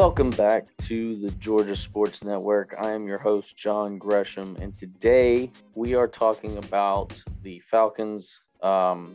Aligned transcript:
Welcome 0.00 0.30
back 0.30 0.64
to 0.84 1.20
the 1.20 1.30
Georgia 1.32 1.76
Sports 1.76 2.24
Network. 2.24 2.74
I 2.80 2.92
am 2.92 3.06
your 3.06 3.18
host, 3.18 3.54
John 3.54 3.98
Gresham, 3.98 4.56
and 4.58 4.74
today 4.74 5.52
we 5.74 5.94
are 5.94 6.08
talking 6.08 6.56
about 6.56 7.12
the 7.42 7.58
Falcons. 7.58 8.40
Um, 8.62 9.12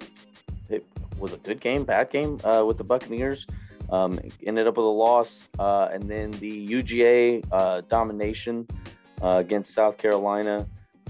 it 0.69 0.85
was 1.17 1.33
a 1.33 1.37
good 1.37 1.59
game, 1.59 1.85
bad 1.85 2.11
game 2.11 2.39
uh, 2.43 2.63
with 2.63 2.77
the 2.77 2.83
Buccaneers. 2.83 3.47
Um, 3.89 4.19
ended 4.45 4.67
up 4.67 4.77
with 4.77 4.85
a 4.85 4.87
loss, 4.87 5.45
uh, 5.57 5.89
and 5.91 6.03
then 6.03 6.29
the 6.33 6.67
UGA 6.67 7.43
uh, 7.51 7.81
domination 7.89 8.67
uh, 9.23 9.37
against 9.37 9.73
South 9.73 9.97
Carolina. 9.97 10.67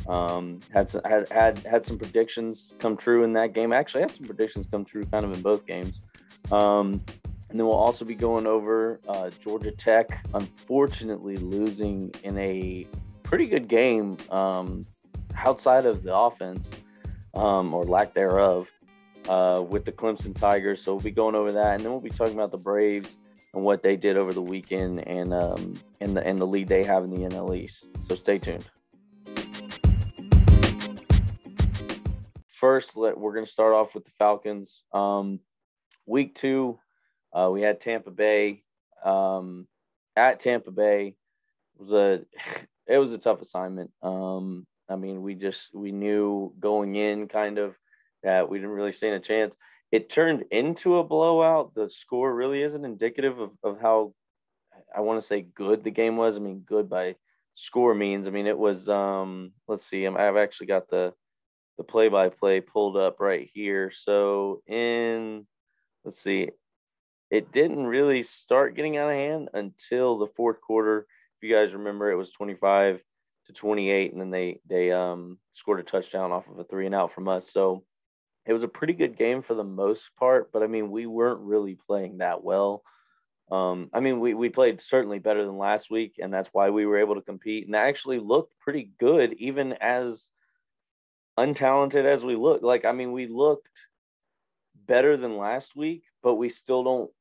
Um, 0.08 0.62
had, 0.74 0.90
some, 0.90 1.02
had 1.04 1.30
had 1.30 1.60
had 1.60 1.86
some 1.86 1.98
predictions 1.98 2.72
come 2.80 2.96
true 2.96 3.26
in 3.26 3.34
that 3.34 3.52
game. 3.52 3.74
Actually, 3.74 4.04
had 4.04 4.12
some 4.12 4.26
predictions 4.26 4.68
come 4.72 4.86
true 4.86 5.04
kind 5.04 5.26
of 5.26 5.34
in 5.34 5.42
both 5.42 5.66
games. 5.66 6.00
Um, 6.50 7.02
and 7.50 7.60
then 7.60 7.66
we'll 7.68 7.76
also 7.76 8.06
be 8.06 8.16
going 8.16 8.48
over 8.48 9.00
uh, 9.08 9.30
Georgia 9.42 9.72
Tech, 9.72 10.26
unfortunately 10.34 11.38
losing 11.38 12.14
in 12.24 12.38
a 12.38 12.88
pretty 13.24 13.46
good 13.46 13.68
game 13.68 14.18
um, 14.30 14.86
outside 15.38 15.86
of 15.86 16.04
the 16.04 16.16
offense 16.16 16.68
um, 17.34 17.74
or 17.74 17.84
lack 17.84 18.14
thereof 18.14 18.68
uh, 19.30 19.64
with 19.68 19.86
the 19.86 19.92
Clemson 19.92 20.36
Tigers. 20.36 20.84
So 20.84 20.94
we'll 20.94 21.02
be 21.02 21.12
going 21.12 21.36
over 21.36 21.52
that, 21.52 21.76
and 21.76 21.84
then 21.84 21.92
we'll 21.92 22.02
be 22.02 22.10
talking 22.10 22.36
about 22.36 22.52
the 22.52 22.58
Braves 22.58 23.16
and 23.54 23.64
what 23.64 23.84
they 23.84 23.96
did 23.96 24.18
over 24.18 24.34
the 24.34 24.42
weekend 24.42 25.08
and 25.08 25.34
um, 25.34 25.76
and 26.02 26.16
the 26.16 26.26
and 26.26 26.40
the 26.40 26.46
lead 26.46 26.68
they 26.68 26.84
have 26.84 27.04
in 27.04 27.10
the 27.10 27.28
NL 27.30 27.56
East. 27.58 27.88
So 28.08 28.16
stay 28.16 28.40
tuned. 28.40 28.66
First, 32.48 32.98
let, 32.98 33.18
we're 33.18 33.34
going 33.34 33.46
to 33.46 33.52
start 33.52 33.74
off 33.74 33.94
with 33.94 34.06
the 34.06 34.12
Falcons. 34.18 34.82
Um, 34.94 35.40
week 36.06 36.36
two 36.36 36.80
uh, 37.36 37.50
we 37.52 37.62
had 37.62 37.82
Tampa 37.82 38.12
Bay 38.12 38.64
um, 39.04 39.68
at 40.16 40.40
Tampa 40.40 40.72
Bay. 40.72 41.16
It 41.78 41.82
was 41.82 41.92
a 41.92 42.22
it 42.88 42.98
was 42.98 43.14
a 43.14 43.18
tough 43.18 43.42
assignment. 43.42 43.92
Um, 44.02 44.66
I 44.90 44.96
mean, 44.96 45.22
we 45.22 45.36
just 45.36 45.74
we 45.74 45.92
knew 45.92 46.54
going 46.60 46.96
in 46.96 47.28
kind 47.28 47.58
of 47.58 47.76
that 48.24 48.50
we 48.50 48.58
didn't 48.58 48.72
really 48.72 48.92
stand 48.92 49.16
a 49.16 49.20
chance. 49.20 49.54
It 49.92 50.10
turned 50.10 50.46
into 50.52 50.98
a 50.98 51.04
blowout. 51.04 51.74
The 51.76 51.90
score 51.90 52.34
really 52.34 52.62
isn't 52.62 52.86
indicative 52.86 53.40
of, 53.40 53.52
of 53.64 53.80
how 53.80 54.14
I 54.96 55.02
want 55.02 55.22
to 55.22 55.28
say 55.28 55.42
good 55.42 55.84
the 55.84 55.92
game 55.92 56.18
was. 56.18 56.36
I 56.36 56.40
mean, 56.40 56.60
good 56.60 56.90
by 56.90 57.16
score 57.54 57.94
means. 57.94 58.28
I 58.28 58.30
mean, 58.32 58.48
it 58.48 58.58
was. 58.58 58.88
Um, 58.88 59.52
let's 59.68 59.86
see. 59.86 60.08
I've 60.08 60.38
actually 60.38 60.68
got 60.68 60.90
the 60.90 61.14
the 61.78 61.84
play 61.84 62.08
by 62.08 62.30
play 62.30 62.62
pulled 62.62 62.96
up 62.98 63.20
right 63.20 63.50
here. 63.54 63.92
So 63.92 64.62
in 64.68 65.46
let's 66.04 66.22
see, 66.22 66.50
it 67.36 67.52
didn't 67.52 67.86
really 67.86 68.24
start 68.24 68.78
getting 68.78 68.96
out 68.96 69.10
of 69.10 69.16
hand 69.16 69.50
until 69.54 70.18
the 70.18 70.28
fourth 70.38 70.62
quarter. 70.62 71.06
If 71.38 71.48
you 71.48 71.54
guys 71.54 71.74
remember, 71.74 72.10
it 72.10 72.16
was 72.16 72.32
25 72.32 73.02
to 73.48 73.54
28, 73.54 74.14
and 74.14 74.22
then 74.22 74.32
they 74.32 74.62
they 74.66 74.94
um, 74.94 75.38
scored 75.54 75.82
a 75.82 75.84
touchdown 75.84 76.32
off 76.32 76.48
of 76.48 76.58
a 76.58 76.64
three 76.64 76.86
and 76.86 76.96
out 76.96 77.14
from 77.14 77.28
us. 77.28 77.52
So 77.52 77.84
it 78.46 78.54
was 78.54 78.64
a 78.64 78.70
pretty 78.70 78.94
good 78.94 79.18
game 79.18 79.42
for 79.42 79.54
the 79.54 79.66
most 79.66 80.12
part. 80.18 80.54
But 80.54 80.64
I 80.64 80.68
mean, 80.68 80.90
we 80.92 81.08
weren't 81.08 81.42
really 81.42 81.78
playing 81.88 82.20
that 82.20 82.42
well. 82.42 82.84
Um, 83.52 83.90
I 83.94 84.00
mean, 84.00 84.22
we 84.22 84.34
we 84.34 84.48
played 84.48 84.80
certainly 84.80 85.20
better 85.20 85.46
than 85.46 85.58
last 85.58 85.92
week, 85.92 86.16
and 86.20 86.34
that's 86.34 86.50
why 86.54 86.70
we 86.70 86.86
were 86.86 87.00
able 87.00 87.16
to 87.16 87.22
compete 87.22 87.66
and 87.66 87.76
actually 87.76 88.20
looked 88.20 88.58
pretty 88.62 88.92
good, 88.98 89.34
even 89.40 89.74
as 89.74 90.30
untalented 91.38 92.06
as 92.06 92.24
we 92.24 92.38
look. 92.38 92.62
Like, 92.62 92.86
I 92.86 92.94
mean, 92.94 93.12
we 93.12 93.28
looked 93.28 93.68
better 94.88 95.18
than 95.18 95.38
last 95.38 95.76
week, 95.76 96.04
but 96.24 96.36
we 96.36 96.48
still 96.48 96.84
don't 96.84 97.12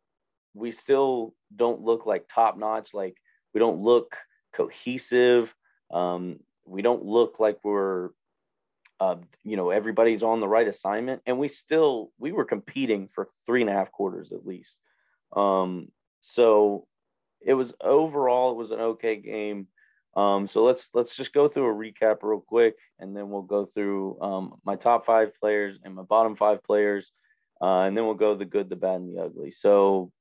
we 0.55 0.73
still 0.73 1.35
don't 1.55 1.83
look 1.83 2.07
like 2.07 2.29
top 2.29 2.57
notch. 2.57 2.95
Like 2.95 3.17
we 3.53 3.59
don't 3.59 3.81
look 3.81 4.17
cohesive. 4.53 5.55
Um, 5.93 6.41
we 6.67 6.83
don't 6.83 7.05
look 7.05 7.41
like 7.41 7.59
we're 7.63 8.11
uh, 9.01 9.17
you 9.43 9.57
know 9.57 9.71
everybody's 9.71 10.23
on 10.23 10.41
the 10.41 10.49
right 10.49 10.69
assignment 10.69 11.21
and 11.27 11.39
we 11.39 11.49
still 11.49 12.11
we 12.19 12.33
were 12.33 12.45
competing 12.45 13.09
for 13.13 13.29
three 13.45 13.61
and 13.61 13.69
a 13.69 13.73
half 13.73 13.91
quarters 13.91 14.33
at 14.33 14.47
least 14.47 14.79
um, 15.37 15.89
so 16.21 16.87
it 17.45 17.55
was 17.55 17.75
overall 17.83 18.53
it 18.53 18.57
was 18.57 18.71
an 18.71 18.81
okay 18.81 19.17
game 19.17 19.67
um, 20.17 20.47
so 20.47 20.63
let's 20.63 20.91
let's 20.95 21.17
just 21.17 21.33
go 21.33 21.49
through 21.49 21.69
a 21.69 21.75
recap 21.75 22.19
real 22.23 22.41
quick 22.41 22.77
and 23.01 23.17
then 23.17 23.31
we'll 23.31 23.43
go 23.43 23.67
through 23.67 24.19
um, 24.21 24.55
my 24.65 24.77
top 24.77 25.05
five 25.05 25.33
players 25.41 25.77
and 25.85 25.97
my 25.97 26.03
bottom 26.03 26.37
five 26.37 26.63
players 26.63 27.11
uh, 27.61 27.83
and 27.83 27.97
then 27.97 28.05
we'll 28.05 28.15
go 28.15 28.35
the 28.35 28.45
good, 28.45 28.69
the 28.69 28.77
bad, 28.77 28.97
and 28.97 29.17
the 29.17 29.23
ugly. 29.23 29.51
So 29.51 30.13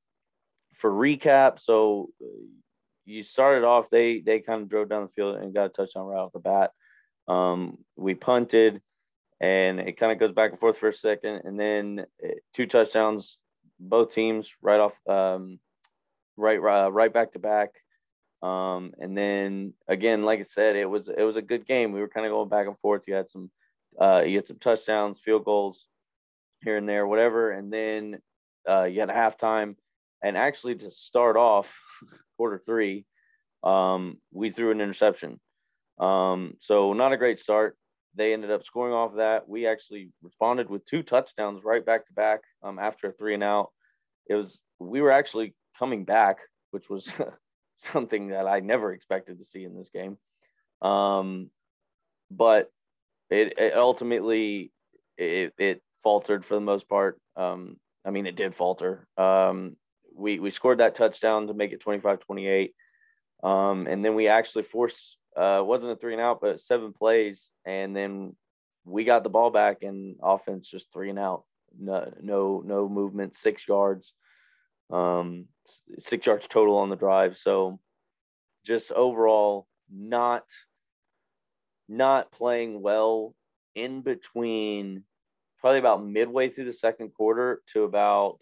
for 0.73 0.91
recap, 0.91 1.59
so 1.59 2.09
you 3.05 3.23
started 3.23 3.65
off, 3.65 3.89
they 3.89 4.19
they 4.19 4.39
kind 4.39 4.61
of 4.61 4.69
drove 4.69 4.89
down 4.89 5.03
the 5.03 5.09
field 5.09 5.37
and 5.37 5.53
got 5.53 5.65
a 5.65 5.69
touchdown 5.69 6.05
right 6.05 6.19
off 6.19 6.33
the 6.33 6.39
bat. 6.39 6.71
Um, 7.27 7.77
we 7.95 8.15
punted, 8.15 8.81
and 9.39 9.79
it 9.79 9.97
kind 9.97 10.11
of 10.11 10.19
goes 10.19 10.33
back 10.33 10.51
and 10.51 10.59
forth 10.59 10.77
for 10.77 10.89
a 10.89 10.93
second, 10.93 11.41
and 11.45 11.59
then 11.59 12.05
eh, 12.23 12.35
two 12.53 12.65
touchdowns, 12.65 13.39
both 13.79 14.13
teams 14.13 14.51
right 14.61 14.79
off, 14.79 14.97
um, 15.07 15.59
right 16.37 16.59
uh, 16.59 16.91
right 16.91 17.13
back 17.13 17.33
to 17.33 17.39
back. 17.39 17.71
Um, 18.41 18.93
and 18.99 19.17
then 19.17 19.73
again, 19.87 20.23
like 20.23 20.39
I 20.39 20.43
said, 20.43 20.75
it 20.75 20.89
was 20.89 21.07
it 21.09 21.23
was 21.23 21.37
a 21.37 21.41
good 21.41 21.65
game. 21.65 21.91
We 21.91 22.01
were 22.01 22.09
kind 22.09 22.25
of 22.25 22.31
going 22.31 22.49
back 22.49 22.67
and 22.67 22.77
forth. 22.79 23.03
You 23.07 23.15
had 23.15 23.29
some 23.29 23.51
uh, 23.99 24.23
you 24.25 24.37
had 24.37 24.47
some 24.47 24.59
touchdowns, 24.59 25.19
field 25.19 25.45
goals, 25.45 25.87
here 26.63 26.77
and 26.77 26.87
there, 26.87 27.05
whatever. 27.07 27.51
And 27.51 27.71
then 27.71 28.19
uh, 28.67 28.83
you 28.83 28.99
had 28.99 29.09
a 29.09 29.13
halftime. 29.13 29.75
And 30.23 30.37
actually, 30.37 30.75
to 30.75 30.89
start 30.89 31.35
off 31.35 31.77
quarter 32.37 32.61
three, 32.65 33.05
um, 33.63 34.17
we 34.31 34.49
threw 34.49 34.71
an 34.71 34.81
interception. 34.81 35.39
Um, 35.99 36.55
so, 36.59 36.93
not 36.93 37.13
a 37.13 37.17
great 37.17 37.39
start. 37.39 37.77
They 38.15 38.33
ended 38.33 38.51
up 38.51 38.63
scoring 38.63 38.93
off 38.93 39.11
of 39.11 39.17
that. 39.17 39.47
We 39.49 39.67
actually 39.67 40.09
responded 40.21 40.69
with 40.69 40.85
two 40.85 41.03
touchdowns 41.03 41.63
right 41.63 41.85
back 41.85 42.07
to 42.07 42.13
back 42.13 42.41
um, 42.63 42.79
after 42.79 43.07
a 43.07 43.11
three 43.11 43.33
and 43.33 43.43
out. 43.43 43.71
It 44.27 44.35
was, 44.35 44.57
we 44.79 45.01
were 45.01 45.11
actually 45.11 45.55
coming 45.77 46.05
back, 46.05 46.37
which 46.71 46.89
was 46.89 47.11
something 47.75 48.29
that 48.29 48.47
I 48.47 48.59
never 48.59 48.93
expected 48.93 49.39
to 49.39 49.43
see 49.43 49.63
in 49.63 49.75
this 49.75 49.89
game. 49.89 50.17
Um, 50.81 51.49
but 52.29 52.71
it, 53.29 53.57
it 53.57 53.73
ultimately 53.75 54.71
it, 55.17 55.53
it 55.57 55.81
faltered 56.03 56.45
for 56.45 56.55
the 56.55 56.61
most 56.61 56.87
part. 56.87 57.19
Um, 57.35 57.77
I 58.05 58.11
mean, 58.11 58.27
it 58.27 58.35
did 58.35 58.53
falter. 58.53 59.07
Um, 59.17 59.77
we, 60.15 60.39
we 60.39 60.51
scored 60.51 60.79
that 60.79 60.95
touchdown 60.95 61.47
to 61.47 61.53
make 61.53 61.71
it 61.71 61.79
25 61.79 62.19
28. 62.19 62.73
Um, 63.43 63.87
and 63.87 64.03
then 64.03 64.15
we 64.15 64.27
actually 64.27 64.63
forced, 64.63 65.17
uh, 65.35 65.61
wasn't 65.63 65.91
a 65.91 65.95
three 65.95 66.13
and 66.13 66.21
out, 66.21 66.39
but 66.41 66.61
seven 66.61 66.93
plays. 66.93 67.51
And 67.65 67.95
then 67.95 68.35
we 68.85 69.03
got 69.03 69.23
the 69.23 69.29
ball 69.29 69.49
back 69.49 69.83
and 69.83 70.15
offense 70.21 70.69
just 70.69 70.91
three 70.93 71.09
and 71.09 71.19
out. 71.19 71.43
No, 71.77 72.13
no, 72.21 72.63
no 72.65 72.87
movement, 72.87 73.35
six 73.35 73.67
yards, 73.67 74.13
um, 74.91 75.45
six 75.99 76.25
yards 76.25 76.47
total 76.47 76.77
on 76.77 76.89
the 76.89 76.95
drive. 76.95 77.37
So 77.37 77.79
just 78.65 78.91
overall, 78.91 79.67
not, 79.91 80.45
not 81.89 82.31
playing 82.31 82.81
well 82.81 83.35
in 83.75 84.01
between 84.01 85.03
probably 85.63 85.79
about 85.79 86.05
midway 86.05 86.49
through 86.49 86.65
the 86.65 86.73
second 86.73 87.13
quarter 87.13 87.61
to 87.73 87.83
about 87.83 88.39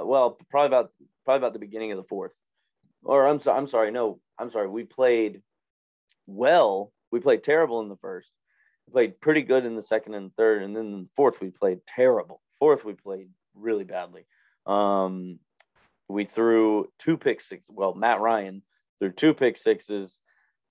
uh, 0.00 0.04
well 0.04 0.38
probably 0.50 0.66
about 0.66 0.90
probably 1.24 1.38
about 1.38 1.52
the 1.52 1.58
beginning 1.58 1.92
of 1.92 1.98
the 1.98 2.04
fourth. 2.04 2.40
Or 3.04 3.26
i'm 3.26 3.40
sorry 3.40 3.58
i'm 3.58 3.68
sorry 3.68 3.90
no 3.90 4.20
i'm 4.38 4.50
sorry 4.50 4.68
we 4.68 4.84
played 4.84 5.42
well. 6.26 6.92
We 7.10 7.20
played 7.20 7.44
terrible 7.44 7.80
in 7.80 7.88
the 7.88 7.96
first. 7.96 8.30
We 8.86 8.92
played 8.92 9.20
pretty 9.20 9.42
good 9.42 9.64
in 9.64 9.76
the 9.76 9.82
second 9.82 10.14
and 10.14 10.34
third 10.36 10.62
and 10.62 10.74
then 10.74 10.86
in 10.86 11.02
the 11.02 11.08
fourth 11.14 11.40
we 11.40 11.50
played 11.50 11.80
terrible. 11.86 12.40
Fourth 12.58 12.84
we 12.84 12.94
played 12.94 13.28
really 13.54 13.84
badly. 13.84 14.24
Um 14.66 15.38
we 16.08 16.24
threw 16.24 16.88
two 16.98 17.16
pick 17.16 17.40
six 17.40 17.62
well 17.68 17.94
matt 17.94 18.20
ryan 18.20 18.62
threw 18.98 19.10
two 19.10 19.32
pick 19.34 19.56
sixes 19.56 20.18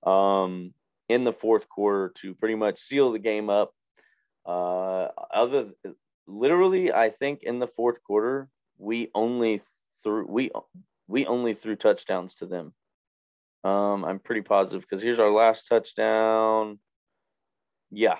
um 0.04 0.74
in 1.12 1.24
the 1.26 1.34
fourth 1.34 1.68
quarter 1.68 2.14
to 2.22 2.34
pretty 2.34 2.56
much 2.56 2.80
seal 2.80 3.12
the 3.12 3.20
game 3.20 3.50
up. 3.50 3.74
Uh, 4.46 5.10
other 5.32 5.72
literally, 6.26 6.92
I 6.92 7.10
think 7.10 7.44
in 7.44 7.60
the 7.60 7.68
fourth 7.68 8.02
quarter 8.04 8.48
we 8.82 9.10
only 9.14 9.62
threw 10.04 10.26
we 10.28 10.52
we 11.08 11.26
only 11.26 11.54
threw 11.54 11.76
touchdowns 11.76 12.36
to 12.36 12.46
them. 12.46 12.74
Um, 13.64 14.04
I'm 14.04 14.20
pretty 14.20 14.42
positive 14.42 14.82
because 14.82 15.04
here's 15.04 15.20
our 15.20 15.32
last 15.32 15.68
touchdown. 15.68 16.80
Yeah, 17.92 18.18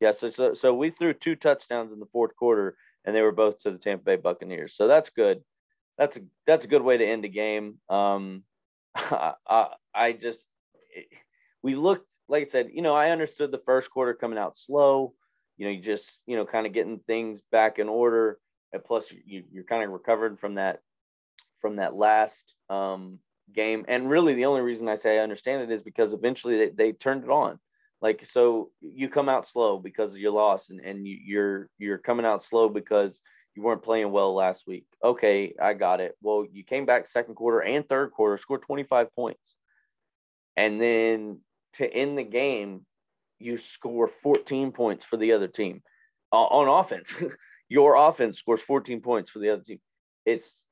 yeah. 0.00 0.12
So, 0.12 0.30
so 0.30 0.54
so 0.54 0.74
we 0.74 0.90
threw 0.90 1.14
two 1.14 1.36
touchdowns 1.36 1.92
in 1.92 2.00
the 2.00 2.06
fourth 2.12 2.34
quarter, 2.34 2.76
and 3.04 3.14
they 3.14 3.22
were 3.22 3.32
both 3.32 3.60
to 3.60 3.70
the 3.70 3.78
Tampa 3.78 4.04
Bay 4.04 4.16
Buccaneers. 4.16 4.74
So 4.74 4.88
that's 4.88 5.10
good. 5.10 5.42
That's 5.96 6.16
a 6.16 6.20
that's 6.46 6.64
a 6.64 6.68
good 6.68 6.82
way 6.82 6.98
to 6.98 7.06
end 7.06 7.24
a 7.24 7.28
game. 7.28 7.78
Um, 7.88 8.42
I, 8.96 9.68
I 9.94 10.12
just 10.12 10.44
we 11.62 11.76
looked 11.76 12.06
like 12.28 12.44
I 12.44 12.46
said. 12.46 12.70
You 12.72 12.82
know, 12.82 12.94
I 12.94 13.10
understood 13.10 13.52
the 13.52 13.62
first 13.64 13.90
quarter 13.90 14.14
coming 14.14 14.38
out 14.38 14.56
slow 14.56 15.14
you 15.60 15.66
know, 15.66 15.72
you 15.72 15.82
just, 15.82 16.22
you 16.26 16.36
know, 16.36 16.46
kind 16.46 16.66
of 16.66 16.72
getting 16.72 17.00
things 17.00 17.42
back 17.52 17.78
in 17.78 17.86
order. 17.90 18.38
And 18.72 18.84
plus 18.84 19.12
you, 19.26 19.44
you're 19.50 19.64
kind 19.64 19.82
of 19.82 19.90
recovered 19.90 20.38
from 20.38 20.54
that, 20.54 20.80
from 21.60 21.76
that 21.76 21.94
last, 21.94 22.54
um, 22.68 23.18
game. 23.52 23.84
And 23.88 24.08
really, 24.08 24.34
the 24.34 24.46
only 24.46 24.60
reason 24.60 24.88
I 24.88 24.96
say 24.96 25.18
I 25.18 25.22
understand 25.22 25.62
it 25.62 25.74
is 25.74 25.82
because 25.82 26.12
eventually 26.12 26.56
they, 26.56 26.68
they 26.70 26.92
turned 26.92 27.24
it 27.24 27.30
on. 27.30 27.58
Like 28.00 28.26
so, 28.26 28.70
you 28.80 29.08
come 29.08 29.28
out 29.28 29.46
slow 29.46 29.78
because 29.78 30.14
of 30.14 30.20
your 30.20 30.32
loss, 30.32 30.70
and 30.70 30.80
and 30.80 31.06
you, 31.06 31.18
you're 31.22 31.68
you're 31.78 31.98
coming 31.98 32.24
out 32.24 32.42
slow 32.42 32.70
because 32.70 33.20
you 33.54 33.62
weren't 33.62 33.82
playing 33.82 34.10
well 34.10 34.34
last 34.34 34.66
week. 34.66 34.86
Okay, 35.04 35.54
I 35.60 35.74
got 35.74 36.00
it. 36.00 36.16
Well, 36.22 36.46
you 36.50 36.64
came 36.64 36.86
back 36.86 37.06
second 37.06 37.34
quarter 37.34 37.60
and 37.60 37.86
third 37.86 38.12
quarter, 38.12 38.38
scored 38.38 38.62
25 38.62 39.14
points. 39.14 39.54
And 40.56 40.80
then 40.80 41.40
to 41.74 41.92
end 41.92 42.16
the 42.16 42.24
game, 42.24 42.86
you 43.38 43.56
score 43.56 44.10
14 44.22 44.72
points 44.72 45.04
for 45.04 45.16
the 45.16 45.32
other 45.32 45.48
team 45.48 45.82
uh, 46.32 46.36
on 46.36 46.68
offense. 46.68 47.14
Your 47.70 47.94
offense 47.94 48.38
scores 48.38 48.60
14 48.60 49.00
points 49.00 49.30
for 49.30 49.38
the 49.38 49.48
other 49.48 49.62
team. 49.62 49.80
It's 50.26 50.66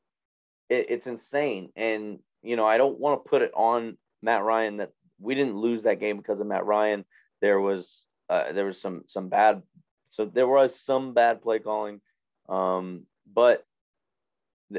it, 0.69 0.87
it's 0.91 1.07
insane. 1.07 1.71
And 1.75 2.19
you 2.43 2.57
know, 2.57 2.67
I 2.67 2.77
don't 2.77 2.99
want 2.99 3.25
to 3.25 3.29
put 3.29 3.41
it 3.41 3.53
on 3.55 3.97
Matt 4.21 4.43
Ryan 4.43 4.77
that 4.77 4.91
we 5.19 5.35
didn't 5.35 5.57
lose 5.57 5.85
that 5.85 6.01
game 6.01 6.19
because 6.19 6.41
of 6.41 6.47
Matt 6.47 6.67
Ryan. 6.67 7.07
There 7.41 7.61
was 7.61 8.05
uh, 8.29 8.53
there 8.53 8.67
was 8.67 8.79
some 8.79 9.05
some 9.07 9.31
bad 9.31 9.63
so 10.11 10.27
there 10.27 10.49
was 10.49 10.79
some 10.79 11.15
bad 11.15 11.41
play 11.41 11.61
calling 11.61 12.01
um, 12.49 13.05
but 13.33 13.65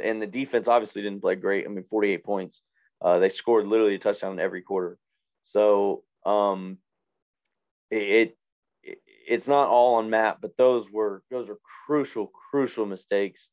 and 0.03 0.21
the 0.21 0.27
defense 0.27 0.67
obviously 0.67 1.01
didn't 1.01 1.21
play 1.21 1.35
great. 1.35 1.65
I 1.65 1.69
mean, 1.69 1.83
48 1.83 2.23
points. 2.23 2.61
Uh, 3.01 3.19
they 3.19 3.29
scored 3.29 3.65
literally 3.65 3.95
a 3.95 3.99
touchdown 3.99 4.39
every 4.39 4.61
quarter. 4.61 4.97
So 5.45 6.03
um, 6.25 6.77
it 7.89 8.37
it's 9.29 9.47
not 9.47 9.67
all 9.67 9.95
on 9.95 10.09
Matt, 10.09 10.41
but 10.41 10.57
those 10.57 10.89
were 10.91 11.21
those 11.29 11.49
are 11.49 11.57
crucial, 11.85 12.31
crucial 12.49 12.87
mistakes. 12.87 13.47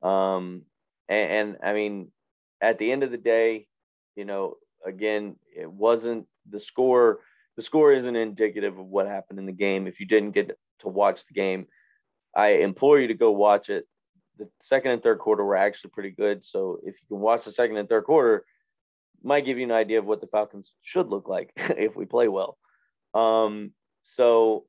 Um, 0.00 0.62
and, 1.08 1.30
and 1.30 1.56
I 1.64 1.72
mean, 1.72 2.12
at 2.60 2.78
the 2.78 2.92
end 2.92 3.02
of 3.02 3.10
the 3.10 3.18
day, 3.18 3.66
you 4.14 4.24
know, 4.24 4.54
again, 4.86 5.34
it 5.54 5.70
wasn't 5.70 6.26
the 6.48 6.60
score. 6.60 7.18
The 7.56 7.62
score 7.62 7.92
isn't 7.92 8.14
indicative 8.14 8.78
of 8.78 8.86
what 8.86 9.08
happened 9.08 9.40
in 9.40 9.46
the 9.46 9.52
game. 9.52 9.88
If 9.88 9.98
you 9.98 10.06
didn't 10.06 10.30
get 10.30 10.56
to 10.80 10.88
watch 10.88 11.26
the 11.26 11.34
game, 11.34 11.66
I 12.34 12.48
implore 12.58 13.00
you 13.00 13.08
to 13.08 13.14
go 13.14 13.32
watch 13.32 13.68
it. 13.68 13.84
The 14.38 14.48
second 14.62 14.92
and 14.92 15.02
third 15.02 15.18
quarter 15.18 15.44
were 15.44 15.56
actually 15.56 15.90
pretty 15.90 16.10
good. 16.10 16.44
So 16.44 16.78
if 16.84 16.94
you 17.00 17.08
can 17.08 17.18
watch 17.18 17.46
the 17.46 17.52
second 17.52 17.78
and 17.78 17.88
third 17.88 18.04
quarter, 18.04 18.44
might 19.24 19.44
give 19.44 19.58
you 19.58 19.64
an 19.64 19.72
idea 19.72 19.98
of 19.98 20.04
what 20.04 20.20
the 20.20 20.28
Falcons 20.28 20.70
should 20.82 21.08
look 21.08 21.28
like 21.28 21.50
if 21.56 21.96
we 21.96 22.04
play 22.04 22.28
well. 22.28 22.58
Um, 23.12 23.72
so 24.02 24.66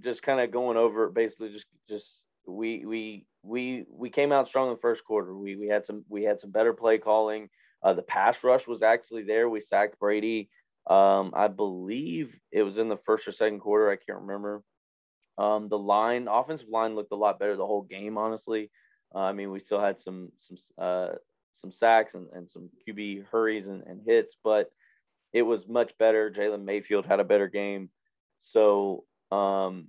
just 0.00 0.22
kind 0.22 0.40
of 0.40 0.50
going 0.50 0.76
over 0.76 1.08
basically 1.10 1.50
just 1.50 1.66
just 1.88 2.24
we 2.46 2.84
we 2.84 3.26
we 3.42 3.84
we 3.90 4.10
came 4.10 4.32
out 4.32 4.48
strong 4.48 4.68
in 4.68 4.74
the 4.74 4.80
first 4.80 5.04
quarter. 5.04 5.36
We 5.36 5.56
we 5.56 5.68
had 5.68 5.84
some 5.84 6.04
we 6.08 6.22
had 6.24 6.40
some 6.40 6.50
better 6.50 6.72
play 6.72 6.98
calling. 6.98 7.48
Uh, 7.82 7.92
the 7.92 8.02
pass 8.02 8.44
rush 8.44 8.66
was 8.66 8.82
actually 8.82 9.24
there. 9.24 9.48
We 9.48 9.60
sacked 9.60 9.98
Brady. 9.98 10.48
Um, 10.86 11.32
I 11.34 11.48
believe 11.48 12.38
it 12.50 12.62
was 12.62 12.78
in 12.78 12.88
the 12.88 12.96
first 12.96 13.26
or 13.26 13.32
second 13.32 13.60
quarter. 13.60 13.90
I 13.90 13.96
can't 13.96 14.20
remember. 14.20 14.62
Um, 15.38 15.68
the 15.68 15.78
line, 15.78 16.28
offensive 16.28 16.68
line 16.68 16.94
looked 16.94 17.12
a 17.12 17.16
lot 17.16 17.38
better 17.38 17.56
the 17.56 17.66
whole 17.66 17.82
game, 17.82 18.18
honestly. 18.18 18.70
Uh, 19.14 19.20
I 19.20 19.32
mean, 19.32 19.50
we 19.50 19.60
still 19.60 19.80
had 19.80 19.98
some 19.98 20.30
some 20.36 20.56
uh, 20.78 21.08
some 21.52 21.72
sacks 21.72 22.14
and, 22.14 22.28
and 22.32 22.48
some 22.48 22.70
QB 22.86 23.26
hurries 23.30 23.66
and, 23.66 23.82
and 23.86 24.00
hits, 24.06 24.36
but 24.42 24.70
it 25.32 25.42
was 25.42 25.66
much 25.66 25.96
better. 25.98 26.30
Jalen 26.30 26.64
Mayfield 26.64 27.06
had 27.06 27.20
a 27.20 27.24
better 27.24 27.48
game, 27.48 27.90
so 28.40 29.04
um, 29.32 29.88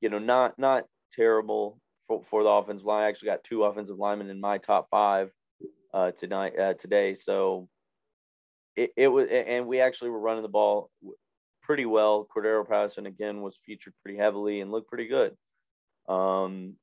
you 0.00 0.08
know, 0.08 0.18
not 0.18 0.58
not 0.58 0.84
terrible 1.12 1.78
for, 2.08 2.22
for 2.24 2.42
the 2.42 2.48
offensive 2.48 2.86
line. 2.86 3.04
I 3.04 3.08
actually 3.08 3.28
got 3.28 3.44
two 3.44 3.64
offensive 3.64 3.98
linemen 3.98 4.30
in 4.30 4.40
my 4.40 4.58
top 4.58 4.88
five 4.90 5.30
uh, 5.94 6.10
tonight 6.12 6.58
uh, 6.58 6.74
today, 6.74 7.14
so 7.14 7.68
it, 8.76 8.90
it 8.96 9.08
was, 9.08 9.28
and 9.30 9.66
we 9.66 9.80
actually 9.80 10.10
were 10.10 10.20
running 10.20 10.42
the 10.42 10.48
ball 10.48 10.90
pretty 11.62 11.86
well. 11.86 12.26
Cordarrelle 12.34 12.68
Patterson 12.68 13.06
again 13.06 13.42
was 13.42 13.58
featured 13.64 13.94
pretty 14.02 14.18
heavily 14.18 14.60
and 14.60 14.70
looked 14.70 14.88
pretty 14.88 15.06
good. 15.06 15.36
Um, 16.08 16.74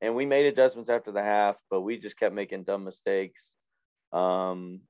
and 0.00 0.14
we 0.14 0.26
made 0.26 0.46
adjustments 0.46 0.90
after 0.90 1.12
the 1.12 1.22
half, 1.22 1.56
but 1.70 1.80
we 1.80 1.98
just 1.98 2.18
kept 2.18 2.34
making 2.34 2.64
dumb 2.64 2.84
mistakes. 2.84 3.54
Um, 4.12 4.80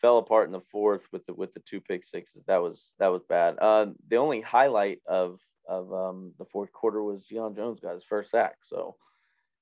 fell 0.00 0.18
apart 0.18 0.46
in 0.46 0.52
the 0.52 0.60
fourth 0.72 1.06
with 1.12 1.24
the 1.26 1.34
with 1.34 1.54
the 1.54 1.60
two 1.60 1.80
pick 1.80 2.04
sixes. 2.04 2.44
That 2.46 2.62
was 2.62 2.92
that 2.98 3.08
was 3.08 3.22
bad. 3.28 3.56
Uh, 3.60 3.86
the 4.08 4.16
only 4.16 4.40
highlight 4.40 5.00
of 5.06 5.38
of 5.68 5.92
um, 5.92 6.32
the 6.38 6.44
fourth 6.46 6.72
quarter 6.72 7.02
was 7.02 7.22
Deion 7.30 7.56
Jones 7.56 7.80
got 7.80 7.94
his 7.94 8.04
first 8.04 8.30
sack. 8.30 8.56
So, 8.62 8.96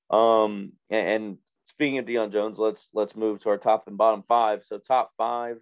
um, 0.09 0.73
and, 0.89 1.07
and 1.07 1.37
speaking 1.65 1.97
of 1.97 2.05
Deion 2.05 2.31
Jones, 2.31 2.57
let's 2.57 2.89
let's 2.93 3.15
move 3.15 3.41
to 3.41 3.49
our 3.49 3.57
top 3.57 3.87
and 3.87 3.97
bottom 3.97 4.23
five. 4.27 4.63
So 4.67 4.77
top 4.77 5.11
five, 5.17 5.57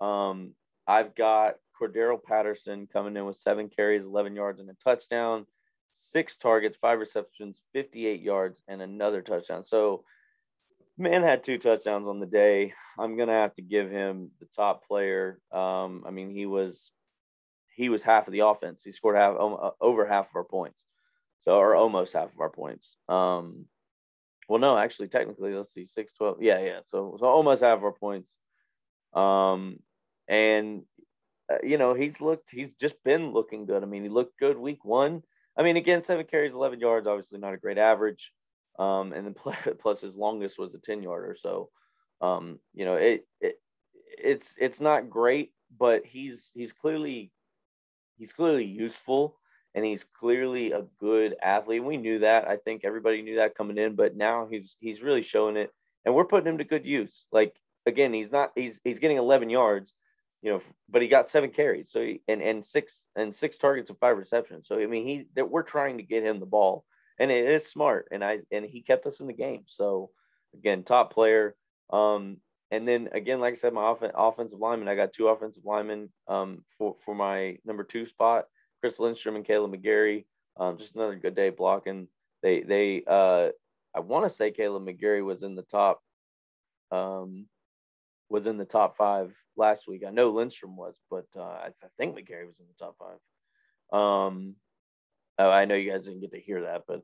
um, 0.00 0.52
I've 0.86 1.14
got 1.14 1.56
Cordarrelle 1.80 2.22
Patterson 2.22 2.88
coming 2.92 3.16
in 3.16 3.26
with 3.26 3.38
seven 3.38 3.68
carries, 3.68 4.04
11 4.04 4.34
yards, 4.34 4.60
and 4.60 4.70
a 4.70 4.74
touchdown, 4.84 5.46
six 5.92 6.36
targets, 6.36 6.78
five 6.80 6.98
receptions, 6.98 7.62
58 7.72 8.20
yards, 8.20 8.60
and 8.68 8.80
another 8.80 9.22
touchdown. 9.22 9.64
So, 9.64 10.04
man 10.98 11.22
had 11.22 11.44
two 11.44 11.58
touchdowns 11.58 12.06
on 12.06 12.20
the 12.20 12.26
day. 12.26 12.72
I'm 12.98 13.16
gonna 13.16 13.32
have 13.32 13.54
to 13.56 13.62
give 13.62 13.90
him 13.90 14.30
the 14.40 14.46
top 14.46 14.86
player. 14.86 15.40
Um, 15.52 16.04
I 16.06 16.10
mean, 16.10 16.30
he 16.30 16.46
was 16.46 16.90
he 17.76 17.88
was 17.88 18.02
half 18.02 18.26
of 18.26 18.32
the 18.32 18.40
offense. 18.40 18.82
He 18.82 18.92
scored 18.92 19.16
half 19.16 19.36
uh, 19.38 19.70
over 19.80 20.06
half 20.06 20.30
of 20.30 20.36
our 20.36 20.44
points, 20.44 20.84
so 21.38 21.56
or 21.58 21.74
almost 21.74 22.14
half 22.14 22.32
of 22.32 22.40
our 22.40 22.50
points. 22.50 22.96
Um, 23.08 23.66
well, 24.48 24.60
no, 24.60 24.78
actually, 24.78 25.08
technically, 25.08 25.54
let's 25.54 25.74
see, 25.74 25.86
six, 25.86 26.14
12. 26.14 26.38
Yeah, 26.40 26.60
yeah. 26.60 26.80
So, 26.86 27.16
so 27.18 27.26
almost 27.26 27.62
half 27.62 27.78
of 27.78 27.84
our 27.84 27.92
points. 27.92 28.32
Um, 29.12 29.80
and 30.28 30.82
uh, 31.50 31.58
you 31.62 31.78
know, 31.78 31.94
he's 31.94 32.20
looked, 32.20 32.50
he's 32.50 32.70
just 32.80 33.02
been 33.04 33.32
looking 33.32 33.66
good. 33.66 33.82
I 33.82 33.86
mean, 33.86 34.02
he 34.02 34.08
looked 34.08 34.38
good 34.38 34.58
week 34.58 34.84
one. 34.84 35.22
I 35.56 35.62
mean, 35.62 35.76
again, 35.76 36.02
seven 36.02 36.26
carries, 36.26 36.54
11 36.54 36.80
yards, 36.80 37.06
obviously 37.06 37.38
not 37.38 37.54
a 37.54 37.58
great 37.58 37.78
average. 37.78 38.32
Um, 38.78 39.12
and 39.12 39.26
then 39.26 39.34
plus 39.80 40.00
his 40.00 40.16
longest 40.16 40.58
was 40.58 40.74
a 40.74 40.78
10 40.78 41.02
yarder. 41.02 41.36
So, 41.38 41.70
um, 42.20 42.58
you 42.74 42.84
know, 42.84 42.96
it, 42.96 43.26
it, 43.40 43.56
it's, 44.18 44.54
it's 44.58 44.80
not 44.80 45.10
great, 45.10 45.52
but 45.76 46.04
he's, 46.04 46.50
he's 46.54 46.72
clearly, 46.72 47.32
he's 48.18 48.32
clearly 48.32 48.64
useful 48.64 49.36
and 49.74 49.84
he's 49.84 50.04
clearly 50.04 50.72
a 50.72 50.84
good 50.98 51.36
athlete. 51.42 51.84
We 51.84 51.96
knew 51.96 52.20
that. 52.20 52.48
I 52.48 52.56
think 52.56 52.82
everybody 52.84 53.22
knew 53.22 53.36
that 53.36 53.56
coming 53.56 53.78
in, 53.78 53.94
but 53.94 54.16
now 54.16 54.46
he's, 54.50 54.76
he's 54.80 55.02
really 55.02 55.22
showing 55.22 55.56
it 55.56 55.72
and 56.04 56.14
we're 56.14 56.24
putting 56.24 56.48
him 56.48 56.58
to 56.58 56.64
good 56.64 56.86
use. 56.86 57.26
Like, 57.32 57.54
again, 57.84 58.12
he's 58.12 58.32
not, 58.32 58.52
he's, 58.54 58.80
he's 58.84 58.98
getting 58.98 59.18
11 59.18 59.50
yards, 59.50 59.92
you 60.42 60.52
know, 60.52 60.62
but 60.88 61.02
he 61.02 61.08
got 61.08 61.28
seven 61.28 61.50
carries, 61.50 61.90
so 61.90 62.00
he, 62.00 62.22
and 62.28 62.40
and 62.40 62.64
six 62.64 63.04
and 63.16 63.34
six 63.34 63.56
targets 63.56 63.90
and 63.90 63.98
five 63.98 64.16
receptions. 64.16 64.68
So 64.68 64.78
I 64.78 64.86
mean, 64.86 65.04
he 65.04 65.26
that 65.34 65.50
we're 65.50 65.62
trying 65.62 65.96
to 65.96 66.04
get 66.04 66.22
him 66.22 66.38
the 66.38 66.46
ball, 66.46 66.84
and 67.18 67.30
it 67.30 67.48
is 67.48 67.66
smart, 67.66 68.08
and 68.12 68.24
I 68.24 68.40
and 68.52 68.64
he 68.64 68.82
kept 68.82 69.06
us 69.06 69.18
in 69.18 69.26
the 69.26 69.32
game. 69.32 69.64
So 69.66 70.10
again, 70.54 70.84
top 70.84 71.12
player. 71.12 71.56
Um, 71.90 72.36
and 72.70 72.86
then 72.86 73.08
again, 73.12 73.40
like 73.40 73.54
I 73.54 73.56
said, 73.56 73.72
my 73.72 73.82
off- 73.82 74.02
offensive 74.02 74.58
lineman, 74.58 74.88
I 74.88 74.96
got 74.96 75.12
two 75.12 75.28
offensive 75.28 75.64
linemen 75.64 76.10
um, 76.28 76.64
for 76.78 76.96
for 77.04 77.14
my 77.14 77.58
number 77.64 77.84
two 77.84 78.06
spot, 78.06 78.46
Chris 78.80 78.98
Lindstrom 78.98 79.36
and 79.36 79.44
Kaleb 79.44 79.74
McGary. 79.74 80.24
Um, 80.58 80.78
just 80.78 80.94
another 80.96 81.16
good 81.16 81.34
day 81.34 81.50
blocking. 81.50 82.08
They 82.42 82.62
they 82.62 83.04
uh, 83.06 83.50
I 83.94 84.00
want 84.00 84.28
to 84.28 84.34
say 84.34 84.50
Kaleb 84.50 84.86
McGary 84.88 85.24
was 85.24 85.42
in 85.42 85.54
the 85.54 85.62
top 85.62 86.00
um, 86.90 87.46
was 88.28 88.46
in 88.46 88.56
the 88.56 88.64
top 88.64 88.96
five 88.96 89.34
last 89.56 89.86
week. 89.86 90.02
I 90.06 90.10
know 90.10 90.30
Lindstrom 90.30 90.76
was, 90.76 90.96
but 91.10 91.26
uh, 91.36 91.42
I, 91.42 91.68
I, 91.82 91.88
think 91.96 92.16
McGary 92.16 92.46
was 92.46 92.60
in 92.60 92.66
the 92.66 92.84
top 92.84 92.96
five. 92.98 93.98
Um, 93.98 94.56
oh, 95.38 95.50
I 95.50 95.64
know 95.64 95.74
you 95.74 95.90
guys 95.90 96.06
didn't 96.06 96.20
get 96.20 96.32
to 96.32 96.40
hear 96.40 96.62
that, 96.62 96.82
but 96.86 97.02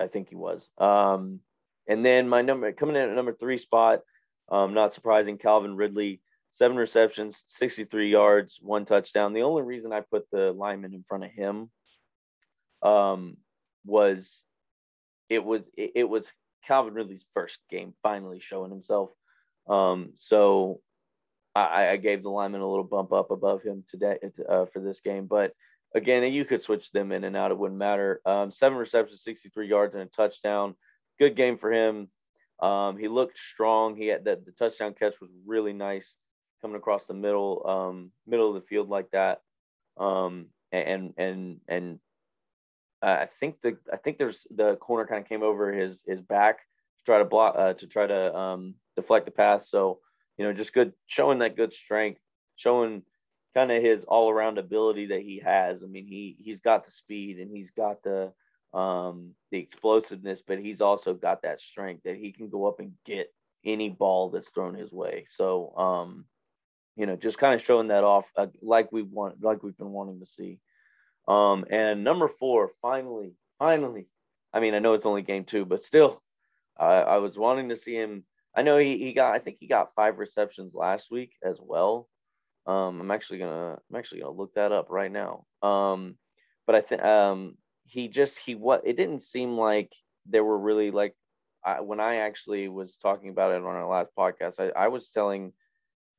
I 0.00 0.06
think 0.06 0.28
he 0.28 0.34
was. 0.34 0.68
Um, 0.78 1.40
and 1.86 2.04
then 2.04 2.28
my 2.28 2.42
number 2.42 2.72
coming 2.72 2.96
in 2.96 3.02
at 3.02 3.14
number 3.14 3.34
three 3.34 3.58
spot, 3.58 4.00
um, 4.50 4.74
not 4.74 4.92
surprising, 4.92 5.38
Calvin 5.38 5.76
Ridley, 5.76 6.20
seven 6.50 6.76
receptions, 6.76 7.42
63 7.46 8.10
yards, 8.10 8.58
one 8.60 8.84
touchdown. 8.84 9.32
The 9.32 9.42
only 9.42 9.62
reason 9.62 9.92
I 9.92 10.00
put 10.00 10.26
the 10.30 10.52
lineman 10.52 10.94
in 10.94 11.04
front 11.08 11.24
of 11.24 11.30
him 11.30 11.70
um, 12.82 13.36
was 13.84 14.44
it 15.28 15.44
was 15.44 15.62
it, 15.76 15.92
it 15.94 16.04
was 16.04 16.30
Calvin 16.66 16.94
Ridley's 16.94 17.26
first 17.34 17.58
game 17.70 17.94
finally 18.02 18.40
showing 18.40 18.70
himself. 18.70 19.10
Um, 19.68 20.12
so 20.16 20.80
I, 21.54 21.88
I, 21.88 21.96
gave 21.96 22.22
the 22.22 22.30
lineman 22.30 22.62
a 22.62 22.68
little 22.68 22.84
bump 22.84 23.12
up 23.12 23.30
above 23.30 23.62
him 23.62 23.84
today 23.88 24.18
uh, 24.48 24.66
for 24.66 24.80
this 24.80 25.00
game. 25.00 25.26
But 25.26 25.52
again, 25.94 26.30
you 26.32 26.44
could 26.44 26.62
switch 26.62 26.90
them 26.90 27.12
in 27.12 27.24
and 27.24 27.36
out; 27.36 27.50
it 27.50 27.58
wouldn't 27.58 27.78
matter. 27.78 28.20
Um, 28.26 28.50
seven 28.50 28.76
receptions, 28.76 29.22
63 29.22 29.68
yards, 29.68 29.94
and 29.94 30.02
a 30.02 30.06
touchdown. 30.06 30.74
Good 31.18 31.36
game 31.36 31.58
for 31.58 31.72
him. 31.72 32.08
Um, 32.62 32.96
he 32.96 33.08
looked 33.08 33.38
strong. 33.38 33.96
He 33.96 34.06
had 34.06 34.24
that 34.24 34.46
the 34.46 34.52
touchdown 34.52 34.94
catch 34.94 35.20
was 35.20 35.30
really 35.44 35.72
nice, 35.72 36.14
coming 36.62 36.76
across 36.76 37.06
the 37.06 37.14
middle, 37.14 37.66
um, 37.66 38.12
middle 38.26 38.48
of 38.48 38.54
the 38.54 38.66
field 38.66 38.88
like 38.88 39.10
that. 39.10 39.40
Um, 39.98 40.46
and 40.70 41.12
and 41.18 41.60
and 41.68 41.98
I 43.02 43.26
think 43.26 43.60
the 43.62 43.76
I 43.92 43.96
think 43.96 44.18
there's 44.18 44.46
the 44.54 44.76
corner 44.76 45.06
kind 45.06 45.22
of 45.22 45.28
came 45.28 45.42
over 45.42 45.72
his 45.72 46.04
his 46.06 46.22
back 46.22 46.58
to 46.58 47.04
try 47.04 47.18
to 47.18 47.24
block 47.24 47.54
uh, 47.58 47.74
to 47.74 47.86
try 47.86 48.06
to 48.06 48.34
um, 48.34 48.74
deflect 48.96 49.26
the 49.26 49.32
pass. 49.32 49.68
So 49.68 49.98
you 50.38 50.44
know, 50.44 50.52
just 50.52 50.72
good 50.72 50.92
showing 51.06 51.40
that 51.40 51.56
good 51.56 51.72
strength, 51.72 52.20
showing 52.56 53.02
kind 53.54 53.72
of 53.72 53.82
his 53.82 54.04
all 54.04 54.30
around 54.30 54.58
ability 54.58 55.06
that 55.06 55.20
he 55.20 55.42
has. 55.44 55.82
I 55.82 55.86
mean, 55.86 56.06
he 56.06 56.36
he's 56.38 56.60
got 56.60 56.84
the 56.84 56.92
speed 56.92 57.38
and 57.38 57.50
he's 57.50 57.70
got 57.70 58.02
the 58.04 58.32
um 58.74 59.34
the 59.50 59.58
explosiveness, 59.58 60.42
but 60.46 60.58
he's 60.58 60.80
also 60.80 61.12
got 61.14 61.42
that 61.42 61.60
strength 61.60 62.04
that 62.04 62.16
he 62.16 62.32
can 62.32 62.48
go 62.48 62.66
up 62.66 62.80
and 62.80 62.92
get 63.04 63.32
any 63.64 63.90
ball 63.90 64.30
that's 64.30 64.48
thrown 64.50 64.74
his 64.74 64.92
way. 64.92 65.26
So 65.30 65.76
um 65.76 66.24
you 66.96 67.06
know, 67.06 67.16
just 67.16 67.38
kind 67.38 67.54
of 67.54 67.62
showing 67.62 67.88
that 67.88 68.04
off 68.04 68.26
uh, 68.36 68.46
like 68.60 68.92
we 68.92 69.02
want 69.02 69.42
like 69.42 69.62
we've 69.62 69.76
been 69.76 69.92
wanting 69.92 70.20
to 70.20 70.26
see. 70.26 70.58
Um 71.28 71.64
and 71.70 72.04
number 72.04 72.28
4, 72.28 72.70
finally, 72.80 73.34
finally. 73.58 74.08
I 74.52 74.60
mean, 74.60 74.74
I 74.74 74.80
know 74.80 74.94
it's 74.94 75.06
only 75.06 75.22
game 75.22 75.44
2, 75.44 75.64
but 75.64 75.84
still 75.84 76.22
I, 76.78 76.94
I 76.94 77.16
was 77.18 77.36
wanting 77.36 77.68
to 77.70 77.76
see 77.76 77.94
him 77.94 78.24
I 78.54 78.62
know 78.62 78.76
he, 78.76 78.98
he 78.98 79.12
got 79.12 79.34
I 79.34 79.38
think 79.38 79.58
he 79.60 79.66
got 79.66 79.94
5 79.94 80.18
receptions 80.18 80.74
last 80.74 81.10
week 81.10 81.32
as 81.44 81.58
well. 81.60 82.08
Um, 82.66 83.00
I'm 83.00 83.10
actually 83.10 83.38
gonna 83.38 83.78
I'm 83.90 83.96
actually 83.96 84.20
gonna 84.20 84.32
look 84.32 84.54
that 84.54 84.72
up 84.72 84.86
right 84.88 85.10
now. 85.10 85.44
Um, 85.62 86.16
but 86.66 86.76
I 86.76 86.80
think 86.80 87.02
um, 87.02 87.56
he 87.84 88.08
just 88.08 88.38
he 88.38 88.54
what 88.54 88.82
it 88.84 88.96
didn't 88.96 89.22
seem 89.22 89.56
like 89.56 89.92
there 90.26 90.44
were 90.44 90.58
really 90.58 90.90
like 90.90 91.14
I, 91.64 91.80
when 91.80 92.00
I 92.00 92.16
actually 92.16 92.68
was 92.68 92.96
talking 92.96 93.30
about 93.30 93.52
it 93.52 93.62
on 93.62 93.64
our 93.64 93.88
last 93.88 94.10
podcast, 94.18 94.58
I, 94.58 94.84
I 94.84 94.88
was 94.88 95.10
telling 95.10 95.52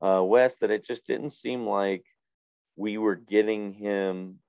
uh, 0.02 0.24
Wes 0.24 0.58
that 0.58 0.72
it 0.72 0.86
just 0.86 1.06
didn't 1.06 1.32
seem 1.32 1.68
like 1.68 2.06
we 2.76 2.98
were 2.98 3.16
getting 3.16 3.74
him 3.74 4.40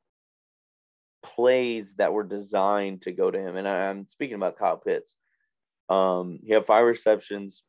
plays 1.24 1.94
that 1.94 2.12
were 2.12 2.24
designed 2.24 3.02
to 3.02 3.12
go 3.12 3.30
to 3.30 3.38
him. 3.38 3.56
And 3.56 3.66
I, 3.66 3.86
am 3.86 4.06
speaking 4.08 4.36
about 4.36 4.58
Kyle 4.58 4.76
Pitts. 4.76 5.14
Um, 5.88 6.38
he 6.44 6.52
had 6.52 6.66
five 6.66 6.84
receptions, 6.84 7.62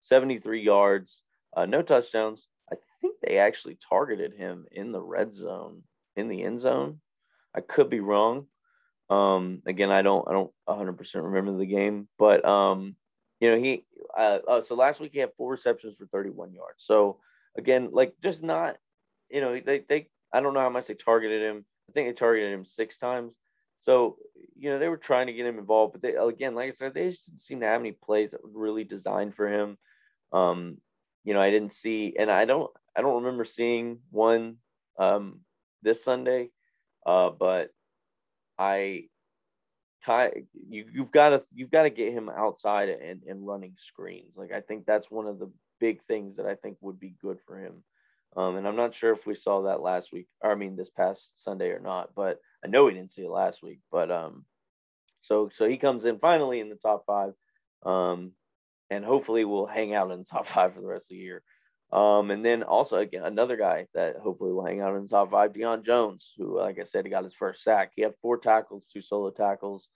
73 0.00 0.62
yards, 0.62 1.22
uh, 1.56 1.66
no 1.66 1.82
touchdowns, 1.82 2.48
I 2.70 2.76
think 3.00 3.16
they 3.22 3.38
actually 3.38 3.78
targeted 3.88 4.34
him 4.34 4.66
in 4.70 4.92
the 4.92 5.00
red 5.00 5.34
zone, 5.34 5.82
in 6.16 6.28
the 6.28 6.42
end 6.42 6.60
zone. 6.60 7.00
I 7.54 7.60
could 7.60 7.88
be 7.88 8.00
wrong. 8.00 8.46
Um, 9.08 9.62
again, 9.66 9.90
I 9.90 10.02
don't, 10.02 10.26
I 10.28 10.32
don't 10.32 10.50
100% 10.68 11.22
remember 11.22 11.56
the 11.56 11.66
game, 11.66 12.08
but 12.18 12.44
um, 12.44 12.96
you 13.40 13.50
know, 13.50 13.58
he, 13.58 13.84
uh, 14.16 14.38
uh, 14.48 14.62
so 14.62 14.74
last 14.74 15.00
week 15.00 15.12
he 15.12 15.20
had 15.20 15.32
four 15.36 15.50
receptions 15.50 15.94
for 15.96 16.06
31 16.06 16.52
yards. 16.52 16.78
So 16.78 17.18
again, 17.56 17.90
like 17.92 18.14
just 18.22 18.42
not, 18.42 18.76
you 19.30 19.40
know, 19.40 19.60
they, 19.60 19.84
they, 19.88 20.08
I 20.32 20.40
don't 20.40 20.54
know 20.54 20.60
how 20.60 20.70
much 20.70 20.86
they 20.86 20.94
targeted 20.94 21.42
him. 21.42 21.64
I 21.88 21.92
think 21.92 22.08
they 22.08 22.12
targeted 22.14 22.52
him 22.52 22.64
six 22.64 22.98
times. 22.98 23.34
So, 23.80 24.16
you 24.56 24.70
know, 24.70 24.78
they 24.78 24.88
were 24.88 24.96
trying 24.96 25.28
to 25.28 25.32
get 25.32 25.46
him 25.46 25.58
involved, 25.58 25.92
but 25.92 26.02
they, 26.02 26.14
again, 26.16 26.54
like 26.54 26.70
I 26.70 26.72
said, 26.72 26.94
they 26.94 27.08
just 27.08 27.26
didn't 27.26 27.40
seem 27.40 27.60
to 27.60 27.66
have 27.66 27.80
any 27.80 27.92
plays 27.92 28.32
that 28.32 28.42
were 28.42 28.60
really 28.60 28.84
designed 28.84 29.34
for 29.36 29.48
him. 29.48 29.78
Um, 30.32 30.78
you 31.24 31.34
know, 31.34 31.40
I 31.40 31.50
didn't 31.50 31.72
see, 31.72 32.16
and 32.18 32.30
I 32.30 32.46
don't, 32.46 32.70
I 32.96 33.02
don't 33.02 33.22
remember 33.22 33.44
seeing 33.44 33.98
one 34.10 34.56
um, 34.98 35.40
this 35.82 36.02
Sunday, 36.02 36.50
uh, 37.04 37.30
but 37.30 37.70
I 38.58 39.04
you 40.68 40.84
you've 40.92 41.10
got 41.10 41.30
to 41.30 41.42
you've 41.52 41.70
got 41.70 41.84
to 41.84 41.90
get 41.90 42.12
him 42.12 42.28
outside 42.28 42.88
and, 42.88 43.22
and 43.24 43.46
running 43.46 43.74
screens. 43.76 44.36
Like 44.36 44.52
I 44.52 44.60
think 44.60 44.86
that's 44.86 45.10
one 45.10 45.26
of 45.26 45.38
the 45.38 45.50
big 45.80 46.02
things 46.04 46.36
that 46.36 46.46
I 46.46 46.54
think 46.54 46.76
would 46.80 47.00
be 47.00 47.14
good 47.20 47.38
for 47.46 47.58
him. 47.58 47.82
Um, 48.36 48.56
and 48.56 48.68
I'm 48.68 48.76
not 48.76 48.94
sure 48.94 49.12
if 49.12 49.26
we 49.26 49.34
saw 49.34 49.62
that 49.62 49.80
last 49.80 50.12
week, 50.12 50.26
or 50.42 50.52
I 50.52 50.54
mean 50.54 50.76
this 50.76 50.90
past 50.90 51.42
Sunday 51.42 51.70
or 51.70 51.80
not, 51.80 52.10
but 52.14 52.38
I 52.64 52.68
know 52.68 52.84
we 52.84 52.94
didn't 52.94 53.12
see 53.12 53.22
it 53.22 53.30
last 53.30 53.62
week. 53.62 53.80
But 53.90 54.10
um, 54.10 54.44
so 55.20 55.50
so 55.54 55.68
he 55.68 55.78
comes 55.78 56.04
in 56.04 56.18
finally 56.18 56.60
in 56.60 56.68
the 56.68 56.76
top 56.76 57.04
five, 57.06 57.32
um, 57.84 58.32
and 58.90 59.04
hopefully 59.04 59.44
we'll 59.44 59.66
hang 59.66 59.94
out 59.94 60.10
in 60.10 60.18
the 60.18 60.24
top 60.24 60.46
five 60.46 60.74
for 60.74 60.80
the 60.80 60.86
rest 60.86 61.06
of 61.06 61.16
the 61.16 61.22
year. 61.22 61.42
Um, 61.92 62.32
and 62.32 62.44
then 62.44 62.64
also 62.64 62.96
again 62.96 63.24
another 63.24 63.56
guy 63.56 63.86
that 63.94 64.16
hopefully 64.16 64.52
will 64.52 64.64
hang 64.64 64.80
out 64.80 64.96
in 64.96 65.02
the 65.02 65.08
top 65.08 65.30
five, 65.30 65.52
Deion 65.52 65.84
Jones, 65.84 66.32
who 66.36 66.58
like 66.58 66.80
I 66.80 66.84
said, 66.84 67.04
he 67.04 67.10
got 67.10 67.24
his 67.24 67.34
first 67.34 67.62
sack. 67.62 67.92
He 67.94 68.02
had 68.02 68.14
four 68.20 68.38
tackles, 68.38 68.88
two 68.92 69.00
solo 69.00 69.30
tackles, 69.30 69.88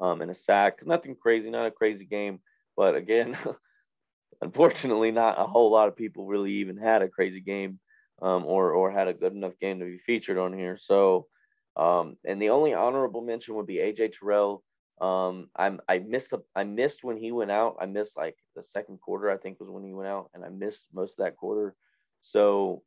um, 0.00 0.22
and 0.22 0.30
a 0.30 0.34
sack. 0.34 0.86
Nothing 0.86 1.14
crazy, 1.14 1.50
not 1.50 1.66
a 1.66 1.70
crazy 1.70 2.06
game, 2.06 2.40
but 2.76 2.96
again, 2.96 3.36
unfortunately, 4.42 5.10
not 5.10 5.38
a 5.38 5.46
whole 5.46 5.70
lot 5.70 5.88
of 5.88 5.96
people 5.96 6.26
really 6.26 6.52
even 6.54 6.78
had 6.78 7.02
a 7.02 7.08
crazy 7.08 7.40
game, 7.40 7.78
um, 8.22 8.46
or 8.46 8.72
or 8.72 8.90
had 8.90 9.08
a 9.08 9.14
good 9.14 9.34
enough 9.34 9.58
game 9.60 9.80
to 9.80 9.84
be 9.84 9.98
featured 9.98 10.38
on 10.38 10.56
here. 10.56 10.78
So, 10.80 11.26
um, 11.76 12.16
and 12.24 12.40
the 12.40 12.50
only 12.50 12.72
honorable 12.72 13.20
mention 13.20 13.54
would 13.56 13.66
be 13.66 13.76
AJ 13.76 14.18
Terrell. 14.18 14.62
Um, 14.98 15.50
I'm 15.54 15.80
I 15.88 15.98
missed 15.98 16.30
the 16.30 16.38
I 16.56 16.64
missed 16.64 17.04
when 17.04 17.18
he 17.18 17.32
went 17.32 17.50
out. 17.50 17.76
I 17.80 17.84
missed 17.86 18.16
like 18.16 18.36
the 18.54 18.62
second 18.62 19.00
quarter, 19.00 19.30
I 19.30 19.36
think 19.36 19.60
was 19.60 19.70
when 19.70 19.84
he 19.84 19.92
went 19.92 20.08
out, 20.08 20.30
and 20.34 20.44
I 20.44 20.48
missed 20.48 20.86
most 20.92 21.18
of 21.18 21.24
that 21.24 21.36
quarter. 21.36 21.74
So 22.22 22.82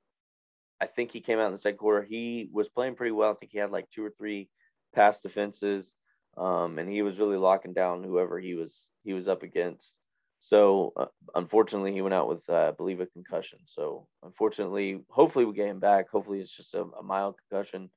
I 0.80 0.86
think 0.86 1.12
he 1.12 1.22
came 1.22 1.40
out 1.40 1.48
in 1.48 1.54
the 1.54 1.60
second 1.60 1.78
quarter. 1.78 2.04
He 2.04 2.50
was 2.52 2.70
playing 2.70 2.96
pretty 2.96 3.12
well. 3.12 3.32
I 3.32 3.36
think 3.36 3.52
he 3.52 3.58
had 3.58 3.72
like 3.72 3.90
two 3.90 4.04
or 4.04 4.14
three 4.18 4.50
pass 4.94 5.20
defenses, 5.20 5.94
um, 6.38 6.80
and 6.80 6.90
he 6.90 7.02
was 7.02 7.20
really 7.20 7.38
locking 7.38 7.74
down 7.74 8.04
whoever 8.04 8.40
he 8.40 8.54
was 8.54 8.90
he 9.04 9.14
was 9.14 9.28
up 9.28 9.44
against. 9.44 10.00
So 10.40 10.94
uh, 10.96 11.06
unfortunately, 11.34 11.94
he 11.94 12.02
went 12.02 12.14
out 12.14 12.30
with 12.30 12.48
uh, 12.50 12.70
I 12.70 12.72
believe 12.72 13.00
a 13.00 13.08
concussion. 13.08 13.60
So 13.66 14.08
unfortunately, 14.24 15.04
hopefully 15.10 15.46
we 15.46 15.54
get 15.54 15.68
him 15.68 15.80
back. 15.80 16.10
Hopefully 16.10 16.40
it's 16.40 16.56
just 16.56 16.74
a, 16.76 16.84
a 17.00 17.04
mild 17.04 17.36
concussion, 17.50 17.90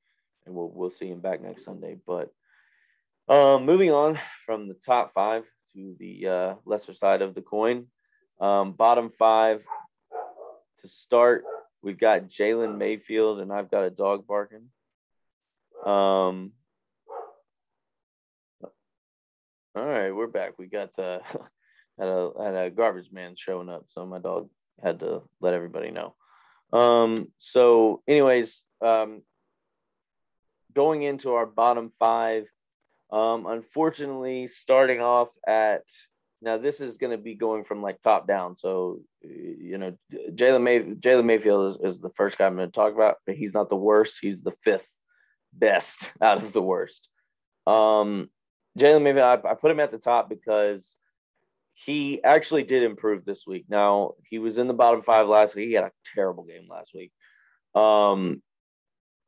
and 0.45 0.55
we'll 0.55 0.71
we'll 0.73 0.89
see 0.89 1.07
him 1.07 1.21
back 1.21 1.41
next 1.41 1.65
Sunday. 1.65 1.97
But 2.05 2.31
um, 3.27 3.65
moving 3.65 3.91
on 3.91 4.19
from 4.45 4.67
the 4.67 4.73
top 4.73 5.13
five 5.13 5.43
to 5.73 5.95
the 5.99 6.27
uh, 6.27 6.55
lesser 6.65 6.93
side 6.93 7.21
of 7.21 7.35
the 7.35 7.41
coin. 7.41 7.87
Um, 8.39 8.73
bottom 8.73 9.11
five 9.17 9.63
to 10.81 10.87
start, 10.87 11.43
we've 11.81 11.99
got 11.99 12.29
Jalen 12.29 12.77
Mayfield, 12.77 13.39
and 13.39 13.51
I've 13.51 13.69
got 13.69 13.83
a 13.83 13.89
dog 13.89 14.25
barking. 14.27 14.69
Um, 15.85 16.51
all 19.73 19.85
right, 19.85 20.11
we're 20.11 20.27
back. 20.27 20.57
We 20.57 20.67
got 20.67 20.89
uh, 20.97 21.19
had 21.99 22.07
a 22.07 22.31
had 22.43 22.55
a 22.55 22.69
garbage 22.69 23.11
man 23.11 23.35
showing 23.37 23.69
up, 23.69 23.85
so 23.89 24.05
my 24.05 24.19
dog 24.19 24.49
had 24.83 24.99
to 24.99 25.21
let 25.39 25.53
everybody 25.53 25.91
know. 25.91 26.15
Um, 26.73 27.27
so, 27.39 28.01
anyways, 28.07 28.63
um, 28.81 29.21
going 30.73 31.03
into 31.03 31.33
our 31.33 31.45
bottom 31.45 31.91
five 31.99 32.45
um, 33.11 33.45
unfortunately, 33.45 34.47
starting 34.47 35.01
off 35.01 35.29
at 35.47 35.83
now, 36.43 36.57
this 36.57 36.81
is 36.81 36.97
going 36.97 37.11
to 37.11 37.21
be 37.21 37.35
going 37.35 37.63
from 37.63 37.83
like 37.83 38.01
top 38.01 38.27
down. 38.27 38.57
So, 38.57 39.01
you 39.21 39.77
know, 39.77 39.95
Jalen 40.11 40.63
May 40.63 40.79
Jalen 40.79 41.25
Mayfield 41.25 41.75
is, 41.75 41.95
is 41.95 42.01
the 42.01 42.09
first 42.09 42.37
guy 42.37 42.47
I'm 42.47 42.55
going 42.55 42.67
to 42.67 42.71
talk 42.71 42.93
about, 42.93 43.17
but 43.27 43.35
he's 43.35 43.53
not 43.53 43.69
the 43.69 43.75
worst. 43.75 44.17
He's 44.21 44.41
the 44.41 44.53
fifth 44.63 44.89
best 45.53 46.11
out 46.21 46.43
of 46.43 46.51
the 46.51 46.61
worst. 46.61 47.07
Um, 47.67 48.29
Jalen 48.79 49.03
Mayfield, 49.03 49.45
I, 49.45 49.51
I 49.51 49.53
put 49.53 49.69
him 49.69 49.79
at 49.79 49.91
the 49.91 49.99
top 49.99 50.29
because 50.29 50.95
he 51.73 52.23
actually 52.23 52.63
did 52.63 52.83
improve 52.83 53.23
this 53.23 53.45
week. 53.45 53.65
Now 53.69 54.13
he 54.27 54.39
was 54.39 54.57
in 54.57 54.67
the 54.67 54.73
bottom 54.73 55.03
five 55.03 55.27
last 55.27 55.55
week. 55.55 55.67
He 55.67 55.75
had 55.75 55.83
a 55.83 55.91
terrible 56.15 56.43
game 56.43 56.67
last 56.67 56.91
week. 56.95 57.11
Um, 57.75 58.41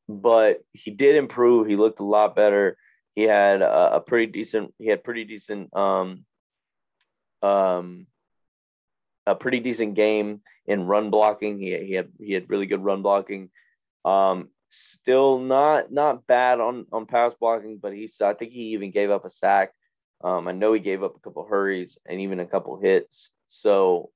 but 0.09 0.63
he 0.73 0.91
did 0.91 1.15
improve. 1.15 1.67
He 1.67 1.75
looked 1.75 1.99
a 1.99 2.05
lot 2.05 2.35
better. 2.35 2.77
He 3.15 3.23
had 3.23 3.61
a, 3.61 3.95
a 3.95 3.99
pretty 4.01 4.31
decent. 4.31 4.73
He 4.79 4.87
had 4.87 5.03
pretty 5.03 5.23
decent. 5.23 5.75
Um, 5.75 6.25
um, 7.41 8.07
a 9.25 9.35
pretty 9.35 9.59
decent 9.59 9.95
game 9.95 10.41
in 10.65 10.85
run 10.85 11.09
blocking. 11.09 11.59
He, 11.59 11.77
he 11.85 11.93
had 11.93 12.09
he 12.19 12.33
had 12.33 12.49
really 12.49 12.65
good 12.65 12.83
run 12.83 13.01
blocking. 13.01 13.49
Um, 14.05 14.49
still 14.69 15.39
not 15.39 15.91
not 15.91 16.25
bad 16.25 16.59
on 16.59 16.85
on 16.91 17.05
pass 17.05 17.33
blocking, 17.39 17.77
but 17.77 17.93
he's 17.93 18.19
I 18.21 18.33
think 18.33 18.51
he 18.51 18.73
even 18.73 18.91
gave 18.91 19.11
up 19.11 19.25
a 19.25 19.29
sack. 19.29 19.71
Um, 20.23 20.47
I 20.47 20.53
know 20.53 20.73
he 20.73 20.79
gave 20.79 21.03
up 21.03 21.15
a 21.15 21.19
couple 21.19 21.45
hurries 21.45 21.97
and 22.05 22.21
even 22.21 22.39
a 22.39 22.45
couple 22.45 22.79
hits. 22.79 23.29
So, 23.47 24.09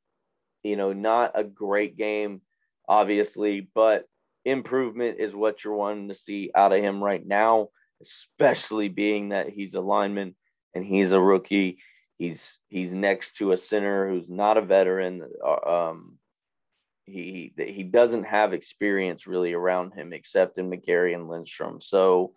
you 0.64 0.78
know, 0.78 0.94
not 0.94 1.34
a 1.36 1.44
great 1.44 1.98
game, 1.98 2.42
obviously, 2.88 3.68
but 3.76 4.06
improvement 4.46 5.20
is 5.20 5.36
what 5.36 5.64
you're 5.64 5.76
wanting 5.76 6.08
to 6.08 6.16
see 6.16 6.50
out 6.56 6.72
of 6.72 6.82
him 6.82 7.04
right 7.04 7.26
now 7.26 7.68
especially 8.02 8.90
being 8.90 9.30
that 9.30 9.50
he's 9.50 9.74
a 9.74 9.82
lineman 9.82 10.36
and 10.74 10.86
he's 10.86 11.12
a 11.12 11.22
rookie. 11.22 11.80
He's 12.18 12.60
he's 12.70 12.92
next 12.92 13.38
to 13.38 13.52
a 13.52 13.58
center 13.58 14.10
who's 14.10 14.30
not 14.30 14.58
a 14.58 14.62
veteran. 14.62 15.24
Uh, 15.46 15.90
um, 15.90 16.18
he 17.06 17.54
he 17.58 17.84
doesn't 17.84 18.26
have 18.26 18.54
experience 18.54 19.28
really 19.28 19.54
around 19.54 19.94
him 19.94 20.14
except 20.14 20.58
in 20.58 20.70
McGary 20.70 21.16
and 21.16 21.30
Lindstrom. 21.30 21.80
So 21.80 22.34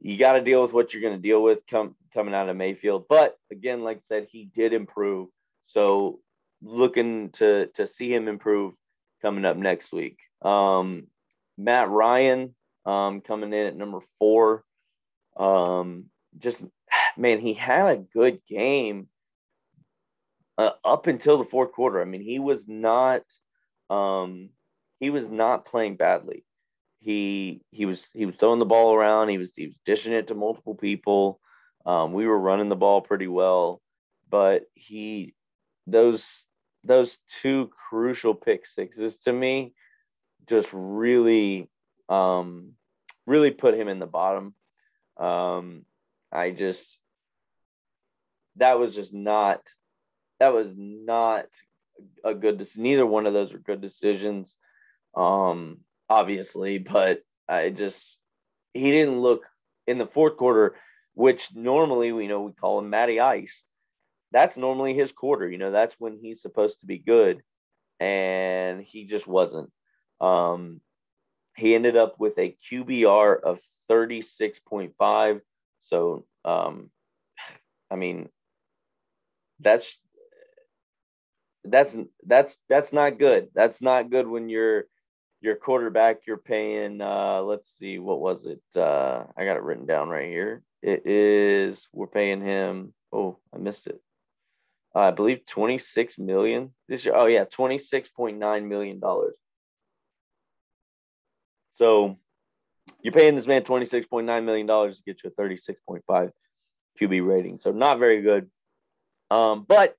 you 0.00 0.16
got 0.18 0.32
to 0.32 0.40
deal 0.40 0.62
with 0.62 0.72
what 0.72 0.92
you're 0.92 1.02
going 1.02 1.16
to 1.16 1.28
deal 1.28 1.42
with 1.42 1.60
come, 1.68 1.96
coming 2.12 2.34
out 2.34 2.48
of 2.48 2.56
Mayfield. 2.56 3.06
But 3.08 3.36
again, 3.50 3.82
like 3.82 3.98
I 3.98 4.02
said, 4.02 4.26
he 4.30 4.44
did 4.44 4.72
improve. 4.72 5.28
So 5.66 6.20
looking 6.62 7.30
to 7.30 7.66
to 7.74 7.86
see 7.86 8.12
him 8.12 8.28
improve 8.28 8.74
coming 9.22 9.44
up 9.44 9.56
next 9.56 9.92
week. 9.92 10.18
Um, 10.42 11.08
Matt 11.56 11.88
Ryan, 11.88 12.54
um, 12.86 13.20
coming 13.20 13.52
in 13.52 13.66
at 13.66 13.76
number 13.76 14.00
four. 14.18 14.64
Um, 15.36 16.06
just 16.38 16.64
man, 17.16 17.40
he 17.40 17.54
had 17.54 17.86
a 17.86 17.96
good 17.96 18.40
game, 18.48 19.08
uh, 20.58 20.70
up 20.84 21.06
until 21.06 21.38
the 21.38 21.44
fourth 21.44 21.72
quarter. 21.72 22.00
I 22.00 22.04
mean, 22.04 22.22
he 22.22 22.38
was 22.38 22.68
not 22.68 23.22
um, 23.90 24.50
he 25.00 25.10
was 25.10 25.28
not 25.28 25.66
playing 25.66 25.96
badly. 25.96 26.44
He 27.00 27.60
he 27.70 27.86
was 27.86 28.04
he 28.14 28.26
was 28.26 28.36
throwing 28.36 28.58
the 28.58 28.64
ball 28.64 28.94
around. 28.94 29.28
He 29.28 29.38
was 29.38 29.50
he 29.56 29.66
was 29.66 29.76
dishing 29.84 30.12
it 30.12 30.28
to 30.28 30.34
multiple 30.34 30.74
people. 30.74 31.40
Um, 31.84 32.12
we 32.12 32.26
were 32.26 32.38
running 32.38 32.70
the 32.70 32.76
ball 32.76 33.02
pretty 33.02 33.28
well, 33.28 33.82
but 34.30 34.62
he 34.74 35.34
those 35.86 36.24
those 36.82 37.18
two 37.42 37.70
crucial 37.88 38.34
pick 38.34 38.66
sixes 38.66 39.18
to 39.18 39.32
me 39.32 39.74
just 40.48 40.68
really 40.72 41.68
um, 42.08 42.72
really 43.26 43.50
put 43.50 43.74
him 43.74 43.88
in 43.88 43.98
the 43.98 44.06
bottom. 44.06 44.54
Um, 45.16 45.84
I 46.32 46.50
just 46.50 46.98
that 48.56 48.78
was 48.78 48.94
just 48.94 49.12
not 49.12 49.60
that 50.40 50.52
was 50.52 50.74
not 50.76 51.46
a 52.24 52.34
good 52.34 52.58
decision. 52.58 52.82
Neither 52.82 53.06
one 53.06 53.26
of 53.26 53.32
those 53.32 53.52
were 53.52 53.58
good 53.58 53.80
decisions, 53.80 54.54
um, 55.16 55.78
obviously, 56.08 56.78
but 56.78 57.20
I 57.48 57.70
just 57.70 58.18
he 58.72 58.90
didn't 58.90 59.20
look 59.20 59.44
in 59.86 59.98
the 59.98 60.06
fourth 60.06 60.36
quarter, 60.36 60.74
which 61.14 61.54
normally 61.54 62.12
we 62.12 62.26
know 62.26 62.42
we 62.42 62.52
call 62.52 62.78
him 62.78 62.90
Matty 62.90 63.20
Ice. 63.20 63.62
That's 64.32 64.56
normally 64.56 64.94
his 64.94 65.12
quarter, 65.12 65.48
you 65.48 65.58
know, 65.58 65.70
that's 65.70 65.94
when 65.98 66.18
he's 66.20 66.42
supposed 66.42 66.80
to 66.80 66.86
be 66.86 66.98
good. 66.98 67.42
And 68.00 68.82
he 68.82 69.04
just 69.04 69.28
wasn't. 69.28 69.70
Um, 70.20 70.80
he 71.56 71.74
ended 71.74 71.96
up 71.96 72.16
with 72.18 72.38
a 72.38 72.56
QBR 72.70 73.40
of 73.42 73.60
36.5. 73.90 75.40
So, 75.80 76.24
um, 76.44 76.90
I 77.90 77.96
mean, 77.96 78.28
that's 79.60 79.98
that's 81.64 81.96
that's 82.26 82.58
that's 82.68 82.92
not 82.92 83.18
good. 83.18 83.48
That's 83.54 83.80
not 83.80 84.10
good 84.10 84.26
when 84.26 84.48
you're 84.48 84.84
your 85.40 85.56
quarterback 85.56 86.26
you're 86.26 86.38
paying 86.38 87.02
uh 87.02 87.42
let's 87.42 87.76
see 87.78 87.98
what 87.98 88.20
was 88.20 88.46
it? 88.46 88.62
Uh 88.74 89.24
i 89.36 89.44
got 89.44 89.56
it 89.56 89.62
written 89.62 89.86
down 89.86 90.08
right 90.08 90.28
here. 90.28 90.62
It 90.82 91.06
is 91.06 91.86
we're 91.92 92.06
paying 92.06 92.40
him 92.40 92.94
oh 93.12 93.38
i 93.54 93.58
missed 93.58 93.86
it. 93.86 94.00
Uh, 94.94 95.00
i 95.00 95.10
believe 95.10 95.46
26 95.46 96.18
million 96.18 96.70
this 96.88 97.04
year. 97.04 97.14
Oh 97.14 97.26
yeah 97.26 97.44
26.9 97.44 98.68
million 98.68 99.00
dollars 99.00 99.36
so 101.74 102.18
you're 103.02 103.12
paying 103.12 103.34
this 103.34 103.46
man 103.46 103.62
$26.9 103.62 104.44
million 104.44 104.66
to 104.66 105.02
get 105.04 105.18
you 105.22 105.30
a 105.30 105.42
36.5 105.42 106.30
QB 107.00 107.28
rating. 107.28 107.58
So 107.58 107.70
not 107.72 107.98
very 107.98 108.22
good. 108.22 108.50
Um, 109.30 109.64
but 109.68 109.96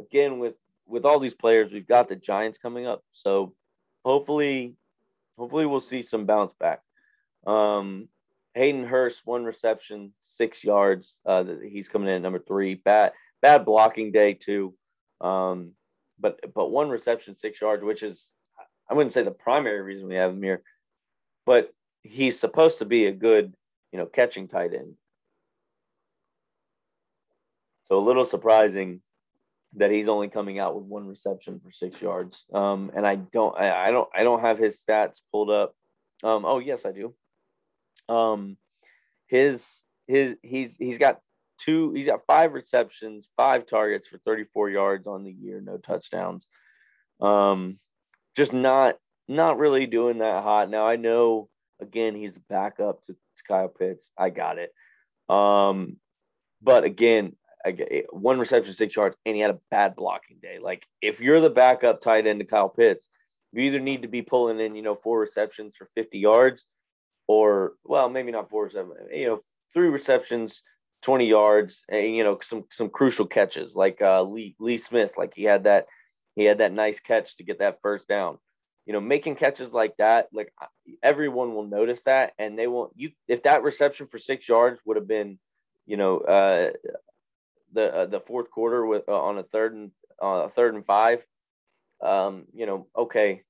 again, 0.00 0.38
with 0.38 0.54
with 0.88 1.04
all 1.04 1.18
these 1.18 1.34
players, 1.34 1.72
we've 1.72 1.86
got 1.86 2.08
the 2.08 2.16
Giants 2.16 2.58
coming 2.58 2.86
up. 2.86 3.02
So 3.12 3.54
hopefully, 4.04 4.76
hopefully 5.36 5.66
we'll 5.66 5.80
see 5.80 6.02
some 6.02 6.26
bounce 6.26 6.52
back. 6.60 6.80
Um, 7.46 8.08
Hayden 8.54 8.84
Hurst, 8.84 9.22
one 9.24 9.44
reception, 9.44 10.12
six 10.22 10.62
yards. 10.62 11.20
Uh, 11.26 11.44
he's 11.68 11.88
coming 11.88 12.08
in 12.08 12.14
at 12.14 12.22
number 12.22 12.38
three. 12.38 12.74
Bad 12.74 13.12
bad 13.42 13.64
blocking 13.64 14.12
day 14.12 14.34
too. 14.34 14.74
Um, 15.20 15.72
but 16.18 16.40
but 16.54 16.70
one 16.70 16.88
reception, 16.88 17.38
six 17.38 17.60
yards, 17.60 17.82
which 17.84 18.02
is 18.02 18.30
I 18.90 18.94
wouldn't 18.94 19.12
say 19.12 19.22
the 19.22 19.30
primary 19.30 19.82
reason 19.82 20.08
we 20.08 20.16
have 20.16 20.30
him 20.30 20.42
here, 20.42 20.62
but 21.46 21.72
he's 22.02 22.38
supposed 22.38 22.78
to 22.78 22.84
be 22.84 23.06
a 23.06 23.12
good, 23.12 23.54
you 23.92 23.98
know, 23.98 24.06
catching 24.06 24.48
tight 24.48 24.74
end. 24.74 24.94
So 27.86 27.98
a 27.98 28.04
little 28.04 28.24
surprising 28.24 29.00
that 29.76 29.90
he's 29.90 30.08
only 30.08 30.28
coming 30.28 30.58
out 30.58 30.74
with 30.74 30.84
one 30.84 31.06
reception 31.06 31.60
for 31.62 31.70
six 31.70 32.00
yards. 32.02 32.44
Um, 32.52 32.90
and 32.94 33.06
I 33.06 33.16
don't, 33.16 33.56
I, 33.56 33.86
I, 33.86 33.90
don't, 33.90 34.08
I 34.14 34.24
don't 34.24 34.40
have 34.40 34.58
his 34.58 34.82
stats 34.82 35.20
pulled 35.30 35.50
up. 35.50 35.74
Um, 36.24 36.44
oh 36.44 36.58
yes, 36.58 36.84
I 36.84 36.92
do. 36.92 37.14
Um, 38.08 38.56
his, 39.28 39.64
his, 40.06 40.36
he's, 40.42 40.74
he's 40.78 40.98
got 40.98 41.20
two, 41.60 41.92
he's 41.92 42.06
got 42.06 42.26
five 42.26 42.54
receptions, 42.54 43.28
five 43.36 43.66
targets 43.66 44.08
for 44.08 44.18
34 44.18 44.70
yards 44.70 45.06
on 45.06 45.24
the 45.24 45.32
year, 45.32 45.60
no 45.60 45.76
touchdowns. 45.76 46.46
Um, 47.20 47.78
just 48.34 48.52
not 48.52 48.96
not 49.28 49.58
really 49.58 49.86
doing 49.86 50.18
that 50.18 50.42
hot. 50.42 50.70
Now 50.70 50.86
I 50.86 50.96
know 50.96 51.48
again 51.80 52.14
he's 52.14 52.34
the 52.34 52.42
backup 52.48 53.04
to, 53.06 53.12
to 53.12 53.42
Kyle 53.48 53.68
Pitts. 53.68 54.08
I 54.16 54.30
got 54.30 54.58
it. 54.58 54.72
Um, 55.28 55.96
but 56.62 56.84
again, 56.84 57.36
I 57.64 57.72
get 57.72 58.06
one 58.14 58.38
reception, 58.38 58.74
six 58.74 58.94
yards, 58.94 59.16
and 59.26 59.34
he 59.34 59.42
had 59.42 59.50
a 59.50 59.60
bad 59.70 59.96
blocking 59.96 60.38
day. 60.40 60.58
Like 60.60 60.86
if 61.02 61.20
you're 61.20 61.40
the 61.40 61.50
backup 61.50 62.00
tight 62.00 62.26
end 62.26 62.40
to 62.40 62.46
Kyle 62.46 62.68
Pitts, 62.68 63.06
you 63.52 63.62
either 63.62 63.80
need 63.80 64.02
to 64.02 64.08
be 64.08 64.22
pulling 64.22 64.60
in, 64.60 64.76
you 64.76 64.82
know, 64.82 64.94
four 64.94 65.18
receptions 65.20 65.74
for 65.76 65.88
50 65.94 66.18
yards, 66.18 66.64
or 67.26 67.72
well, 67.84 68.08
maybe 68.08 68.30
not 68.30 68.50
four 68.50 68.70
seven, 68.70 68.92
you 69.12 69.26
know, 69.26 69.40
three 69.72 69.88
receptions, 69.88 70.62
20 71.02 71.26
yards, 71.26 71.84
and 71.88 72.14
you 72.14 72.22
know, 72.22 72.38
some 72.40 72.64
some 72.70 72.88
crucial 72.88 73.26
catches 73.26 73.74
like 73.74 74.00
uh 74.00 74.22
Lee 74.22 74.54
Lee 74.60 74.78
Smith, 74.78 75.12
like 75.16 75.32
he 75.34 75.44
had 75.44 75.64
that 75.64 75.86
he 76.36 76.44
had 76.44 76.58
that 76.58 76.72
nice 76.72 77.00
catch 77.00 77.36
to 77.36 77.44
get 77.44 77.58
that 77.58 77.78
first 77.82 78.06
down 78.06 78.38
you 78.86 78.92
know, 78.92 79.00
making 79.00 79.34
catches 79.34 79.72
like 79.72 79.96
that, 79.96 80.28
like 80.32 80.52
everyone 81.02 81.54
will 81.54 81.66
notice 81.66 82.04
that, 82.04 82.32
and 82.38 82.56
they 82.58 82.68
will. 82.68 82.92
You 82.94 83.10
if 83.26 83.42
that 83.42 83.64
reception 83.64 84.06
for 84.06 84.18
six 84.18 84.48
yards 84.48 84.80
would 84.84 84.96
have 84.96 85.08
been, 85.08 85.38
you 85.86 85.96
know, 85.96 86.18
uh, 86.18 86.70
the 87.72 87.94
uh, 87.94 88.06
the 88.06 88.20
fourth 88.20 88.50
quarter 88.50 88.86
with 88.86 89.08
uh, 89.08 89.20
on 89.20 89.38
a 89.38 89.42
third 89.42 89.74
and 89.74 89.90
uh, 90.22 90.46
third 90.48 90.74
and 90.74 90.86
five, 90.86 91.24
um, 92.00 92.44
you 92.54 92.66
know, 92.66 92.86
okay, 92.96 93.42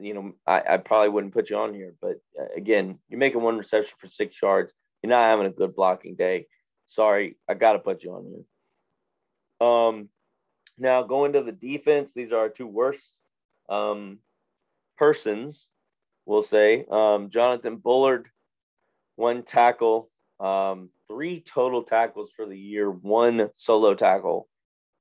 you 0.00 0.14
know, 0.14 0.32
I, 0.46 0.62
I 0.74 0.76
probably 0.76 1.08
wouldn't 1.08 1.34
put 1.34 1.50
you 1.50 1.56
on 1.56 1.74
here, 1.74 1.94
but 2.00 2.20
uh, 2.40 2.46
again, 2.56 3.00
you're 3.08 3.18
making 3.18 3.42
one 3.42 3.58
reception 3.58 3.96
for 3.98 4.06
six 4.06 4.36
yards. 4.40 4.72
You're 5.02 5.10
not 5.10 5.28
having 5.28 5.46
a 5.46 5.50
good 5.50 5.74
blocking 5.74 6.14
day. 6.14 6.46
Sorry, 6.86 7.36
I 7.48 7.54
got 7.54 7.72
to 7.72 7.78
put 7.80 8.04
you 8.04 8.12
on 8.12 8.24
here. 9.60 9.68
Um, 9.68 10.08
now 10.78 11.02
going 11.02 11.32
to 11.32 11.42
the 11.42 11.52
defense, 11.52 12.12
these 12.14 12.30
are 12.30 12.38
our 12.38 12.48
two 12.48 12.66
worst. 12.66 13.02
Um, 13.68 14.20
persons, 14.98 15.68
we'll 16.26 16.42
say. 16.42 16.84
Um, 16.90 17.30
Jonathan 17.30 17.76
Bullard, 17.76 18.28
one 19.16 19.42
tackle, 19.42 20.10
um, 20.40 20.90
three 21.08 21.40
total 21.40 21.82
tackles 21.82 22.30
for 22.36 22.46
the 22.46 22.58
year, 22.58 22.90
one 22.90 23.50
solo 23.54 23.94
tackle 23.94 24.48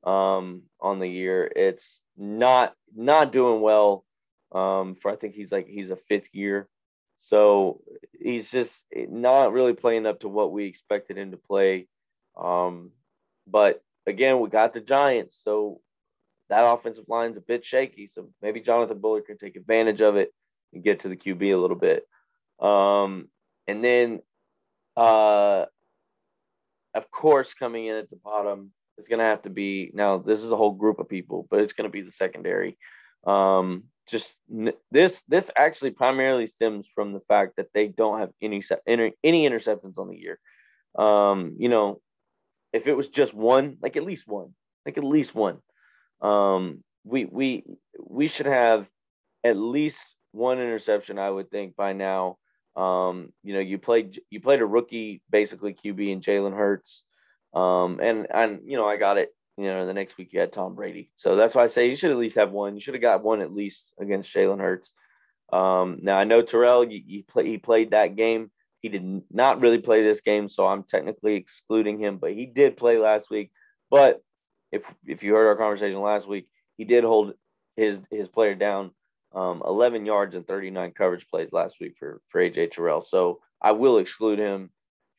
um, 0.03 0.63
on 0.79 0.99
the 0.99 1.09
year. 1.09 1.51
It's 1.55 2.01
not 2.17 2.73
not 2.95 3.31
doing 3.31 3.61
well. 3.61 4.05
Um, 4.51 4.95
for 4.95 5.11
I 5.11 5.15
think 5.17 5.35
he's 5.35 5.51
like 5.51 5.67
he's 5.67 5.89
a 5.89 5.97
fifth 5.97 6.29
year, 6.33 6.69
so 7.19 7.81
he's 8.19 8.49
just 8.49 8.83
not 8.93 9.51
really 9.51 9.73
playing 9.73 10.05
up 10.05 10.21
to 10.21 10.29
what 10.29 10.51
we 10.53 10.65
expected 10.65 11.17
him 11.17 11.31
to 11.31 11.37
play. 11.37 11.87
Um, 12.41 12.91
but 13.45 13.83
again, 14.05 14.39
we 14.39 14.49
got 14.49 14.73
the 14.73 14.79
Giants, 14.79 15.41
so 15.43 15.81
that 16.49 16.63
offensive 16.63 17.05
line's 17.07 17.37
a 17.37 17.41
bit 17.41 17.65
shaky. 17.65 18.07
So 18.07 18.29
maybe 18.41 18.61
Jonathan 18.61 18.99
Bullard 18.99 19.25
can 19.25 19.37
take 19.37 19.55
advantage 19.55 20.01
of 20.01 20.15
it 20.15 20.33
and 20.73 20.83
get 20.83 21.01
to 21.01 21.09
the 21.09 21.17
QB 21.17 21.53
a 21.53 21.57
little 21.57 21.77
bit. 21.77 22.07
Um, 22.59 23.29
and 23.67 23.83
then, 23.83 24.21
uh, 24.95 25.65
of 26.93 27.11
course, 27.11 27.53
coming 27.53 27.85
in 27.87 27.95
at 27.95 28.09
the 28.09 28.15
bottom, 28.15 28.71
it's 28.97 29.09
going 29.09 29.19
to 29.19 29.25
have 29.25 29.43
to 29.43 29.49
be 29.49 29.91
now. 29.93 30.17
This 30.17 30.41
is 30.41 30.51
a 30.51 30.57
whole 30.57 30.71
group 30.71 30.99
of 30.99 31.09
people, 31.09 31.47
but 31.51 31.59
it's 31.59 31.73
going 31.73 31.87
to 31.87 31.91
be 31.91 32.01
the 32.01 32.11
secondary. 32.11 32.77
Um, 33.25 33.83
just 34.07 34.33
this 34.89 35.21
this 35.27 35.51
actually 35.55 35.91
primarily 35.91 36.47
stems 36.47 36.87
from 36.95 37.13
the 37.13 37.19
fact 37.27 37.57
that 37.57 37.67
they 37.73 37.87
don't 37.87 38.19
have 38.19 38.31
any 38.41 38.63
any 38.87 39.49
interceptions 39.49 39.97
on 39.97 40.07
the 40.07 40.17
year. 40.17 40.39
Um, 40.97 41.55
you 41.59 41.69
know, 41.69 42.01
if 42.73 42.87
it 42.87 42.95
was 42.95 43.09
just 43.09 43.33
one, 43.33 43.77
like 43.81 43.97
at 43.97 44.03
least 44.03 44.27
one, 44.27 44.53
like 44.85 44.97
at 44.97 45.03
least 45.03 45.35
one, 45.35 45.59
um, 46.21 46.83
we 47.03 47.25
we 47.25 47.63
we 47.99 48.27
should 48.27 48.45
have 48.45 48.87
at 49.43 49.57
least 49.57 50.15
one 50.31 50.59
interception, 50.59 51.19
I 51.19 51.29
would 51.29 51.49
think, 51.49 51.75
by 51.75 51.93
now. 51.93 52.37
Um, 52.75 53.33
you 53.43 53.53
know, 53.53 53.59
you 53.59 53.79
played 53.79 54.19
you 54.29 54.39
played 54.39 54.61
a 54.61 54.65
rookie 54.65 55.21
basically 55.29 55.73
QB 55.73 56.11
in 56.11 56.21
Jalen 56.21 56.55
Hurts. 56.55 57.03
Um, 57.53 57.99
and 58.01 58.27
and 58.31 58.59
you 58.65 58.77
know, 58.77 58.87
I 58.87 58.97
got 58.97 59.17
it. 59.17 59.33
You 59.57 59.65
know, 59.65 59.87
the 59.87 59.93
next 59.93 60.17
week 60.17 60.29
you 60.31 60.39
had 60.39 60.51
Tom 60.51 60.75
Brady. 60.75 61.09
So 61.15 61.35
that's 61.35 61.55
why 61.55 61.63
I 61.63 61.67
say 61.67 61.89
you 61.89 61.95
should 61.95 62.11
at 62.11 62.17
least 62.17 62.35
have 62.35 62.51
one. 62.51 62.75
You 62.75 62.81
should 62.81 62.93
have 62.93 63.01
got 63.01 63.23
one 63.23 63.41
at 63.41 63.53
least 63.53 63.91
against 63.99 64.33
Jalen 64.33 64.59
Hurts. 64.59 64.93
Um, 65.51 65.99
now 66.01 66.19
I 66.19 66.25
know 66.25 66.43
Terrell, 66.43 66.83
you, 66.83 67.01
you 67.05 67.23
play, 67.23 67.47
he 67.47 67.57
played 67.57 67.91
that 67.91 68.15
game. 68.15 68.51
He 68.81 68.89
did 68.89 69.23
not 69.31 69.59
really 69.59 69.79
play 69.79 70.03
this 70.03 70.21
game, 70.21 70.49
so 70.49 70.67
I'm 70.67 70.83
technically 70.83 71.35
excluding 71.35 71.99
him, 71.99 72.17
but 72.17 72.33
he 72.33 72.45
did 72.45 72.77
play 72.77 72.99
last 72.99 73.31
week. 73.31 73.51
But 73.89 74.21
if 74.71 74.83
if 75.05 75.23
you 75.23 75.33
heard 75.33 75.47
our 75.47 75.55
conversation 75.55 76.01
last 76.01 76.27
week, 76.27 76.47
he 76.77 76.85
did 76.85 77.03
hold 77.03 77.33
his 77.75 78.01
his 78.11 78.27
player 78.27 78.55
down 78.55 78.91
um, 79.33 79.61
11 79.65 80.05
yards 80.05 80.35
and 80.35 80.47
39 80.47 80.91
coverage 80.91 81.27
plays 81.29 81.49
last 81.51 81.77
week 81.79 81.95
for 81.99 82.21
for 82.29 82.41
AJ 82.41 82.71
Terrell. 82.71 83.03
So 83.03 83.39
I 83.61 83.71
will 83.71 83.97
exclude 83.97 84.39
him 84.39 84.71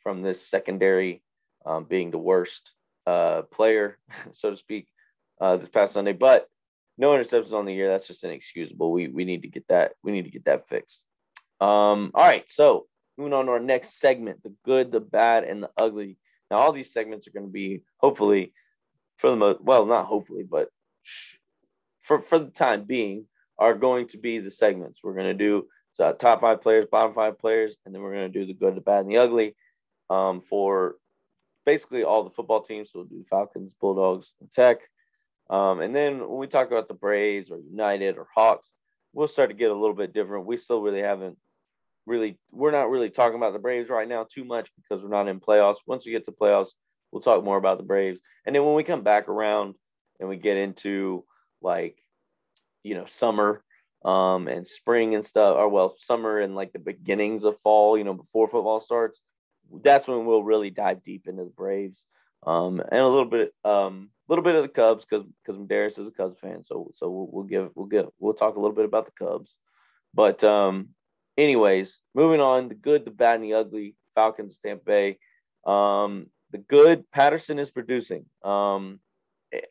from 0.02 0.22
this 0.22 0.46
secondary 0.46 1.22
um, 1.66 1.84
being 1.84 2.10
the 2.10 2.18
worst 2.18 2.72
uh, 3.06 3.42
player, 3.42 3.98
so 4.32 4.50
to 4.50 4.56
speak. 4.56 4.88
uh, 5.40 5.56
this 5.56 5.68
past 5.68 5.92
Sunday. 5.92 6.12
But 6.12 6.48
no 6.96 7.10
interceptions 7.10 7.52
on 7.52 7.64
the 7.64 7.74
year. 7.74 7.88
That's 7.88 8.06
just 8.08 8.24
inexcusable. 8.24 8.90
We 8.90 9.08
we 9.08 9.24
need 9.24 9.42
to 9.42 9.48
get 9.48 9.68
that. 9.68 9.92
We 10.02 10.12
need 10.12 10.24
to 10.24 10.30
get 10.30 10.46
that 10.46 10.68
fixed. 10.68 11.02
Um, 11.60 12.10
all 12.14 12.26
right. 12.26 12.44
So 12.48 12.86
moving 13.16 13.32
on 13.32 13.46
to 13.46 13.52
our 13.52 13.60
next 13.60 14.00
segment: 14.00 14.42
the 14.42 14.54
good, 14.64 14.90
the 14.92 15.00
bad, 15.00 15.44
and 15.44 15.62
the 15.62 15.70
ugly. 15.76 16.18
Now, 16.50 16.58
all 16.58 16.72
these 16.72 16.92
segments 16.92 17.28
are 17.28 17.32
going 17.32 17.46
to 17.46 17.52
be 17.52 17.82
hopefully, 17.98 18.52
for 19.18 19.30
the 19.30 19.36
most 19.36 19.60
well, 19.60 19.84
not 19.84 20.06
hopefully, 20.06 20.44
but 20.48 20.68
for 22.00 22.22
for 22.22 22.38
the 22.38 22.50
time 22.50 22.84
being, 22.84 23.26
are 23.58 23.74
going 23.74 24.06
to 24.08 24.18
be 24.18 24.38
the 24.38 24.50
segments. 24.50 25.00
We're 25.02 25.14
going 25.14 25.26
to 25.26 25.34
do 25.34 25.66
so 25.92 26.12
top 26.12 26.40
five 26.40 26.62
players, 26.62 26.86
bottom 26.90 27.12
five 27.12 27.38
players, 27.38 27.74
and 27.84 27.94
then 27.94 28.00
we're 28.00 28.14
going 28.14 28.32
to 28.32 28.38
do 28.38 28.46
the 28.46 28.54
good, 28.54 28.76
the 28.76 28.80
bad, 28.80 29.00
and 29.00 29.10
the 29.10 29.18
ugly 29.18 29.56
um, 30.08 30.40
for 30.40 30.94
basically 31.66 32.04
all 32.04 32.24
the 32.24 32.30
football 32.30 32.62
teams. 32.62 32.90
So 32.92 33.00
we'll 33.00 33.08
do 33.08 33.24
Falcons, 33.28 33.74
Bulldogs, 33.80 34.32
and 34.40 34.50
Tech. 34.50 34.78
Um, 35.50 35.80
and 35.80 35.94
then 35.94 36.20
when 36.20 36.38
we 36.38 36.46
talk 36.46 36.68
about 36.68 36.88
the 36.88 36.94
Braves 36.94 37.50
or 37.50 37.58
United 37.58 38.16
or 38.16 38.28
Hawks, 38.34 38.72
we'll 39.12 39.28
start 39.28 39.50
to 39.50 39.56
get 39.56 39.70
a 39.70 39.74
little 39.74 39.94
bit 39.94 40.12
different. 40.12 40.46
We 40.46 40.56
still 40.56 40.80
really 40.80 41.00
haven't 41.00 41.36
really, 42.06 42.38
we're 42.52 42.70
not 42.70 42.90
really 42.90 43.10
talking 43.10 43.36
about 43.36 43.52
the 43.52 43.58
Braves 43.58 43.90
right 43.90 44.08
now 44.08 44.26
too 44.32 44.44
much 44.44 44.70
because 44.76 45.02
we're 45.02 45.10
not 45.10 45.28
in 45.28 45.40
playoffs. 45.40 45.78
Once 45.86 46.06
we 46.06 46.12
get 46.12 46.24
to 46.26 46.32
playoffs, 46.32 46.70
we'll 47.12 47.22
talk 47.22 47.44
more 47.44 47.56
about 47.56 47.78
the 47.78 47.84
Braves. 47.84 48.20
And 48.46 48.54
then 48.54 48.64
when 48.64 48.74
we 48.74 48.84
come 48.84 49.02
back 49.02 49.28
around 49.28 49.74
and 50.20 50.28
we 50.28 50.36
get 50.36 50.56
into 50.56 51.24
like, 51.60 51.98
you 52.82 52.94
know, 52.94 53.04
summer 53.04 53.62
um, 54.04 54.48
and 54.48 54.66
spring 54.66 55.14
and 55.14 55.24
stuff, 55.24 55.56
or 55.56 55.68
well, 55.68 55.94
summer 55.98 56.38
and 56.38 56.54
like 56.54 56.72
the 56.72 56.78
beginnings 56.78 57.44
of 57.44 57.60
fall, 57.62 57.98
you 57.98 58.04
know, 58.04 58.14
before 58.14 58.48
football 58.48 58.80
starts, 58.80 59.20
that's 59.82 60.08
when 60.08 60.24
we'll 60.24 60.42
really 60.42 60.70
dive 60.70 61.04
deep 61.04 61.26
into 61.26 61.44
the 61.44 61.50
Braves 61.50 62.04
um, 62.46 62.80
and 62.80 63.00
a 63.00 63.08
little 63.08 63.26
bit, 63.26 63.52
um, 63.64 64.10
little 64.28 64.44
bit 64.44 64.54
of 64.54 64.62
the 64.62 64.68
Cubs 64.68 65.04
because 65.04 65.26
because 65.44 65.60
Darius 65.66 65.98
is 65.98 66.08
a 66.08 66.12
Cubs 66.12 66.38
fan, 66.38 66.64
so 66.64 66.90
so 66.94 67.10
we'll, 67.10 67.28
we'll 67.32 67.44
give 67.44 67.70
we'll 67.74 67.86
get 67.86 68.06
we'll 68.18 68.34
talk 68.34 68.56
a 68.56 68.60
little 68.60 68.76
bit 68.76 68.84
about 68.84 69.06
the 69.06 69.24
Cubs, 69.24 69.56
but 70.14 70.44
um, 70.44 70.90
anyways, 71.36 71.98
moving 72.14 72.40
on, 72.40 72.68
the 72.68 72.74
good, 72.74 73.04
the 73.04 73.10
bad, 73.10 73.36
and 73.36 73.44
the 73.44 73.54
ugly. 73.54 73.96
Falcons, 74.18 74.58
Tampa 74.58 74.84
Bay. 74.84 75.18
Um, 75.64 76.26
the 76.50 76.58
good, 76.58 77.10
Patterson 77.10 77.58
is 77.58 77.70
producing. 77.70 78.26
Um, 78.42 79.00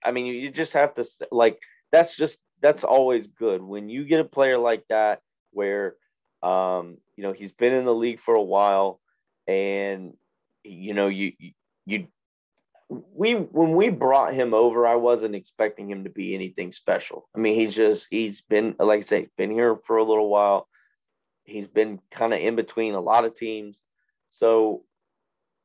I 0.04 0.12
mean, 0.12 0.28
you 0.28 0.52
just 0.52 0.74
have 0.74 0.96
to 0.96 1.06
like 1.32 1.60
that's 1.92 2.16
just 2.16 2.38
that's 2.62 2.84
always 2.84 3.28
good. 3.28 3.62
When 3.62 3.90
you 3.90 4.06
get 4.06 4.20
a 4.20 4.26
player 4.26 4.58
like 4.58 4.84
that 4.90 5.22
where 5.52 5.96
um, 6.44 6.98
you 7.16 7.24
know 7.24 7.34
he's 7.34 7.52
been 7.52 7.74
in 7.74 7.86
the 7.86 7.94
league 7.94 8.20
for 8.20 8.36
a 8.36 8.42
while 8.42 9.00
and 9.48 10.13
you 10.63 10.94
know 10.94 11.08
you 11.08 11.34
you 11.86 12.08
we 12.90 13.34
when 13.34 13.74
we 13.74 13.90
brought 13.90 14.34
him 14.34 14.54
over 14.54 14.88
i 14.88 14.96
wasn't 14.96 15.36
expecting 15.36 15.90
him 15.90 16.04
to 16.04 16.10
be 16.10 16.34
anything 16.34 16.72
special. 16.72 17.28
I 17.36 17.40
mean 17.40 17.56
he's 17.56 17.76
just 17.76 18.08
he's 18.10 18.42
been 18.42 18.76
like 18.80 19.00
i 19.00 19.04
say 19.04 19.30
been 19.38 19.52
here 19.52 19.78
for 19.86 19.98
a 19.98 20.04
little 20.04 20.30
while. 20.30 20.68
He's 21.44 21.68
been 21.68 22.00
kind 22.12 22.34
of 22.34 22.40
in 22.40 22.56
between 22.56 22.94
a 22.94 23.00
lot 23.00 23.26
of 23.26 23.34
teams. 23.34 23.78
So 24.30 24.84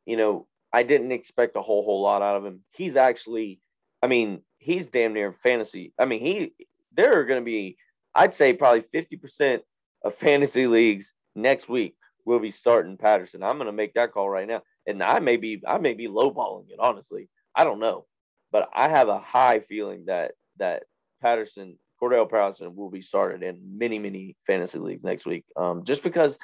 you 0.07 0.17
know 0.17 0.47
i 0.73 0.83
didn't 0.83 1.13
expect 1.13 1.57
a 1.57 1.63
whole 1.63 1.85
whole 1.85 2.03
lot 2.03 2.23
out 2.23 2.37
of 2.37 2.45
him 2.45 2.61
he's 2.73 2.97
actually 2.97 3.61
i 4.03 4.07
mean 4.07 4.43
he's 4.59 4.89
damn 4.89 5.13
near 5.13 5.33
fantasy 5.33 5.93
i 5.99 6.05
mean 6.05 6.21
he 6.21 6.53
there 6.95 7.19
are 7.19 7.25
going 7.25 7.41
to 7.41 7.45
be 7.45 7.77
i'd 8.15 8.35
say 8.35 8.53
probably 8.53 8.85
50% 8.95 9.61
of 10.05 10.15
fantasy 10.15 10.67
leagues 10.67 11.15
next 11.35 11.69
week 11.69 11.97
will 12.25 12.39
be 12.39 12.51
starting 12.51 12.97
Patterson. 12.97 13.43
I'm 13.43 13.57
going 13.57 13.67
to 13.67 13.73
make 13.73 13.95
that 13.95 14.13
call 14.13 14.29
right 14.29 14.47
now, 14.47 14.63
and 14.87 15.03
I 15.03 15.19
may 15.19 15.37
be 15.37 15.63
I 15.67 15.79
may 15.79 15.95
be 15.95 16.09
lowballing 16.09 16.71
it. 16.71 16.79
Honestly, 16.79 17.29
I 17.55 17.65
don't 17.65 17.81
know, 17.81 18.07
but 18.51 18.69
I 18.75 18.89
have 18.89 19.09
a 19.09 19.19
high 19.19 19.61
feeling 19.61 20.05
that 20.07 20.33
that 20.59 20.85
Patterson, 21.21 21.79
Cordell 22.01 22.31
Patterson, 22.31 22.77
will 22.77 22.91
be 22.91 23.03
started 23.03 23.43
in 23.43 23.79
many 23.79 23.99
many 23.99 24.37
fantasy 24.47 24.79
leagues 24.79 25.05
next 25.05 25.27
week. 25.27 25.45
Um, 25.57 25.85
just 25.85 26.03
because 26.03 26.39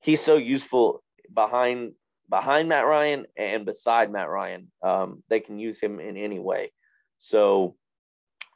he's 0.00 0.20
so 0.20 0.36
useful 0.36 1.02
behind 1.32 1.92
behind 2.28 2.68
Matt 2.68 2.86
Ryan 2.86 3.26
and 3.36 3.64
beside 3.64 4.10
Matt 4.10 4.28
Ryan. 4.28 4.70
Um, 4.82 5.22
they 5.28 5.40
can 5.40 5.58
use 5.58 5.80
him 5.80 6.00
in 6.00 6.16
any 6.16 6.38
way. 6.38 6.72
So 7.18 7.76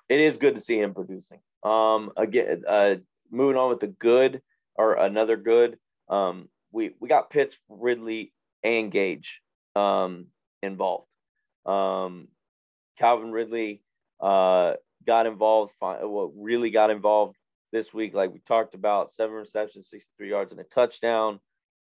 it 0.08 0.20
is 0.20 0.36
good 0.36 0.56
to 0.56 0.60
see 0.60 0.78
him 0.78 0.94
producing. 0.94 1.40
Um, 1.62 2.12
again, 2.16 2.62
uh, 2.66 2.96
moving 3.30 3.56
on 3.56 3.70
with 3.70 3.80
the 3.80 3.86
good 3.86 4.42
or 4.74 4.94
another 4.94 5.36
good. 5.36 5.78
Um, 6.08 6.48
we 6.72 6.92
we 7.00 7.08
got 7.08 7.30
Pitts, 7.30 7.56
Ridley, 7.68 8.32
and 8.62 8.90
Gage 8.90 9.40
um, 9.76 10.26
involved. 10.62 11.06
Um, 11.66 12.28
Calvin 12.98 13.32
Ridley 13.32 13.82
uh, 14.20 14.74
got 15.06 15.26
involved. 15.26 15.72
What 15.80 16.30
really 16.36 16.70
got 16.70 16.90
involved 16.90 17.36
this 17.72 17.94
week, 17.94 18.14
like 18.14 18.32
we 18.32 18.40
talked 18.40 18.74
about, 18.74 19.12
seven 19.12 19.36
receptions, 19.36 19.88
63 19.88 20.28
yards, 20.28 20.52
and 20.52 20.60
a 20.60 20.64
touchdown. 20.64 21.40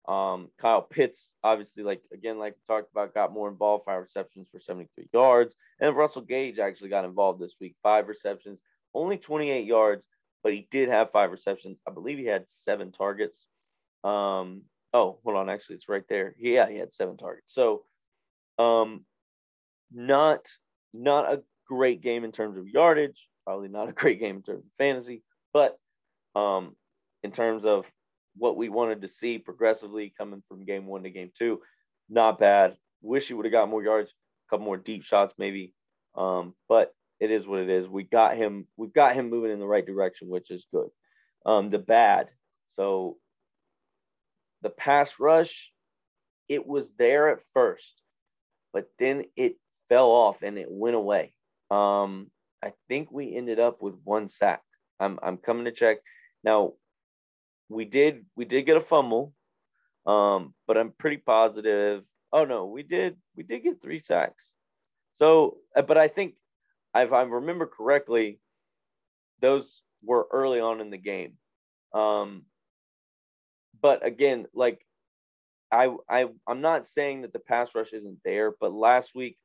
Um, 0.08 0.50
Kyle 0.58 0.82
Pitts, 0.82 1.34
obviously, 1.44 1.84
like 1.84 2.02
again, 2.14 2.40
like 2.40 2.54
we 2.54 2.74
talked 2.74 2.92
about, 2.92 3.14
got 3.14 3.34
more 3.34 3.50
involved, 3.50 3.86
five 3.86 4.02
receptions 4.02 4.48
for 4.50 4.60
73 4.60 5.10
yards. 5.14 5.54
And 5.80 5.96
Russell 5.96 6.22
Gage 6.22 6.60
actually 6.60 6.90
got 6.90 7.06
involved 7.06 7.42
this 7.42 7.56
week, 7.60 7.76
five 7.84 8.08
receptions, 8.08 8.62
only 8.94 9.18
28 9.18 9.66
yards, 9.66 10.06
but 10.44 10.54
he 10.54 10.68
did 10.72 10.90
have 10.90 11.12
five 11.12 11.32
receptions. 11.32 11.78
I 11.88 11.92
believe 11.92 12.18
he 12.18 12.26
had 12.26 12.50
seven 12.50 12.92
targets. 12.92 13.46
Um, 14.04 14.64
Oh, 14.94 15.20
hold 15.24 15.38
on. 15.38 15.50
Actually, 15.50 15.76
it's 15.76 15.90
right 15.90 16.08
there. 16.08 16.34
Yeah, 16.40 16.70
he 16.70 16.78
had 16.78 16.94
seven 16.94 17.18
targets. 17.18 17.54
So, 17.54 17.84
um, 18.58 19.06
not 19.94 20.48
not 20.94 21.32
a 21.32 21.44
great 21.68 22.02
game 22.02 22.24
in 22.24 22.32
terms 22.32 22.58
of 22.58 22.68
yardage. 22.68 23.28
Probably 23.46 23.68
not 23.68 23.90
a 23.90 23.94
great 23.94 24.20
game 24.20 24.38
in 24.38 24.42
terms 24.42 24.66
of 24.66 24.72
fantasy, 24.78 25.24
but 25.54 25.78
um, 26.36 26.76
in 27.24 27.32
terms 27.32 27.66
of 27.66 27.86
what 28.38 28.58
we 28.58 28.70
wanted 28.70 29.02
to 29.02 29.08
see 29.08 29.38
progressively 29.38 30.14
coming 30.18 30.44
from 30.48 30.66
game 30.66 30.86
one 30.86 31.04
to 31.04 31.10
game 31.10 31.32
two, 31.38 31.62
not 32.10 32.40
bad. 32.40 32.78
Wish 33.02 33.28
he 33.28 33.34
would 33.34 33.46
have 33.46 33.52
got 33.52 33.70
more 33.70 33.84
yards, 33.84 34.12
a 34.12 34.50
couple 34.50 34.66
more 34.66 34.78
deep 34.78 35.04
shots 35.04 35.34
maybe. 35.38 35.74
Um, 36.16 36.54
but 36.68 36.94
it 37.20 37.32
is 37.32 37.48
what 37.48 37.60
it 37.60 37.70
is. 37.70 37.88
We 37.88 38.04
got 38.04 38.38
him. 38.38 38.68
We've 38.76 38.94
got 38.94 39.16
him 39.16 39.30
moving 39.30 39.52
in 39.52 39.60
the 39.60 39.68
right 39.68 39.86
direction, 39.86 40.30
which 40.30 40.52
is 40.52 40.66
good. 40.74 40.90
Um, 41.46 41.70
the 41.70 41.80
bad. 41.80 42.30
So 42.76 43.18
the 44.62 44.70
pass 44.70 45.14
rush, 45.20 45.72
it 46.48 46.66
was 46.66 46.92
there 46.98 47.30
at 47.30 47.42
first, 47.54 48.02
but 48.74 48.88
then 49.00 49.26
it 49.36 49.56
fell 49.90 50.10
off 50.10 50.42
and 50.42 50.58
it 50.58 50.68
went 50.70 50.96
away. 50.96 51.34
Um, 51.72 52.30
I 52.64 52.74
think 52.88 53.12
we 53.12 53.36
ended 53.36 53.60
up 53.60 53.82
with 53.82 53.96
one 54.04 54.30
sack. 54.30 54.62
I'm 55.00 55.20
I'm 55.22 55.38
coming 55.38 55.66
to 55.66 55.72
check. 55.72 55.98
Now, 56.44 56.74
we 57.70 57.86
did 57.86 58.26
we 58.36 58.46
did 58.46 58.66
get 58.66 58.78
a 58.78 58.82
fumble, 58.82 59.34
um, 60.06 60.54
but 60.68 60.78
I'm 60.78 60.92
pretty 60.92 61.18
positive. 61.18 62.04
Oh 62.32 62.46
no, 62.46 62.66
we 62.66 62.84
did 62.84 63.18
we 63.36 63.44
did 63.44 63.64
get 63.64 63.82
three 63.82 64.00
sacks. 64.00 64.54
So, 65.16 65.58
uh, 65.76 65.82
but 65.82 65.98
I 65.98 66.08
think 66.08 66.36
if 66.96 67.12
I 67.12 67.24
remember 67.24 67.66
correctly, 67.66 68.40
those 69.42 69.82
were 70.04 70.28
early 70.32 70.60
on 70.60 70.80
in 70.82 70.90
the 70.90 70.98
game. 70.98 71.34
Um, 71.94 72.44
but 73.82 74.06
again, 74.06 74.46
like 74.54 74.86
I 75.72 75.90
I 76.10 76.28
I'm 76.48 76.62
not 76.62 76.88
saying 76.88 77.22
that 77.22 77.34
the 77.34 77.40
pass 77.40 77.76
rush 77.76 77.94
isn't 77.94 78.20
there, 78.24 78.54
but 78.60 78.74
last 78.74 79.14
week 79.16 79.38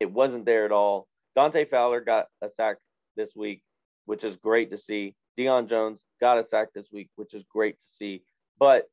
it 0.00 0.10
wasn't 0.10 0.46
there 0.46 0.64
at 0.64 0.72
all. 0.72 1.08
Dante 1.34 1.64
Fowler 1.64 2.00
got 2.00 2.26
a 2.42 2.50
sack 2.50 2.76
this 3.16 3.30
week, 3.34 3.62
which 4.06 4.24
is 4.24 4.36
great 4.36 4.70
to 4.70 4.78
see. 4.78 5.14
Deion 5.38 5.68
Jones 5.68 6.00
got 6.20 6.38
a 6.38 6.48
sack 6.48 6.68
this 6.74 6.88
week, 6.92 7.10
which 7.16 7.34
is 7.34 7.44
great 7.50 7.74
to 7.74 7.88
see. 7.88 8.22
But 8.58 8.88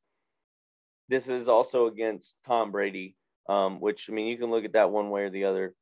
this 1.10 1.28
is 1.28 1.48
also 1.48 1.88
against 1.88 2.36
Tom 2.46 2.72
Brady, 2.72 3.16
um, 3.48 3.80
which 3.80 4.08
I 4.10 4.14
mean 4.14 4.28
you 4.28 4.38
can 4.38 4.52
look 4.52 4.66
at 4.66 4.74
that 4.74 4.92
one 4.92 5.10
way 5.10 5.24
or 5.24 5.30
the 5.30 5.46
other. 5.46 5.76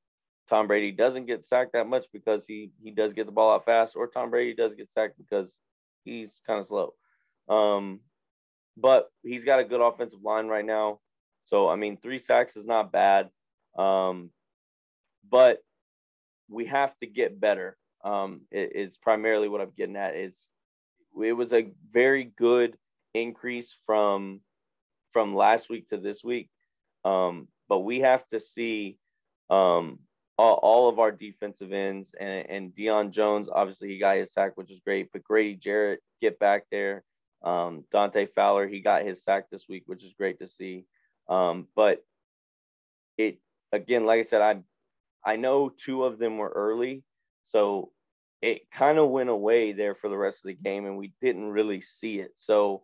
Tom 0.49 0.67
Brady 0.67 0.91
doesn't 0.91 1.25
get 1.25 1.45
sacked 1.45 1.73
that 1.73 1.88
much 1.88 2.06
because 2.12 2.45
he 2.47 2.71
he 2.84 2.91
does 2.91 3.13
get 3.13 3.25
the 3.25 3.32
ball 3.32 3.53
out 3.53 3.65
fast, 3.65 3.95
or 3.95 4.08
Tom 4.08 4.29
Brady 4.29 4.53
does 4.53 4.73
get 4.75 4.91
sacked 4.91 5.17
because 5.17 5.53
he's 6.03 6.41
kind 6.45 6.60
of 6.60 6.67
slow. 6.67 6.93
Um, 7.49 8.01
but 8.75 9.10
he's 9.23 9.45
got 9.45 9.60
a 9.60 9.63
good 9.63 9.82
offensive 9.82 10.21
line 10.23 10.47
right 10.47 10.65
now. 10.65 10.99
So 11.45 11.69
I 11.69 11.75
mean, 11.75 11.97
three 11.97 12.19
sacks 12.19 12.58
is 12.58 12.65
not 12.65 12.91
bad, 12.91 13.29
um, 13.77 14.32
but 15.29 15.60
we 16.49 16.65
have 16.65 16.97
to 16.99 17.08
get 17.08 17.39
better. 17.39 17.77
Um, 18.03 18.41
it, 18.51 18.71
it's 18.75 18.97
primarily 18.97 19.47
what 19.47 19.62
I'm 19.62 19.71
getting 19.77 19.95
at. 19.95 20.15
It's 20.15 20.49
it 21.21 21.34
was 21.34 21.54
a 21.54 21.71
very 21.91 22.26
good 22.38 22.78
increase 23.13 23.76
from 23.86 24.41
from 25.12 25.36
last 25.36 25.69
week 25.69 25.89
to 25.89 25.97
this 25.97 26.23
week, 26.23 26.49
um, 27.06 27.47
but 27.69 27.80
we 27.80 27.99
have 27.99 28.28
to 28.30 28.39
see 28.39 28.97
um, 29.49 29.99
all, 30.38 30.56
all, 30.56 30.89
of 30.89 30.97
our 30.97 31.12
defensive 31.12 31.71
ends 31.71 32.15
and, 32.19 32.49
and 32.49 32.76
Deion 32.76 33.12
Jones. 33.12 33.47
Obviously, 33.54 33.89
he 33.89 33.99
got 33.99 34.17
his 34.17 34.34
sack, 34.34 34.54
which 34.56 34.71
is 34.71 34.80
great. 34.84 35.12
But 35.13 35.23
Grady 35.23 35.56
Jarrett 35.56 35.99
get 36.21 36.39
back 36.39 36.65
there. 36.71 37.04
Um, 37.43 37.84
Dante 37.91 38.26
Fowler, 38.26 38.67
he 38.67 38.80
got 38.80 39.06
his 39.06 39.23
sack 39.23 39.49
this 39.52 39.67
week, 39.69 39.84
which 39.86 40.04
is 40.04 40.15
great 40.15 40.39
to 40.39 40.47
see. 40.47 40.86
Um, 41.30 41.67
but 41.76 42.04
it 43.17 43.39
again, 43.71 44.06
like 44.06 44.19
I 44.19 44.23
said, 44.23 44.41
I 44.41 44.62
I 45.26 45.36
know 45.36 45.69
two 45.69 46.04
of 46.04 46.17
them 46.19 46.38
were 46.38 46.49
early, 46.49 47.04
So 47.47 47.91
it 48.43 48.69
kind 48.71 48.97
of 48.97 49.10
went 49.10 49.29
away 49.29 49.71
there 49.71 49.95
for 49.95 50.10
the 50.10 50.17
rest 50.17 50.43
of 50.43 50.49
the 50.49 50.53
game, 50.53 50.86
and 50.86 50.97
we 50.97 51.13
didn't 51.21 51.49
really 51.49 51.79
see 51.79 52.19
it. 52.19 52.34
So 52.36 52.84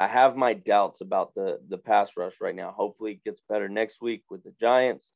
I 0.00 0.06
have 0.06 0.34
my 0.34 0.54
doubts 0.54 1.02
about 1.02 1.34
the 1.34 1.60
the 1.68 1.76
pass 1.76 2.12
rush 2.16 2.40
right 2.40 2.54
now. 2.54 2.72
Hopefully, 2.72 3.12
it 3.12 3.24
gets 3.24 3.42
better 3.46 3.68
next 3.68 4.00
week 4.00 4.22
with 4.30 4.42
the 4.44 4.54
Giants, 4.58 5.06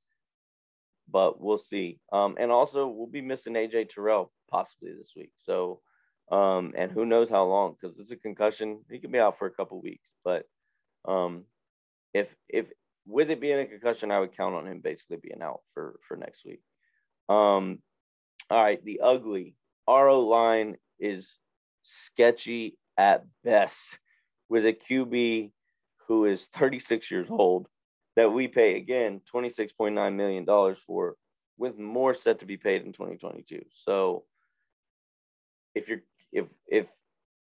but 1.10 1.40
we'll 1.40 1.56
see. 1.56 2.00
Um, 2.12 2.36
and 2.38 2.52
also, 2.52 2.86
we'll 2.86 3.06
be 3.06 3.22
missing 3.22 3.54
AJ 3.54 3.88
Terrell 3.88 4.30
possibly 4.50 4.92
this 4.92 5.12
week. 5.16 5.32
So, 5.38 5.80
um, 6.30 6.74
and 6.76 6.92
who 6.92 7.06
knows 7.06 7.30
how 7.30 7.44
long? 7.44 7.74
Because 7.80 7.98
it's 7.98 8.10
a 8.10 8.16
concussion. 8.16 8.84
He 8.90 8.98
could 8.98 9.10
be 9.10 9.18
out 9.18 9.38
for 9.38 9.46
a 9.46 9.50
couple 9.54 9.80
weeks. 9.80 10.06
But 10.22 10.44
um, 11.06 11.44
if 12.12 12.28
if 12.46 12.66
with 13.06 13.30
it 13.30 13.40
being 13.40 13.58
a 13.58 13.64
concussion, 13.64 14.10
I 14.10 14.20
would 14.20 14.36
count 14.36 14.54
on 14.54 14.66
him 14.66 14.80
basically 14.80 15.16
being 15.16 15.40
out 15.40 15.62
for 15.72 15.98
for 16.06 16.18
next 16.18 16.44
week. 16.44 16.60
Um, 17.30 17.78
all 18.50 18.62
right, 18.62 18.84
the 18.84 19.00
ugly 19.02 19.54
RO 19.88 20.20
line 20.20 20.76
is 21.00 21.38
sketchy 21.82 22.76
at 22.98 23.24
best 23.42 23.98
with 24.48 24.66
a 24.66 24.72
QB 24.72 25.50
who 26.06 26.24
is 26.26 26.46
36 26.54 27.10
years 27.10 27.28
old 27.30 27.68
that 28.16 28.32
we 28.32 28.48
pay 28.48 28.76
again 28.76 29.20
$26.9 29.32 30.14
million 30.14 30.76
for, 30.86 31.14
with 31.56 31.78
more 31.78 32.14
set 32.14 32.40
to 32.40 32.46
be 32.46 32.56
paid 32.56 32.82
in 32.82 32.92
2022. 32.92 33.62
So 33.72 34.24
if 35.74 35.88
you're 35.88 36.02
if 36.32 36.46
if 36.66 36.86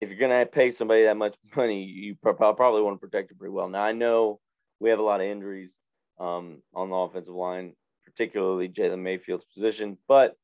if 0.01 0.09
you're 0.09 0.19
gonna 0.19 0.47
pay 0.47 0.73
somebody 0.73 1.03
that 1.05 1.17
much 1.17 1.37
money, 1.57 1.85
you 1.85 2.17
probably 2.21 2.83
want 2.83 2.97
to 2.97 3.07
protect 3.07 3.31
it 3.31 3.39
pretty 3.39 3.53
well. 3.53 3.69
Now 3.69 3.83
I 3.83 3.93
know 3.93 4.41
we 4.81 4.91
have 4.91 4.99
a 4.99 5.03
lot 5.03 5.21
of 5.21 5.27
injuries 5.27 5.73
um, 6.19 6.63
on 6.75 6.91
the 6.91 6.97
offensive 6.97 7.35
line, 7.35 7.75
particularly 8.05 8.69
Jalen 8.69 9.01
Mayfield's 9.01 9.47
position, 9.55 9.99
but 10.09 10.37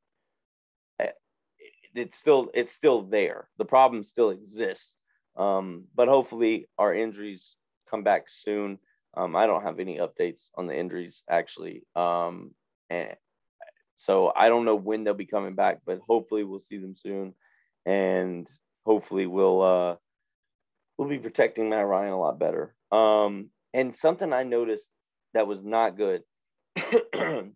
it's 1.95 2.19
still 2.19 2.51
it's 2.55 2.73
still 2.73 3.03
there. 3.03 3.49
The 3.59 3.65
problem 3.65 4.05
still 4.05 4.31
exists. 4.31 4.97
Um, 5.37 5.85
but 5.95 6.09
hopefully 6.09 6.69
our 6.79 6.95
injuries 6.95 7.57
come 7.91 8.03
back 8.03 8.25
soon. 8.29 8.79
Um, 9.17 9.35
I 9.35 9.47
don't 9.47 9.63
have 9.63 9.81
any 9.81 9.99
updates 9.99 10.43
on 10.57 10.67
the 10.67 10.77
injuries 10.77 11.23
actually. 11.29 11.83
Um, 11.97 12.53
and 12.89 13.17
so 13.97 14.33
I 14.35 14.49
don't 14.49 14.65
know 14.65 14.77
when 14.77 15.05
they'll 15.05 15.15
be 15.15 15.27
coming 15.27 15.55
back, 15.55 15.81
but 15.85 16.01
hopefully 16.07 16.45
we'll 16.45 16.61
see 16.61 16.79
them 16.79 16.95
soon. 16.97 17.35
And 17.87 18.47
hopefully 18.85 19.27
we'll 19.27 19.63
uh, 19.63 19.97
we'll 20.97 21.09
be 21.09 21.19
protecting 21.19 21.71
Matt 21.71 21.87
Ryan 21.87 22.13
a 22.13 22.19
lot 22.19 22.39
better. 22.39 22.75
Um, 22.93 23.51
and 23.73 23.95
something 23.95 24.33
I 24.33 24.43
noticed 24.43 24.91
that 25.35 25.47
was 25.47 25.65
not 25.65 25.97
good. 25.97 26.23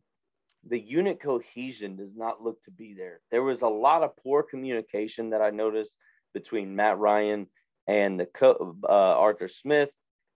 the 0.68 0.78
unit 0.78 1.20
cohesion 1.20 1.96
does 1.96 2.14
not 2.16 2.42
look 2.42 2.62
to 2.62 2.70
be 2.70 2.94
there. 2.94 3.20
There 3.30 3.42
was 3.42 3.62
a 3.62 3.68
lot 3.68 4.02
of 4.02 4.16
poor 4.16 4.42
communication 4.42 5.30
that 5.30 5.42
I 5.42 5.50
noticed 5.50 5.96
between 6.32 6.74
Matt 6.74 6.98
Ryan 6.98 7.46
and 7.86 8.18
the 8.18 8.26
co- 8.26 8.76
uh, 8.82 9.18
Arthur 9.18 9.48
Smith. 9.48 9.90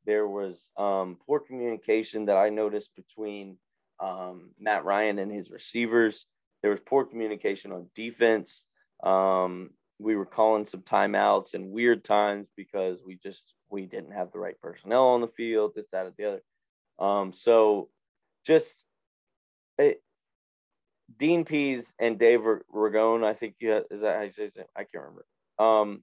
There 0.04 0.26
was 0.26 0.70
um, 0.76 1.18
poor 1.26 1.40
communication 1.40 2.26
that 2.26 2.36
I 2.36 2.50
noticed 2.50 2.90
between 2.96 3.56
um, 4.00 4.50
Matt 4.58 4.84
Ryan 4.84 5.18
and 5.18 5.32
his 5.32 5.50
receivers. 5.50 6.26
There 6.62 6.70
was 6.70 6.80
poor 6.84 7.04
communication 7.04 7.72
on 7.72 7.90
defense. 7.94 8.64
Um, 9.02 9.70
we 9.98 10.16
were 10.16 10.26
calling 10.26 10.66
some 10.66 10.82
timeouts 10.82 11.54
and 11.54 11.70
weird 11.70 12.04
times 12.04 12.48
because 12.56 12.98
we 13.04 13.16
just 13.16 13.54
we 13.70 13.86
didn't 13.86 14.12
have 14.12 14.32
the 14.32 14.38
right 14.38 14.60
personnel 14.60 15.08
on 15.08 15.20
the 15.20 15.28
field. 15.28 15.72
This, 15.74 15.86
that, 15.92 16.06
or 16.06 16.12
the 16.16 16.24
other. 16.24 16.42
Um, 16.98 17.32
so 17.32 17.88
just 18.46 18.84
it, 19.78 20.02
Dean 21.16 21.44
Pees 21.44 21.92
and 21.98 22.18
Dave 22.18 22.40
Ragone, 22.74 23.24
I 23.24 23.34
think 23.34 23.56
you 23.60 23.84
is 23.90 24.02
that 24.02 24.16
how 24.16 24.22
you 24.22 24.32
say 24.32 24.44
it? 24.44 24.70
I 24.76 24.80
can't 24.84 25.04
remember. 25.04 25.26
Um, 25.58 26.02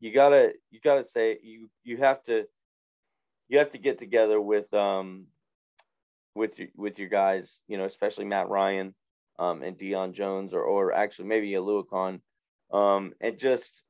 you 0.00 0.12
gotta 0.12 0.52
you 0.70 0.80
gotta 0.82 1.04
say 1.04 1.38
you 1.42 1.70
you 1.84 1.98
have 1.98 2.22
to 2.24 2.46
you 3.48 3.58
have 3.58 3.70
to 3.70 3.78
get 3.78 3.98
together 3.98 4.40
with 4.40 4.72
um 4.74 5.26
with 6.34 6.58
your 6.58 6.68
with 6.76 6.98
your 6.98 7.08
guys, 7.08 7.60
you 7.68 7.78
know, 7.78 7.84
especially 7.84 8.24
Matt 8.24 8.48
Ryan 8.48 8.94
um 9.38 9.62
and 9.62 9.78
Deion 9.78 10.12
Jones 10.12 10.52
or 10.52 10.62
or 10.62 10.92
actually 10.92 11.28
maybe 11.28 11.54
a 11.54 11.62
um 11.62 13.12
and 13.20 13.38
just 13.38 13.82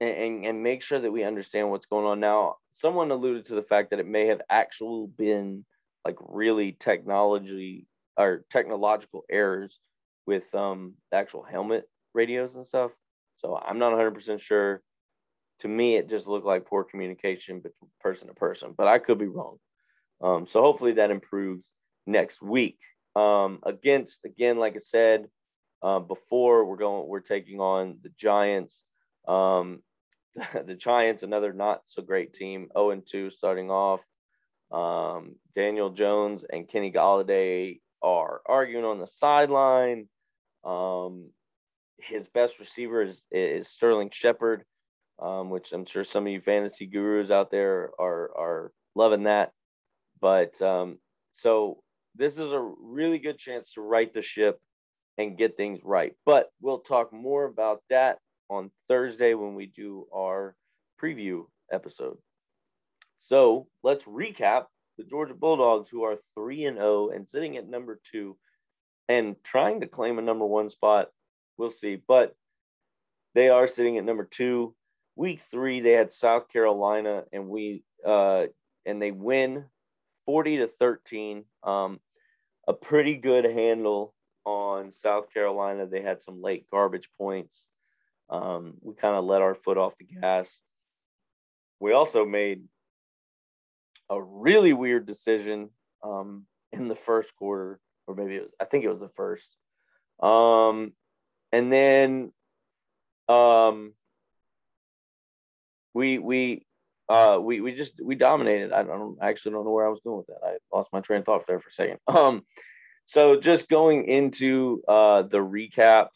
and, 0.00 0.44
and 0.44 0.62
make 0.62 0.82
sure 0.82 1.00
that 1.00 1.12
we 1.12 1.24
understand 1.24 1.70
what's 1.70 1.86
going 1.86 2.06
on 2.06 2.20
now. 2.20 2.56
Someone 2.72 3.10
alluded 3.10 3.46
to 3.46 3.54
the 3.54 3.62
fact 3.62 3.90
that 3.90 4.00
it 4.00 4.06
may 4.06 4.26
have 4.26 4.42
actually 4.50 5.06
been 5.16 5.64
like 6.04 6.16
really 6.20 6.72
technology 6.72 7.86
or 8.16 8.44
technological 8.50 9.24
errors 9.30 9.78
with 10.26 10.52
um 10.54 10.94
the 11.10 11.18
actual 11.18 11.42
helmet 11.42 11.88
radios 12.14 12.54
and 12.54 12.66
stuff. 12.66 12.92
So 13.38 13.56
I'm 13.56 13.78
not 13.78 13.92
100% 13.92 14.40
sure 14.40 14.82
to 15.60 15.68
me, 15.68 15.96
it 15.96 16.08
just 16.08 16.26
looked 16.26 16.46
like 16.46 16.66
poor 16.66 16.84
communication 16.84 17.58
between 17.58 17.90
person 18.00 18.28
to 18.28 18.34
person, 18.34 18.74
but 18.76 18.88
I 18.88 18.98
could 18.98 19.18
be 19.18 19.26
wrong. 19.26 19.58
Um, 20.20 20.46
so 20.46 20.60
hopefully 20.60 20.92
that 20.92 21.10
improves 21.10 21.70
next 22.06 22.42
week. 22.42 22.78
Um, 23.14 23.60
against 23.62 24.24
again, 24.24 24.58
like 24.58 24.76
I 24.76 24.80
said 24.80 25.28
uh, 25.82 26.00
before, 26.00 26.64
we're 26.64 26.76
going, 26.76 27.08
we're 27.08 27.20
taking 27.20 27.60
on 27.60 27.98
the 28.02 28.10
Giants. 28.18 28.82
Um, 29.26 29.82
the 30.66 30.74
Giants, 30.74 31.22
another 31.22 31.52
not 31.52 31.82
so 31.86 32.02
great 32.02 32.34
team, 32.34 32.68
0 32.76 32.90
and 32.90 33.06
2 33.06 33.30
starting 33.30 33.70
off. 33.70 34.00
Um, 34.70 35.36
Daniel 35.54 35.90
Jones 35.90 36.44
and 36.50 36.68
Kenny 36.68 36.92
Golladay 36.92 37.80
are 38.02 38.40
arguing 38.46 38.84
on 38.84 38.98
the 38.98 39.06
sideline. 39.06 40.08
Um, 40.64 41.30
his 41.98 42.28
best 42.28 42.58
receiver 42.58 43.02
is, 43.02 43.22
is 43.30 43.68
Sterling 43.68 44.10
Shepard 44.12 44.64
um, 45.18 45.50
which 45.50 45.72
I'm 45.72 45.86
sure 45.86 46.04
some 46.04 46.26
of 46.26 46.32
you 46.32 46.40
fantasy 46.40 46.86
gurus 46.86 47.30
out 47.30 47.50
there 47.50 47.90
are 47.98 48.30
are 48.36 48.72
loving 48.94 49.24
that. 49.24 49.52
But 50.20 50.60
um, 50.60 50.98
so 51.32 51.82
this 52.14 52.38
is 52.38 52.52
a 52.52 52.72
really 52.80 53.18
good 53.18 53.38
chance 53.38 53.72
to 53.74 53.80
right 53.80 54.12
the 54.12 54.22
ship 54.22 54.60
and 55.18 55.38
get 55.38 55.56
things 55.56 55.80
right. 55.84 56.14
But 56.24 56.48
we'll 56.60 56.80
talk 56.80 57.12
more 57.12 57.44
about 57.44 57.82
that 57.90 58.18
on 58.48 58.70
Thursday 58.88 59.34
when 59.34 59.54
we 59.54 59.66
do 59.66 60.06
our 60.14 60.54
preview 61.02 61.44
episode. 61.72 62.18
So 63.20 63.66
let's 63.82 64.04
recap 64.04 64.64
the 64.96 65.04
Georgia 65.04 65.34
Bulldogs, 65.34 65.88
who 65.90 66.04
are 66.04 66.18
3 66.34 66.64
and 66.64 66.76
0 66.78 67.10
and 67.10 67.28
sitting 67.28 67.56
at 67.56 67.68
number 67.68 68.00
two 68.10 68.36
and 69.08 69.36
trying 69.44 69.80
to 69.80 69.86
claim 69.86 70.18
a 70.18 70.22
number 70.22 70.46
one 70.46 70.70
spot. 70.70 71.08
We'll 71.58 71.70
see. 71.70 71.96
But 71.96 72.34
they 73.34 73.48
are 73.48 73.68
sitting 73.68 73.98
at 73.98 74.04
number 74.04 74.24
two 74.24 74.74
week 75.16 75.40
three 75.40 75.80
they 75.80 75.92
had 75.92 76.12
South 76.12 76.48
Carolina 76.48 77.24
and 77.32 77.48
we 77.48 77.82
uh 78.04 78.46
and 78.84 79.00
they 79.02 79.10
win 79.10 79.64
40 80.26 80.58
to 80.58 80.68
13. 80.68 81.44
Um, 81.62 82.00
a 82.68 82.72
pretty 82.72 83.16
good 83.16 83.44
handle 83.44 84.14
on 84.44 84.92
South 84.92 85.32
Carolina. 85.32 85.86
They 85.86 86.02
had 86.02 86.22
some 86.22 86.42
late 86.42 86.66
garbage 86.70 87.08
points. 87.18 87.64
Um, 88.28 88.74
we 88.80 88.94
kind 88.94 89.16
of 89.16 89.24
let 89.24 89.42
our 89.42 89.54
foot 89.54 89.78
off 89.78 89.98
the 89.98 90.04
gas. 90.04 90.60
We 91.80 91.92
also 91.92 92.24
made 92.24 92.62
a 94.10 94.20
really 94.20 94.72
weird 94.72 95.06
decision 95.06 95.70
um, 96.02 96.46
in 96.72 96.88
the 96.88 96.94
first 96.94 97.34
quarter, 97.36 97.80
or 98.06 98.14
maybe 98.14 98.36
it 98.36 98.42
was, 98.42 98.52
I 98.60 98.64
think 98.64 98.84
it 98.84 98.90
was 98.90 99.00
the 99.00 99.10
first. 99.16 99.56
Um, 100.20 100.92
and 101.52 101.72
then 101.72 102.32
um, 103.28 103.94
we 105.94 106.18
we 106.18 106.66
uh 107.08 107.38
we 107.40 107.60
we 107.60 107.74
just 107.74 107.94
we 108.02 108.14
dominated. 108.14 108.72
I 108.72 108.82
don't 108.82 109.16
I 109.20 109.28
actually 109.28 109.52
don't 109.52 109.64
know 109.64 109.70
where 109.70 109.86
I 109.86 109.90
was 109.90 110.00
going 110.04 110.18
with 110.18 110.26
that. 110.26 110.40
I 110.44 110.76
lost 110.76 110.92
my 110.92 111.00
train 111.00 111.20
of 111.20 111.26
thought 111.26 111.46
there 111.46 111.60
for 111.60 111.70
a 111.70 111.72
second. 111.72 111.98
Um, 112.08 112.42
so 113.08 113.38
just 113.40 113.68
going 113.68 114.08
into 114.08 114.82
uh 114.88 115.22
the 115.22 115.38
recap, 115.38 116.08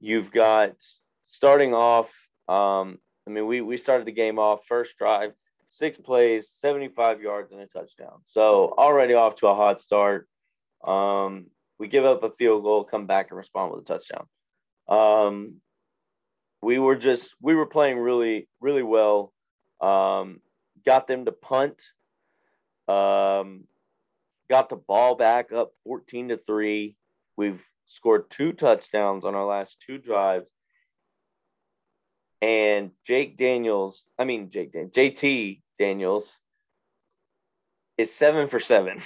you've 0.00 0.32
got 0.32 0.72
starting 1.24 1.74
off. 1.74 2.08
Um, 2.48 2.98
I 3.26 3.30
mean 3.30 3.46
we 3.46 3.60
we 3.60 3.76
started 3.76 4.06
the 4.06 4.12
game 4.12 4.38
off 4.38 4.66
first 4.66 4.96
drive, 4.98 5.32
six 5.74 5.98
plays, 5.98 6.48
seventy 6.50 6.88
five 6.88 7.20
yards 7.20 7.52
and 7.52 7.60
a 7.60 7.66
touchdown. 7.66 8.20
So 8.24 8.72
already 8.78 9.14
off 9.14 9.36
to 9.36 9.48
a 9.48 9.54
hot 9.54 9.80
start. 9.80 10.28
Um, 10.86 11.46
we 11.78 11.88
give 11.88 12.04
up 12.04 12.22
a 12.22 12.30
field 12.30 12.62
goal, 12.62 12.84
come 12.84 13.06
back 13.06 13.30
and 13.30 13.36
respond 13.36 13.72
with 13.72 13.82
a 13.82 13.84
touchdown. 13.84 14.26
Um, 14.88 15.56
we 16.62 16.78
were 16.78 16.96
just 16.96 17.34
we 17.40 17.54
were 17.54 17.66
playing 17.66 17.98
really 17.98 18.48
really 18.60 18.82
well. 18.82 19.32
Um, 19.80 20.40
got 20.86 21.08
them 21.08 21.24
to 21.24 21.32
punt. 21.32 21.82
Um, 22.86 23.64
got 24.48 24.68
the 24.68 24.76
ball 24.76 25.16
back 25.16 25.52
up 25.52 25.72
14 25.84 26.28
to 26.28 26.36
3. 26.36 26.96
We've 27.36 27.62
scored 27.86 28.30
two 28.30 28.52
touchdowns 28.52 29.24
on 29.24 29.34
our 29.34 29.46
last 29.46 29.82
two 29.84 29.98
drives. 29.98 30.46
And 32.40 32.90
Jake 33.06 33.38
Daniels, 33.38 34.04
I 34.18 34.24
mean 34.24 34.50
Jake 34.50 34.72
Dan, 34.72 34.90
JT 34.90 35.62
Daniels 35.78 36.38
is 37.96 38.12
7 38.12 38.48
for 38.48 38.58
7. 38.58 39.00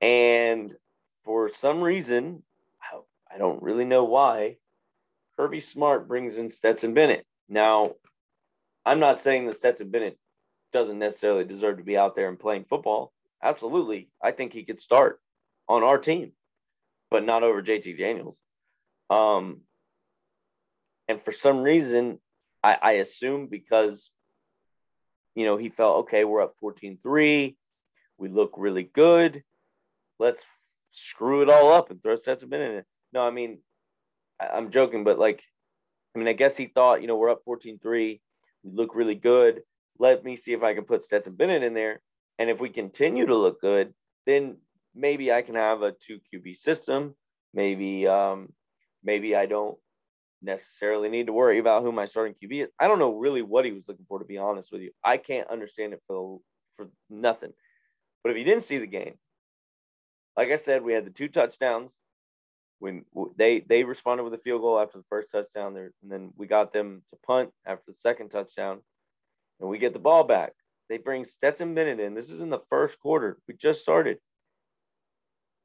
And 0.00 0.74
for 1.24 1.50
some 1.52 1.80
reason, 1.80 2.42
I 3.32 3.38
don't 3.38 3.62
really 3.62 3.84
know 3.84 4.04
why 4.04 4.56
Kirby 5.36 5.60
Smart 5.60 6.08
brings 6.08 6.36
in 6.36 6.50
Stetson 6.50 6.94
Bennett. 6.94 7.24
Now, 7.48 7.94
I'm 8.84 8.98
not 8.98 9.20
saying 9.20 9.46
that 9.46 9.56
Stetson 9.56 9.90
Bennett 9.90 10.18
doesn't 10.72 10.98
necessarily 10.98 11.44
deserve 11.44 11.78
to 11.78 11.84
be 11.84 11.96
out 11.96 12.16
there 12.16 12.28
and 12.28 12.38
playing 12.38 12.64
football. 12.68 13.12
Absolutely. 13.42 14.10
I 14.22 14.32
think 14.32 14.52
he 14.52 14.64
could 14.64 14.80
start 14.80 15.20
on 15.68 15.82
our 15.82 15.98
team, 15.98 16.32
but 17.10 17.24
not 17.24 17.42
over 17.42 17.62
JT 17.62 17.98
Daniels. 17.98 18.36
Um, 19.08 19.60
and 21.08 21.20
for 21.20 21.32
some 21.32 21.62
reason, 21.62 22.18
I, 22.62 22.76
I 22.80 22.92
assume 22.92 23.46
because, 23.46 24.10
you 25.34 25.44
know, 25.44 25.56
he 25.56 25.68
felt, 25.68 25.98
okay, 26.00 26.24
we're 26.24 26.42
up 26.42 26.54
14 26.60 26.98
3. 27.02 27.56
We 28.18 28.28
look 28.28 28.54
really 28.56 28.82
good. 28.82 29.42
Let's 30.18 30.42
screw 30.92 31.42
it 31.42 31.48
all 31.48 31.72
up 31.72 31.90
and 31.90 32.02
throw 32.02 32.16
Stetson 32.16 32.48
Bennett 32.48 32.70
in 32.72 32.78
it. 32.78 32.86
No, 33.12 33.26
I 33.26 33.30
mean, 33.30 33.58
I'm 34.40 34.70
joking, 34.70 35.04
but 35.04 35.18
like, 35.18 35.42
I 36.14 36.18
mean, 36.18 36.28
I 36.28 36.32
guess 36.32 36.56
he 36.56 36.66
thought, 36.66 37.00
you 37.00 37.08
know, 37.08 37.16
we're 37.16 37.30
up 37.30 37.42
14 37.44 37.78
3. 37.78 38.20
We 38.62 38.70
look 38.70 38.94
really 38.94 39.14
good. 39.14 39.62
Let 39.98 40.24
me 40.24 40.36
see 40.36 40.52
if 40.52 40.62
I 40.62 40.74
can 40.74 40.84
put 40.84 41.04
Stetson 41.04 41.34
Bennett 41.34 41.62
in 41.62 41.74
there. 41.74 42.00
And 42.38 42.50
if 42.50 42.60
we 42.60 42.70
continue 42.70 43.26
to 43.26 43.36
look 43.36 43.60
good, 43.60 43.92
then 44.26 44.56
maybe 44.94 45.32
I 45.32 45.42
can 45.42 45.54
have 45.54 45.82
a 45.82 45.92
two 45.92 46.20
QB 46.32 46.56
system. 46.56 47.14
Maybe, 47.52 48.06
um, 48.06 48.52
maybe 49.02 49.36
I 49.36 49.46
don't 49.46 49.76
necessarily 50.42 51.08
need 51.08 51.26
to 51.26 51.32
worry 51.32 51.58
about 51.58 51.82
who 51.82 51.92
my 51.92 52.06
starting 52.06 52.34
QB 52.34 52.64
is. 52.64 52.70
I 52.78 52.88
don't 52.88 52.98
know 52.98 53.14
really 53.14 53.42
what 53.42 53.64
he 53.64 53.72
was 53.72 53.88
looking 53.88 54.06
for, 54.08 54.18
to 54.18 54.24
be 54.24 54.38
honest 54.38 54.72
with 54.72 54.82
you. 54.82 54.90
I 55.04 55.16
can't 55.16 55.50
understand 55.50 55.92
it 55.92 56.02
for 56.06 56.40
for 56.76 56.88
nothing. 57.08 57.52
But 58.22 58.30
if 58.30 58.38
you 58.38 58.44
didn't 58.44 58.62
see 58.62 58.78
the 58.78 58.86
game, 58.86 59.14
like 60.36 60.50
I 60.50 60.56
said, 60.56 60.82
we 60.82 60.92
had 60.92 61.04
the 61.04 61.10
two 61.10 61.28
touchdowns. 61.28 61.90
When 62.78 63.04
they 63.36 63.60
they 63.60 63.84
responded 63.84 64.24
with 64.24 64.34
a 64.34 64.38
field 64.38 64.62
goal 64.62 64.80
after 64.80 64.98
the 64.98 65.04
first 65.10 65.30
touchdown, 65.30 65.74
there, 65.74 65.92
and 66.02 66.10
then 66.10 66.32
we 66.36 66.46
got 66.46 66.72
them 66.72 67.02
to 67.10 67.16
punt 67.26 67.50
after 67.66 67.84
the 67.88 67.98
second 67.98 68.30
touchdown, 68.30 68.80
and 69.60 69.68
we 69.68 69.78
get 69.78 69.92
the 69.92 69.98
ball 69.98 70.24
back. 70.24 70.52
They 70.88 70.96
bring 70.96 71.24
Stetson 71.24 71.74
Bennett 71.74 72.00
in. 72.00 72.14
This 72.14 72.30
is 72.30 72.40
in 72.40 72.50
the 72.50 72.62
first 72.70 72.98
quarter. 72.98 73.38
We 73.46 73.54
just 73.54 73.82
started. 73.82 74.18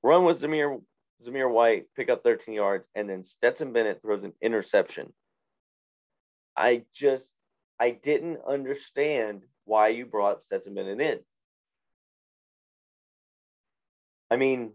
Run 0.04 0.26
with 0.26 0.42
Zamir 0.42 0.82
Zamir 1.23 1.49
White, 1.49 1.86
pick 1.95 2.10
up 2.10 2.23
13 2.23 2.54
yards, 2.54 2.88
and 2.95 3.10
then 3.10 3.23
Stetson 3.23 3.73
Bennett 3.73 4.01
throws 4.01 4.23
an 4.23 4.34
interception. 4.41 5.13
I 6.56 6.84
just 6.93 7.34
I 7.80 7.91
didn't 7.91 8.39
understand 8.47 9.43
why 9.65 9.89
you 9.89 10.06
brought 10.06 10.41
Stetson 10.41 10.73
Bennett 10.73 11.01
in. 11.01 11.19
I 14.32 14.38
mean, 14.38 14.71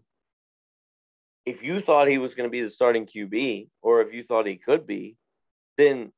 if 1.45 1.63
you 1.63 1.81
thought 1.81 2.07
he 2.07 2.17
was 2.17 2.35
going 2.35 2.47
to 2.47 2.51
be 2.51 2.61
the 2.61 2.69
starting 2.69 3.05
QB, 3.05 3.69
or 3.81 4.01
if 4.01 4.13
you 4.13 4.23
thought 4.23 4.45
he 4.45 4.57
could 4.57 4.85
be, 4.85 5.17
then 5.77 6.11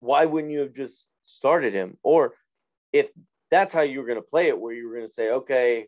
why 0.00 0.24
wouldn't 0.24 0.52
you 0.52 0.60
have 0.60 0.74
just 0.74 1.04
started 1.24 1.72
him? 1.72 1.96
Or 2.02 2.34
if 2.92 3.10
that's 3.50 3.72
how 3.72 3.82
you 3.82 4.00
were 4.00 4.06
going 4.06 4.18
to 4.18 4.28
play 4.28 4.48
it, 4.48 4.58
where 4.58 4.74
you 4.74 4.88
were 4.88 4.96
going 4.96 5.08
to 5.08 5.14
say, 5.14 5.30
okay, 5.30 5.86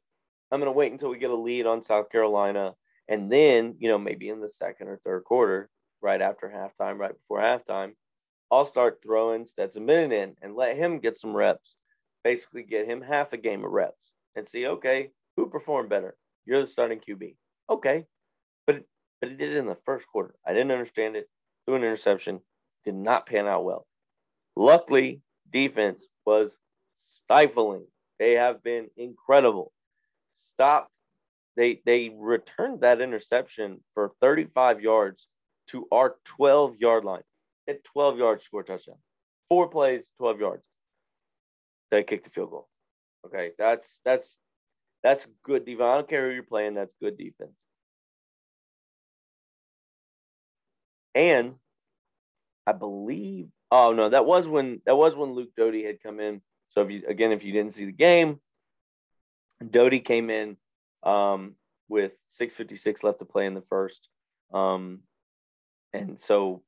I'm 0.55 0.61
going 0.61 0.73
to 0.73 0.79
wait 0.79 0.93
until 0.93 1.11
we 1.11 1.19
get 1.19 1.33
a 1.33 1.37
lead 1.37 1.67
on 1.67 1.83
South 1.83 2.11
Carolina. 2.11 2.75
And 3.09 3.31
then, 3.31 3.75
you 3.81 3.89
know, 3.89 3.99
maybe 3.99 4.29
in 4.29 4.41
the 4.41 4.49
second 4.49 4.87
or 4.87 5.01
third 5.05 5.25
quarter, 5.25 5.69
right 6.01 6.23
after 6.23 6.47
halftime, 6.49 6.97
right 6.97 7.13
before 7.13 7.41
halftime, 7.41 7.95
I'll 8.53 8.65
start 8.65 9.01
throwing 9.03 9.47
Stetson 9.47 9.85
Bennett 9.85 10.13
in 10.13 10.37
and 10.41 10.55
let 10.55 10.77
him 10.77 11.01
get 11.01 11.19
some 11.19 11.35
reps, 11.35 11.75
basically 12.23 12.63
get 12.63 12.87
him 12.87 13.03
half 13.03 13.33
a 13.33 13.37
game 13.37 13.65
of 13.65 13.73
reps 13.73 14.13
and 14.37 14.49
see, 14.49 14.69
okay, 14.69 15.11
who 15.37 15.49
performed 15.49 15.89
better? 15.89 16.15
You're 16.47 16.61
the 16.61 16.69
starting 16.69 17.01
QB. 17.01 17.35
Okay. 17.69 18.05
But 18.65 18.77
it, 18.77 18.87
but 19.21 19.31
he 19.31 19.37
did 19.37 19.55
it 19.55 19.59
in 19.59 19.67
the 19.67 19.77
first 19.85 20.07
quarter. 20.07 20.37
I 20.47 20.53
didn't 20.53 20.71
understand 20.71 21.17
it. 21.17 21.29
Threw 21.67 21.75
an 21.75 21.83
interception. 21.83 22.41
Did 22.85 22.95
not 22.95 23.27
pan 23.27 23.49
out 23.49 23.65
well. 23.65 23.89
Luckily, 24.55 25.21
defense 25.53 26.07
was 26.25 26.53
stifling. 27.01 27.87
They 28.21 28.35
have 28.35 28.63
been 28.63 28.87
incredible 28.97 29.73
stopped. 30.37 30.91
They 31.57 31.81
they 31.87 32.13
returned 32.17 32.81
that 32.81 33.01
interception 33.01 33.81
for 33.95 34.13
35 34.21 34.81
yards 34.81 35.29
to 35.69 35.87
our 35.93 36.17
12 36.25 36.77
yard 36.79 37.05
line. 37.05 37.23
At 37.67 37.85
12 37.85 38.19
yards, 38.19 38.45
score 38.45 38.63
touchdown. 38.63 38.97
Four 39.49 39.69
plays, 39.69 40.03
12 40.19 40.41
yards. 40.41 40.63
They 41.91 42.03
kicked 42.03 42.25
the 42.25 42.31
field 42.31 42.51
goal. 42.51 42.69
Okay, 43.27 43.53
that's 43.59 44.01
that's 44.05 44.37
that's 45.03 45.27
good 45.45 45.65
defense. 45.65 45.83
I 45.83 45.95
don't 45.95 46.09
care 46.09 46.29
who 46.29 46.35
you're 46.35 46.43
playing. 46.43 46.75
That's 46.75 46.95
good 47.01 47.17
defense. 47.17 47.53
And 51.15 51.55
I 52.67 52.73
believe, 52.73 53.49
oh 53.71 53.93
no, 53.93 54.09
that 54.09 54.27
was 54.27 54.47
when 54.49 54.81
that 54.87 54.97
was 54.97 55.15
when 55.15 55.35
Luke 55.35 55.51
Doty 55.57 55.85
had 55.85 56.03
come 56.03 56.21
in. 56.21 56.41
So 56.71 56.83
if 56.83 56.91
you 56.91 57.03
again, 57.07 57.33
if 57.33 57.45
you 57.45 57.53
didn't 57.53 57.75
see 57.75 57.85
the 57.85 57.93
game, 57.93 58.41
Doty 59.71 60.01
came 60.01 60.31
in 60.31 60.57
um, 61.03 61.55
with 61.89 62.13
656 62.31 63.03
left 63.03 63.19
to 63.19 63.25
play 63.25 63.47
in 63.47 63.55
the 63.55 63.63
first. 63.63 64.09
Um, 64.53 65.01
and 65.93 66.21
so 66.21 66.63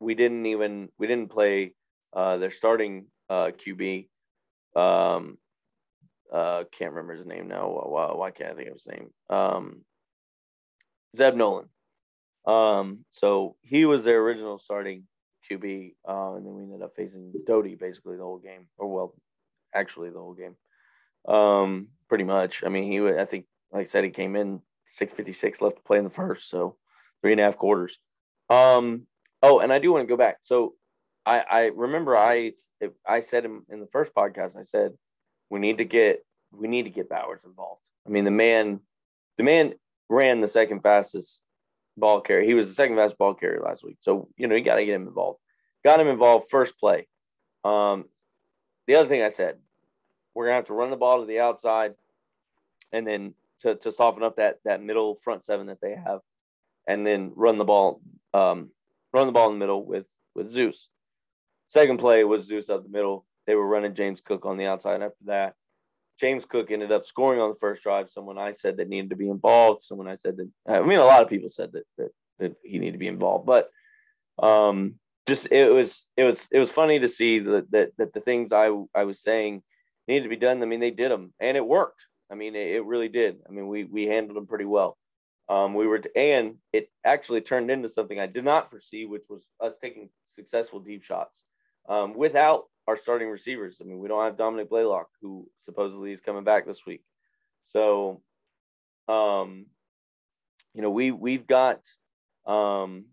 we 0.00 0.14
didn't 0.14 0.46
even 0.46 0.88
we 0.98 1.06
didn't 1.06 1.30
play 1.30 1.74
uh, 2.12 2.36
their 2.36 2.50
starting 2.50 3.06
uh, 3.30 3.50
QB. 3.52 4.08
Um, 4.76 5.38
uh, 6.32 6.64
can't 6.72 6.92
remember 6.92 7.14
his 7.14 7.26
name 7.26 7.48
now. 7.48 7.68
Why, 7.68 8.12
why 8.12 8.30
can't 8.30 8.52
I 8.52 8.54
think 8.54 8.68
of 8.68 8.74
his 8.74 8.88
name? 8.88 9.10
Um, 9.30 9.82
Zeb 11.16 11.34
Noland. 11.34 11.68
Um, 12.46 13.04
so 13.12 13.56
he 13.62 13.84
was 13.84 14.04
their 14.04 14.20
original 14.20 14.58
starting 14.58 15.04
QB, 15.50 15.94
uh, 16.08 16.34
and 16.34 16.46
then 16.46 16.54
we 16.54 16.62
ended 16.62 16.82
up 16.82 16.96
facing 16.96 17.32
Doty 17.46 17.74
basically 17.74 18.16
the 18.16 18.22
whole 18.22 18.38
game, 18.38 18.66
or 18.76 18.92
well, 18.92 19.14
actually 19.74 20.10
the 20.10 20.18
whole 20.18 20.34
game. 20.34 20.56
Um, 21.26 21.88
pretty 22.08 22.24
much. 22.24 22.62
I 22.64 22.68
mean, 22.68 22.90
he 22.90 23.00
would. 23.00 23.18
I 23.18 23.24
think, 23.24 23.46
like 23.72 23.86
I 23.86 23.88
said, 23.88 24.04
he 24.04 24.10
came 24.10 24.36
in 24.36 24.60
six 24.86 25.12
fifty 25.12 25.32
six 25.32 25.60
left 25.60 25.76
to 25.76 25.82
play 25.82 25.98
in 25.98 26.04
the 26.04 26.10
first, 26.10 26.48
so 26.48 26.76
three 27.22 27.32
and 27.32 27.40
a 27.40 27.44
half 27.44 27.56
quarters. 27.56 27.98
Um. 28.50 29.06
Oh, 29.42 29.58
and 29.58 29.72
I 29.72 29.78
do 29.78 29.92
want 29.92 30.02
to 30.02 30.08
go 30.08 30.16
back. 30.16 30.38
So, 30.42 30.74
I 31.26 31.40
I 31.40 31.60
remember 31.66 32.16
I 32.16 32.52
I 33.06 33.20
said 33.20 33.44
in, 33.44 33.62
in 33.68 33.80
the 33.80 33.88
first 33.92 34.14
podcast 34.14 34.56
I 34.56 34.62
said 34.62 34.92
we 35.50 35.58
need 35.60 35.78
to 35.78 35.84
get 35.84 36.24
we 36.52 36.68
need 36.68 36.84
to 36.84 36.90
get 36.90 37.08
Bowers 37.08 37.40
involved. 37.44 37.82
I 38.06 38.10
mean, 38.10 38.24
the 38.24 38.30
man 38.30 38.80
the 39.36 39.44
man 39.44 39.74
ran 40.08 40.40
the 40.40 40.48
second 40.48 40.80
fastest 40.80 41.40
ball 41.96 42.20
carrier. 42.20 42.44
He 42.44 42.54
was 42.54 42.68
the 42.68 42.74
second 42.74 42.96
fastest 42.96 43.18
ball 43.18 43.34
carrier 43.34 43.60
last 43.60 43.84
week. 43.84 43.98
So, 44.00 44.28
you 44.36 44.46
know, 44.46 44.54
you 44.54 44.64
got 44.64 44.76
to 44.76 44.84
get 44.84 44.94
him 44.94 45.06
involved. 45.06 45.38
Got 45.84 46.00
him 46.00 46.08
involved 46.08 46.46
first 46.50 46.78
play. 46.78 47.08
Um, 47.64 48.06
the 48.86 48.96
other 48.96 49.08
thing 49.08 49.22
I 49.22 49.30
said, 49.30 49.58
we're 50.34 50.46
gonna 50.46 50.56
have 50.56 50.66
to 50.66 50.74
run 50.74 50.90
the 50.90 50.96
ball 50.96 51.20
to 51.20 51.26
the 51.26 51.40
outside, 51.40 51.94
and 52.92 53.06
then 53.06 53.34
to, 53.60 53.74
to 53.76 53.92
soften 53.92 54.22
up 54.22 54.36
that 54.36 54.58
that 54.64 54.82
middle 54.82 55.14
front 55.14 55.44
seven 55.44 55.66
that 55.66 55.80
they 55.80 55.94
have, 55.94 56.20
and 56.86 57.06
then 57.06 57.32
run 57.34 57.58
the 57.58 57.64
ball 57.64 58.00
um, 58.32 58.70
run 59.12 59.26
the 59.26 59.32
ball 59.32 59.48
in 59.48 59.54
the 59.54 59.58
middle 59.58 59.84
with 59.84 60.06
with 60.34 60.50
Zeus. 60.50 60.88
Second 61.68 61.98
play 61.98 62.24
was 62.24 62.44
Zeus 62.44 62.68
up 62.68 62.82
the 62.82 62.88
middle. 62.88 63.26
They 63.46 63.54
were 63.54 63.66
running 63.66 63.94
James 63.94 64.20
Cook 64.20 64.46
on 64.46 64.56
the 64.56 64.66
outside. 64.66 65.02
After 65.02 65.24
that, 65.26 65.54
James 66.18 66.44
Cook 66.44 66.70
ended 66.70 66.92
up 66.92 67.06
scoring 67.06 67.40
on 67.40 67.50
the 67.50 67.56
first 67.56 67.82
drive. 67.82 68.10
Someone 68.10 68.38
I 68.38 68.52
said 68.52 68.76
that 68.76 68.88
needed 68.88 69.10
to 69.10 69.16
be 69.16 69.28
involved. 69.28 69.84
Someone 69.84 70.08
I 70.08 70.16
said 70.16 70.36
that 70.36 70.50
I 70.66 70.80
mean 70.80 70.98
a 70.98 71.04
lot 71.04 71.22
of 71.22 71.28
people 71.28 71.48
said 71.48 71.72
that 71.72 71.84
that, 71.98 72.10
that 72.38 72.56
he 72.62 72.78
needed 72.78 72.92
to 72.92 72.98
be 72.98 73.08
involved, 73.08 73.46
but 73.46 73.70
um, 74.42 74.96
just 75.26 75.48
it 75.50 75.72
was 75.72 76.10
it 76.16 76.24
was 76.24 76.48
it 76.50 76.58
was 76.58 76.70
funny 76.70 76.98
to 77.00 77.08
see 77.08 77.38
that 77.38 77.70
that, 77.70 77.90
that 77.98 78.12
the 78.12 78.20
things 78.20 78.52
I 78.52 78.70
I 78.94 79.04
was 79.04 79.20
saying 79.20 79.62
needed 80.08 80.24
to 80.24 80.28
be 80.28 80.36
done. 80.36 80.62
I 80.62 80.66
mean, 80.66 80.80
they 80.80 80.90
did 80.90 81.10
them, 81.10 81.32
and 81.40 81.56
it 81.56 81.66
worked. 81.66 82.06
I 82.30 82.34
mean, 82.34 82.54
it, 82.54 82.76
it 82.76 82.84
really 82.84 83.08
did. 83.08 83.38
I 83.48 83.52
mean, 83.52 83.68
we 83.68 83.84
we 83.84 84.04
handled 84.04 84.36
them 84.36 84.46
pretty 84.46 84.64
well. 84.64 84.98
Um, 85.48 85.74
we 85.74 85.86
were, 85.86 86.02
and 86.16 86.56
it 86.72 86.90
actually 87.04 87.42
turned 87.42 87.70
into 87.70 87.88
something 87.88 88.18
I 88.18 88.26
did 88.26 88.44
not 88.44 88.70
foresee, 88.70 89.04
which 89.04 89.24
was 89.28 89.44
us 89.60 89.76
taking 89.76 90.08
successful 90.26 90.80
deep 90.80 91.02
shots 91.04 91.44
um, 91.88 92.14
without 92.14 92.64
our 92.86 92.96
starting 92.96 93.28
receivers. 93.28 93.78
I 93.80 93.84
mean, 93.84 93.98
we 93.98 94.08
don't 94.08 94.24
have 94.24 94.38
Dominick 94.38 94.70
Blaylock, 94.70 95.08
who 95.20 95.46
supposedly 95.64 96.12
is 96.12 96.20
coming 96.20 96.44
back 96.44 96.66
this 96.66 96.86
week. 96.86 97.02
So, 97.62 98.22
um, 99.06 99.66
you 100.74 100.82
know, 100.82 100.90
we 100.90 101.10
we've 101.10 101.46
got 101.46 101.80
um, 102.46 103.06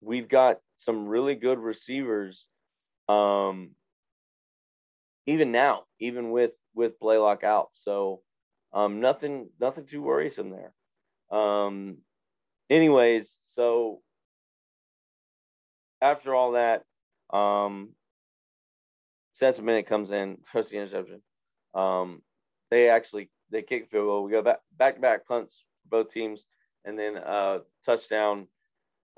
we've 0.00 0.28
got 0.28 0.58
some 0.78 1.06
really 1.06 1.34
good 1.34 1.58
receivers 1.58 2.46
um, 3.08 3.70
even 5.30 5.52
now, 5.52 5.84
even 6.00 6.30
with 6.30 6.52
with 6.74 6.98
Blaylock 6.98 7.44
out. 7.44 7.68
So 7.74 8.22
um, 8.72 9.00
nothing 9.00 9.48
nothing 9.60 9.86
too 9.86 10.02
worrisome 10.02 10.50
there. 10.50 10.72
Um, 11.38 11.98
anyways, 12.68 13.38
so 13.44 14.02
after 16.02 16.34
all 16.34 16.52
that, 16.52 16.82
um, 17.32 17.90
Stetson 19.32 19.64
Bennett 19.64 19.86
comes 19.86 20.10
in, 20.10 20.38
throws 20.50 20.70
the 20.70 20.78
interception. 20.78 21.22
Um, 21.74 22.22
they 22.70 22.88
actually 22.88 23.30
they 23.50 23.62
kick 23.62 23.88
field 23.90 24.06
goal. 24.06 24.24
We 24.24 24.32
go 24.32 24.42
back 24.42 24.60
back 24.76 24.96
to 24.96 25.00
back 25.00 25.26
punts 25.26 25.64
for 25.82 26.02
both 26.02 26.12
teams. 26.12 26.44
and 26.84 26.98
then 26.98 27.16
uh, 27.16 27.58
touchdown. 27.84 28.48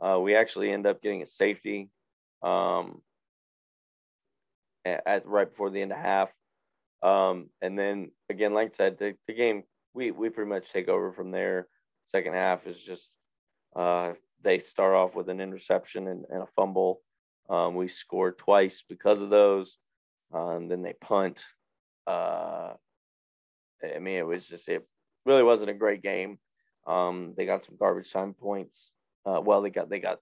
Uh, 0.00 0.18
we 0.20 0.34
actually 0.34 0.70
end 0.72 0.86
up 0.86 1.00
getting 1.00 1.22
a 1.22 1.26
safety 1.26 1.88
um, 2.42 3.00
at, 4.84 5.26
right 5.26 5.48
before 5.48 5.70
the 5.70 5.82
end 5.82 5.92
of 5.92 5.98
half. 5.98 6.30
Um, 7.02 7.50
and 7.60 7.78
then 7.78 8.10
again, 8.28 8.54
like 8.54 8.68
I 8.68 8.72
said, 8.72 8.98
the, 8.98 9.14
the 9.26 9.34
game 9.34 9.64
we 9.94 10.10
we 10.10 10.28
pretty 10.28 10.48
much 10.48 10.72
take 10.72 10.88
over 10.88 11.12
from 11.12 11.30
there. 11.30 11.68
Second 12.06 12.34
half 12.34 12.66
is 12.66 12.82
just 12.82 13.12
uh, 13.74 14.12
they 14.42 14.58
start 14.58 14.94
off 14.94 15.16
with 15.16 15.28
an 15.28 15.40
interception 15.40 16.08
and, 16.08 16.24
and 16.30 16.42
a 16.42 16.46
fumble. 16.56 17.00
Um, 17.48 17.74
we 17.74 17.88
scored 17.88 18.38
twice 18.38 18.84
because 18.88 19.20
of 19.20 19.30
those. 19.30 19.78
Um, 20.32 20.68
then 20.68 20.82
they 20.82 20.94
punt. 21.00 21.42
Uh, 22.06 22.72
I 23.82 23.98
mean, 23.98 24.16
it 24.16 24.26
was 24.26 24.46
just 24.46 24.68
it 24.68 24.86
really 25.26 25.42
wasn't 25.42 25.70
a 25.70 25.74
great 25.74 26.02
game. 26.02 26.38
Um, 26.86 27.34
they 27.36 27.46
got 27.46 27.64
some 27.64 27.76
garbage 27.76 28.12
time 28.12 28.34
points. 28.34 28.90
Uh, 29.24 29.40
well, 29.44 29.62
they 29.62 29.70
got 29.70 29.88
they 29.88 30.00
got 30.00 30.18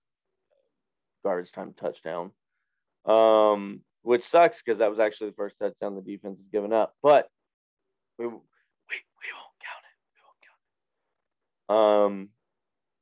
garbage 1.24 1.52
time 1.52 1.72
touchdown, 1.74 2.32
um, 3.04 3.80
which 4.02 4.24
sucks 4.24 4.62
because 4.62 4.78
that 4.78 4.90
was 4.90 4.98
actually 4.98 5.30
the 5.30 5.36
first 5.36 5.56
touchdown 5.58 5.94
the 5.94 6.02
defense 6.02 6.38
has 6.38 6.48
given 6.52 6.72
up. 6.72 6.94
But 7.02 7.28
we 8.18 8.26
we, 8.26 8.32
we 8.32 9.28
won't 9.34 9.58
count 9.60 9.84
it. 9.84 9.96
We 10.14 10.20
won't 10.24 10.40
count 10.46 10.60
it. 11.68 12.14
Um, 12.14 12.28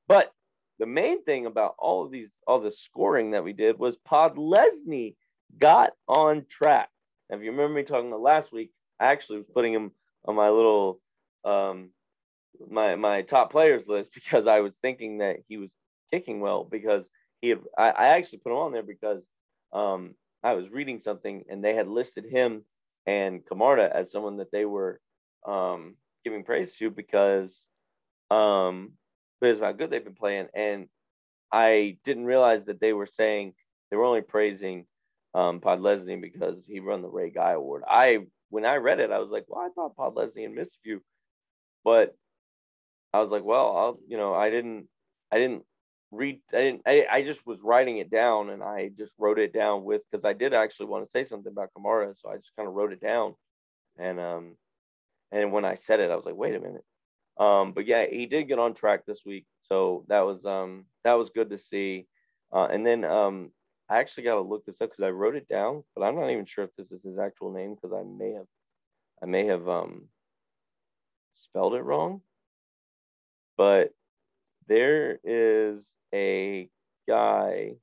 but 0.06 0.32
the 0.78 0.86
main 0.86 1.24
thing 1.24 1.46
about 1.46 1.74
all 1.78 2.04
of 2.04 2.10
these 2.10 2.30
all 2.46 2.60
the 2.60 2.72
scoring 2.72 3.32
that 3.32 3.44
we 3.44 3.52
did 3.52 3.78
was 3.78 3.96
Podlesny 4.08 5.16
got 5.58 5.92
on 6.06 6.46
track. 6.48 6.88
Now, 7.28 7.36
if 7.36 7.42
you 7.42 7.50
remember 7.50 7.74
me 7.74 7.82
talking 7.82 8.08
about 8.08 8.20
last 8.20 8.52
week, 8.52 8.70
I 8.98 9.06
actually 9.06 9.38
was 9.38 9.46
putting 9.52 9.72
him 9.72 9.92
on 10.24 10.34
my 10.34 10.50
little 10.50 11.00
um, 11.44 11.90
my 12.70 12.96
my 12.96 13.22
top 13.22 13.50
players 13.50 13.88
list 13.88 14.12
because 14.14 14.46
I 14.46 14.60
was 14.60 14.74
thinking 14.80 15.18
that 15.18 15.38
he 15.48 15.56
was 15.56 15.70
kicking 16.12 16.40
well 16.40 16.64
because 16.64 17.08
he 17.40 17.50
had 17.50 17.60
I, 17.76 17.90
I 17.90 18.06
actually 18.08 18.38
put 18.38 18.52
him 18.52 18.58
on 18.58 18.72
there 18.72 18.82
because 18.82 19.22
um, 19.72 20.14
I 20.42 20.54
was 20.54 20.70
reading 20.70 21.00
something 21.00 21.44
and 21.48 21.64
they 21.64 21.74
had 21.74 21.88
listed 21.88 22.24
him 22.24 22.64
and 23.06 23.44
Camarda 23.44 23.90
as 23.94 24.10
someone 24.10 24.38
that 24.38 24.52
they 24.52 24.64
were 24.64 25.00
um, 25.46 25.96
giving 26.24 26.44
praise 26.44 26.76
to 26.76 26.90
because 26.90 27.66
um, 28.30 28.92
because 29.40 29.56
of 29.56 29.62
how 29.64 29.72
good 29.72 29.90
they've 29.90 30.04
been 30.04 30.14
playing 30.14 30.48
and 30.54 30.88
I 31.50 31.96
didn't 32.04 32.26
realize 32.26 32.66
that 32.66 32.80
they 32.80 32.92
were 32.92 33.06
saying 33.06 33.54
they 33.90 33.96
were 33.96 34.04
only 34.04 34.20
praising 34.20 34.86
um, 35.34 35.60
Podlesny 35.60 36.20
because 36.20 36.66
he 36.66 36.80
won 36.80 37.02
the 37.02 37.08
Ray 37.08 37.30
Guy 37.30 37.52
Award. 37.52 37.84
I 37.88 38.26
when 38.50 38.64
I 38.64 38.76
read 38.76 39.00
it, 39.00 39.10
I 39.10 39.18
was 39.18 39.30
like, 39.30 39.44
well, 39.48 39.64
I 39.64 39.68
thought 39.74 39.96
Podlesny 39.96 40.42
had 40.42 40.52
missed 40.52 40.76
a 40.76 40.82
few, 40.82 41.02
but 41.84 42.14
I 43.12 43.20
was 43.20 43.30
like, 43.30 43.44
well, 43.44 43.76
I'll, 43.76 43.98
you 44.06 44.16
know, 44.16 44.34
I 44.34 44.50
didn't, 44.50 44.88
I 45.30 45.38
didn't 45.38 45.64
read, 46.10 46.40
I 46.52 46.56
didn't, 46.56 46.82
I, 46.86 47.06
I 47.10 47.22
just 47.22 47.46
was 47.46 47.60
writing 47.62 47.98
it 47.98 48.10
down 48.10 48.50
and 48.50 48.62
I 48.62 48.90
just 48.96 49.12
wrote 49.18 49.38
it 49.38 49.52
down 49.52 49.84
with, 49.84 50.02
cause 50.12 50.24
I 50.24 50.32
did 50.32 50.54
actually 50.54 50.86
want 50.86 51.04
to 51.04 51.10
say 51.10 51.24
something 51.24 51.52
about 51.52 51.70
Camarda. 51.74 52.14
So 52.16 52.30
I 52.30 52.36
just 52.36 52.54
kind 52.56 52.68
of 52.68 52.74
wrote 52.74 52.92
it 52.92 53.00
down. 53.00 53.34
And, 53.98 54.18
um, 54.18 54.56
and 55.32 55.52
when 55.52 55.64
I 55.64 55.74
said 55.74 56.00
it, 56.00 56.10
I 56.10 56.16
was 56.16 56.24
like, 56.24 56.36
wait 56.36 56.54
a 56.54 56.60
minute. 56.60 56.84
Um, 57.38 57.72
but 57.72 57.86
yeah, 57.86 58.06
he 58.10 58.26
did 58.26 58.48
get 58.48 58.58
on 58.58 58.74
track 58.74 59.06
this 59.06 59.20
week. 59.24 59.46
So 59.62 60.04
that 60.08 60.20
was, 60.20 60.44
um, 60.44 60.86
that 61.04 61.14
was 61.14 61.30
good 61.30 61.50
to 61.50 61.58
see. 61.58 62.06
Uh, 62.52 62.68
and 62.70 62.86
then, 62.86 63.04
um, 63.04 63.50
I 63.90 63.98
actually 63.98 64.24
got 64.24 64.34
to 64.34 64.42
look 64.42 64.66
this 64.66 64.80
up 64.82 64.90
because 64.90 65.04
I 65.04 65.10
wrote 65.10 65.34
it 65.34 65.48
down, 65.48 65.82
but 65.96 66.02
I'm 66.02 66.14
not 66.14 66.30
even 66.30 66.44
sure 66.44 66.64
if 66.64 66.76
this 66.76 66.90
is 66.92 67.02
his 67.02 67.18
actual 67.18 67.52
name 67.52 67.74
because 67.74 67.96
I 67.96 68.02
may 68.02 68.32
have, 68.32 68.46
I 69.22 69.26
may 69.26 69.46
have 69.46 69.66
um, 69.68 70.08
spelled 71.34 71.74
it 71.74 71.82
wrong. 71.82 72.20
But 73.56 73.92
there 74.68 75.18
is 75.24 75.90
a 76.14 76.68
guy. 77.08 77.76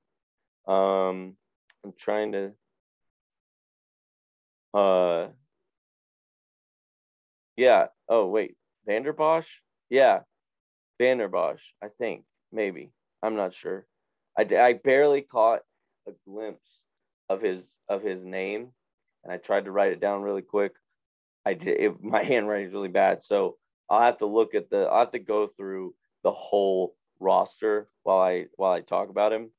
Um, 0.67 1.35
I'm 1.83 1.93
trying 1.99 2.31
to. 2.33 2.51
Uh. 4.73 5.27
Yeah. 7.57 7.87
Oh 8.09 8.27
wait, 8.27 8.55
Vanderbosch. 8.87 9.45
Yeah, 9.89 10.21
Vanderbosch. 11.01 11.61
I 11.83 11.87
think 11.97 12.23
maybe. 12.51 12.91
I'm 13.23 13.35
not 13.35 13.53
sure. 13.53 13.85
I, 14.37 14.43
I 14.55 14.73
barely 14.73 15.21
caught 15.21 15.61
a 16.07 16.11
glimpse 16.27 16.83
of 17.29 17.41
his 17.41 17.65
of 17.89 18.03
his 18.03 18.23
name, 18.25 18.69
and 19.23 19.33
I 19.33 19.37
tried 19.37 19.65
to 19.65 19.71
write 19.71 19.93
it 19.93 19.99
down 19.99 20.21
really 20.21 20.41
quick. 20.41 20.73
I 21.45 21.53
did. 21.53 21.79
It, 21.79 22.03
my 22.03 22.23
handwriting 22.31 22.67
is 22.67 22.73
really 22.73 22.89
bad, 22.89 23.23
so 23.23 23.57
I'll 23.89 24.01
have 24.01 24.17
to 24.17 24.25
look 24.25 24.55
at 24.55 24.69
the. 24.69 24.83
I'll 24.85 24.99
have 24.99 25.11
to 25.11 25.19
go 25.19 25.47
through 25.47 25.95
the 26.25 26.31
whole 26.31 26.97
roster 27.21 27.87
while 28.03 28.19
I 28.19 28.47
while 28.57 28.73
I 28.73 28.81
talk 28.81 29.09
about 29.09 29.31
him. 29.31 29.51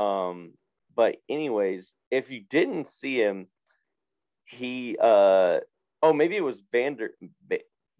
Um, 0.00 0.52
but 0.94 1.16
anyways, 1.28 1.92
if 2.12 2.30
you 2.30 2.44
didn't 2.48 2.88
see 2.88 3.16
him, 3.16 3.48
he 4.44 4.96
uh 5.00 5.58
oh 6.02 6.12
maybe 6.12 6.36
it 6.36 6.44
was 6.44 6.62
Vander 6.70 7.10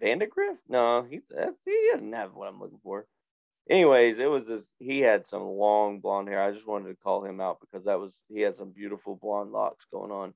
Vandegrift. 0.01 0.61
No, 0.69 1.05
he's 1.11 1.23
he 1.65 1.91
doesn't 1.93 2.13
have 2.13 2.35
what 2.35 2.49
I'm 2.49 2.61
looking 2.61 2.81
for 2.85 3.07
anyways, 3.69 4.19
it 4.19 4.31
was 4.31 4.47
this. 4.47 4.71
he 4.79 5.01
had 5.01 5.27
some 5.27 5.43
long 5.43 6.01
blonde 6.01 6.29
hair. 6.29 6.43
I 6.43 6.53
just 6.53 6.67
wanted 6.67 6.89
to 6.89 6.97
call 6.97 7.25
him 7.25 7.41
out 7.41 7.59
because 7.61 7.87
that 7.87 7.99
was 7.99 8.23
he 8.29 8.41
had 8.41 8.57
some 8.57 8.71
beautiful 8.71 9.17
blonde 9.17 9.53
locks 9.53 9.87
going 9.93 10.11
on. 10.11 10.35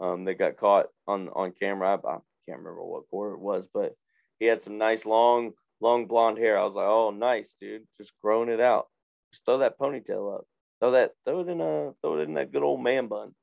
Um, 0.00 0.24
they 0.24 0.34
got 0.34 0.56
caught 0.56 0.86
on 1.06 1.28
on 1.30 1.52
camera. 1.52 2.00
I, 2.04 2.08
I 2.08 2.18
can't 2.46 2.58
remember 2.58 2.84
what 2.84 3.08
quarter 3.10 3.34
it 3.34 3.40
was, 3.40 3.66
but 3.72 3.94
he 4.38 4.46
had 4.46 4.62
some 4.62 4.78
nice 4.78 5.04
long 5.06 5.52
long 5.80 6.06
blonde 6.06 6.38
hair. 6.38 6.58
I 6.58 6.64
was 6.64 6.74
like, 6.74 6.86
oh, 6.86 7.10
nice, 7.10 7.54
dude, 7.60 7.86
just 7.96 8.12
growing 8.22 8.48
it 8.48 8.60
out. 8.60 8.86
Just 9.32 9.44
throw 9.44 9.58
that 9.58 9.78
ponytail 9.78 10.34
up. 10.36 10.46
Throw 10.80 10.92
that 10.92 11.12
throw 11.24 11.40
it 11.40 11.48
in 11.48 11.60
a 11.60 11.92
throw 12.00 12.18
it 12.18 12.28
in 12.28 12.34
that 12.34 12.52
good 12.52 12.62
old 12.62 12.82
man 12.82 13.08
bun. 13.08 13.34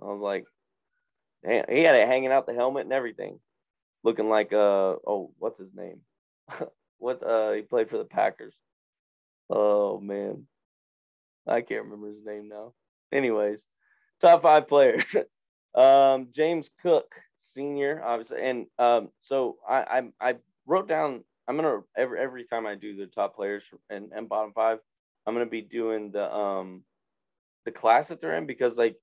I 0.00 0.06
was 0.06 0.20
like, 0.20 0.46
damn, 1.44 1.64
he 1.68 1.82
had 1.82 1.96
it 1.96 2.06
hanging 2.08 2.32
out 2.32 2.46
the 2.46 2.54
helmet 2.54 2.84
and 2.84 2.92
everything, 2.92 3.40
looking 4.04 4.28
like 4.28 4.52
uh 4.52 4.96
oh, 5.06 5.32
what's 5.38 5.58
his 5.58 5.74
name? 5.74 6.00
What 6.98 7.22
uh 7.22 7.52
he 7.52 7.62
played 7.62 7.88
for 7.88 7.96
the 7.96 8.04
Packers. 8.04 8.54
Oh 9.48 9.98
man. 9.98 10.46
I 11.46 11.62
can't 11.62 11.84
remember 11.84 12.08
his 12.08 12.24
name 12.24 12.48
now. 12.48 12.74
Anyways, 13.12 13.64
top 14.20 14.42
five 14.42 14.68
players. 14.68 15.04
um, 15.74 16.28
James 16.32 16.70
Cook, 16.82 17.12
senior, 17.42 18.02
obviously, 18.04 18.42
and 18.42 18.66
um, 18.78 19.08
so 19.20 19.56
I, 19.68 20.02
I 20.20 20.28
I 20.30 20.34
wrote 20.66 20.88
down. 20.88 21.24
I'm 21.48 21.56
gonna 21.56 21.80
every 21.96 22.20
every 22.20 22.44
time 22.44 22.66
I 22.66 22.74
do 22.74 22.96
the 22.96 23.06
top 23.06 23.36
players 23.36 23.64
and, 23.88 24.12
and 24.14 24.28
bottom 24.28 24.52
five, 24.54 24.78
I'm 25.26 25.34
gonna 25.34 25.46
be 25.46 25.62
doing 25.62 26.10
the 26.10 26.32
um 26.32 26.84
the 27.64 27.72
class 27.72 28.08
that 28.08 28.20
they're 28.20 28.36
in 28.36 28.46
because 28.46 28.76
like 28.76 28.96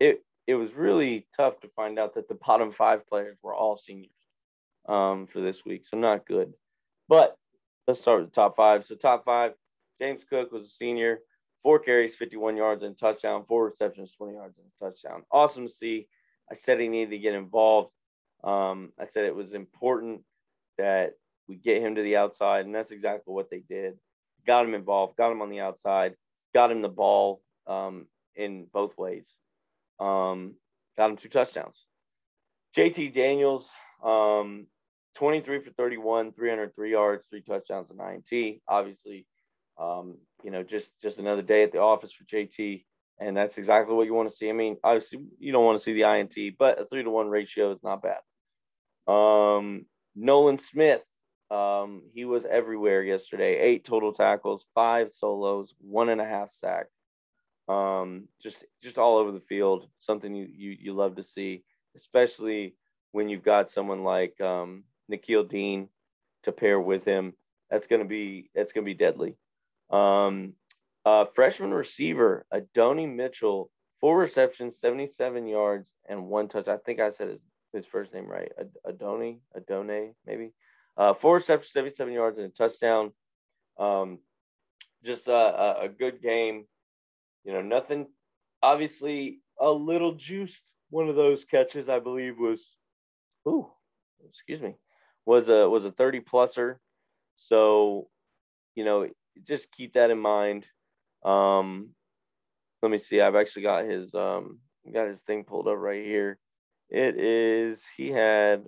it 0.00 0.24
it 0.46 0.54
was 0.54 0.74
really 0.74 1.26
tough 1.36 1.60
to 1.60 1.68
find 1.68 1.98
out 1.98 2.14
that 2.14 2.28
the 2.28 2.34
bottom 2.46 2.72
five 2.72 3.06
players 3.06 3.38
were 3.42 3.54
all 3.54 3.76
seniors 3.76 4.10
um 4.88 5.26
for 5.26 5.40
this 5.40 5.64
week, 5.64 5.86
so 5.86 5.96
not 5.96 6.26
good. 6.26 6.52
But 7.08 7.36
let's 7.86 8.00
start 8.00 8.20
with 8.20 8.30
the 8.30 8.34
top 8.34 8.56
five. 8.56 8.86
So 8.86 8.94
top 8.94 9.24
five, 9.24 9.52
James 10.00 10.24
Cook 10.28 10.52
was 10.52 10.66
a 10.66 10.68
senior, 10.68 11.20
four 11.62 11.78
carries, 11.78 12.14
51 12.14 12.56
yards 12.56 12.82
and 12.82 12.96
touchdown, 12.96 13.44
four 13.46 13.66
receptions, 13.66 14.12
20 14.12 14.34
yards 14.34 14.58
and 14.58 14.66
touchdown. 14.80 15.22
Awesome 15.30 15.66
to 15.66 15.72
see. 15.72 16.08
I 16.50 16.54
said 16.54 16.80
he 16.80 16.88
needed 16.88 17.10
to 17.10 17.18
get 17.18 17.34
involved. 17.34 17.90
Um, 18.42 18.92
I 19.00 19.06
said 19.06 19.24
it 19.24 19.34
was 19.34 19.54
important 19.54 20.22
that 20.76 21.12
we 21.48 21.56
get 21.56 21.82
him 21.82 21.94
to 21.94 22.02
the 22.02 22.16
outside, 22.16 22.66
and 22.66 22.74
that's 22.74 22.90
exactly 22.90 23.32
what 23.32 23.50
they 23.50 23.62
did. 23.68 23.94
Got 24.46 24.66
him 24.66 24.74
involved, 24.74 25.16
got 25.16 25.32
him 25.32 25.42
on 25.42 25.50
the 25.50 25.60
outside, 25.60 26.14
got 26.54 26.70
him 26.70 26.82
the 26.82 26.88
ball 26.88 27.42
um, 27.66 28.06
in 28.34 28.66
both 28.72 28.96
ways. 28.96 29.34
Um, 30.00 30.54
got 30.96 31.10
him 31.10 31.16
two 31.16 31.28
touchdowns. 31.28 31.86
JT 32.76 33.12
Daniels, 33.12 33.70
um, 34.02 34.66
23 35.16 35.60
for 35.60 35.70
31, 35.70 36.32
303 36.32 36.90
yards, 36.90 37.26
three 37.28 37.42
touchdowns, 37.42 37.90
and 37.90 38.00
INT. 38.00 38.60
Obviously, 38.68 39.26
um, 39.78 40.18
you 40.42 40.50
know, 40.50 40.62
just 40.62 40.90
just 41.02 41.18
another 41.18 41.42
day 41.42 41.62
at 41.62 41.72
the 41.72 41.78
office 41.78 42.12
for 42.12 42.24
JT, 42.24 42.84
and 43.20 43.36
that's 43.36 43.58
exactly 43.58 43.94
what 43.94 44.06
you 44.06 44.14
want 44.14 44.30
to 44.30 44.34
see. 44.34 44.48
I 44.48 44.52
mean, 44.52 44.76
obviously, 44.82 45.20
you 45.38 45.52
don't 45.52 45.64
want 45.64 45.78
to 45.78 45.84
see 45.84 45.92
the 45.92 46.10
INT, 46.10 46.34
but 46.58 46.80
a 46.80 46.86
three 46.86 47.02
to 47.02 47.10
one 47.10 47.28
ratio 47.28 47.72
is 47.72 47.82
not 47.82 48.02
bad. 48.02 48.18
Um, 49.06 49.86
Nolan 50.16 50.58
Smith, 50.58 51.02
um, 51.54 52.02
he 52.12 52.24
was 52.24 52.44
everywhere 52.44 53.02
yesterday. 53.02 53.60
Eight 53.60 53.84
total 53.84 54.12
tackles, 54.12 54.66
five 54.74 55.12
solos, 55.12 55.72
one 55.78 56.08
and 56.08 56.20
a 56.20 56.24
half 56.24 56.50
sack. 56.50 56.86
Um, 57.68 58.28
just 58.42 58.64
just 58.82 58.98
all 58.98 59.18
over 59.18 59.30
the 59.30 59.40
field. 59.40 59.88
Something 60.00 60.34
you 60.34 60.48
you 60.50 60.76
you 60.80 60.92
love 60.94 61.16
to 61.16 61.22
see, 61.22 61.62
especially 61.96 62.74
when 63.12 63.28
you've 63.28 63.44
got 63.44 63.70
someone 63.70 64.02
like 64.02 64.40
um, 64.40 64.84
Nakobe 65.10 65.48
Dean 65.48 65.88
to 66.42 66.52
pair 66.52 66.80
with 66.80 67.04
him. 67.04 67.34
That's 67.70 67.86
gonna 67.86 68.04
be 68.04 68.50
that's 68.54 68.72
gonna 68.72 68.84
be 68.84 68.94
deadly. 68.94 69.36
Um, 69.90 70.54
uh, 71.04 71.26
freshman 71.26 71.70
receiver 71.70 72.46
Adonai 72.52 73.06
Mitchell, 73.06 73.70
four 74.00 74.18
receptions, 74.18 74.78
77 74.80 75.46
yards, 75.46 75.86
and 76.08 76.26
one 76.26 76.48
touch. 76.48 76.66
I 76.66 76.78
think 76.78 77.00
I 77.00 77.10
said 77.10 77.28
his, 77.28 77.40
his 77.72 77.86
first 77.86 78.12
name 78.12 78.26
right. 78.26 78.50
Ad- 78.58 78.76
Adonai, 78.88 79.38
Adonai, 79.56 80.12
maybe. 80.26 80.52
Uh, 80.96 81.12
four 81.14 81.34
receptions, 81.36 81.72
77 81.72 82.12
yards, 82.12 82.38
and 82.38 82.46
a 82.46 82.50
touchdown. 82.50 83.12
Um, 83.78 84.20
just 85.04 85.28
a, 85.28 85.82
a 85.82 85.88
good 85.88 86.22
game. 86.22 86.66
You 87.44 87.52
know, 87.52 87.62
nothing. 87.62 88.06
Obviously, 88.62 89.40
a 89.60 89.70
little 89.70 90.14
juiced. 90.14 90.62
One 90.90 91.08
of 91.08 91.16
those 91.16 91.44
catches, 91.44 91.88
I 91.88 91.98
believe, 91.98 92.38
was, 92.38 92.76
ooh, 93.48 93.68
excuse 94.28 94.60
me, 94.60 94.76
was 95.26 95.48
a 95.48 95.68
was 95.68 95.84
a 95.84 95.90
thirty 95.90 96.20
pluser. 96.20 96.76
So, 97.34 98.08
you 98.76 98.84
know, 98.84 99.08
just 99.42 99.72
keep 99.72 99.94
that 99.94 100.10
in 100.10 100.18
mind. 100.18 100.66
Um, 101.24 101.90
let 102.82 102.90
me 102.90 102.98
see. 102.98 103.20
I've 103.20 103.34
actually 103.34 103.62
got 103.62 103.86
his 103.86 104.14
um 104.14 104.58
got 104.92 105.08
his 105.08 105.20
thing 105.20 105.44
pulled 105.44 105.68
up 105.68 105.78
right 105.78 106.04
here. 106.04 106.38
It 106.90 107.18
is 107.18 107.84
he 107.96 108.10
had 108.10 108.64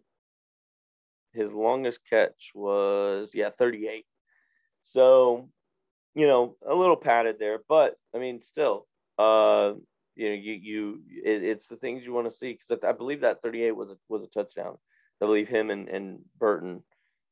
his 1.36 1.52
longest 1.52 2.00
catch 2.08 2.52
was 2.54 3.32
yeah 3.34 3.50
38. 3.50 4.04
So, 4.84 5.48
you 6.14 6.26
know, 6.26 6.56
a 6.66 6.74
little 6.74 6.96
padded 6.96 7.38
there, 7.38 7.60
but 7.68 7.96
I 8.14 8.18
mean, 8.18 8.40
still, 8.40 8.86
uh, 9.18 9.74
you 10.14 10.28
know, 10.28 10.34
you 10.34 10.52
you 10.52 11.02
it, 11.24 11.42
it's 11.42 11.68
the 11.68 11.76
things 11.76 12.04
you 12.04 12.12
want 12.12 12.30
to 12.30 12.36
see 12.36 12.52
because 12.52 12.84
I 12.84 12.92
believe 12.92 13.20
that 13.20 13.42
38 13.42 13.72
was 13.72 13.90
a 13.90 13.96
was 14.08 14.22
a 14.22 14.28
touchdown. 14.28 14.76
I 15.20 15.26
believe 15.26 15.48
him 15.48 15.70
and 15.70 15.88
and 15.88 16.20
Burton, 16.38 16.82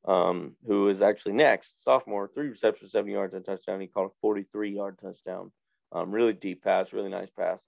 um, 0.06 0.56
who 0.66 0.88
is 0.88 1.00
actually 1.00 1.32
next 1.32 1.82
sophomore, 1.82 2.28
three 2.28 2.48
receptions, 2.48 2.92
seven 2.92 3.10
yards, 3.10 3.34
and 3.34 3.44
touchdown. 3.44 3.80
He 3.80 3.86
caught 3.86 4.06
a 4.06 4.14
43 4.20 4.74
yard 4.74 4.98
touchdown. 5.00 5.52
Um, 5.92 6.10
really 6.10 6.32
deep 6.32 6.62
pass, 6.62 6.92
really 6.92 7.10
nice 7.10 7.30
pass 7.30 7.60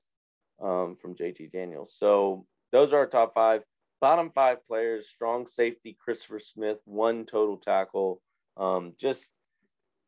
um, 0.60 0.96
from 1.00 1.14
JT 1.14 1.52
Daniels. 1.52 1.94
So 1.96 2.46
those 2.72 2.92
are 2.92 2.98
our 2.98 3.06
top 3.06 3.34
five. 3.34 3.62
Bottom 4.00 4.30
five 4.34 4.66
players, 4.66 5.08
strong 5.08 5.46
safety, 5.46 5.96
Christopher 5.98 6.38
Smith, 6.38 6.78
one 6.84 7.24
total 7.24 7.56
tackle. 7.56 8.20
Um, 8.56 8.94
just 9.00 9.28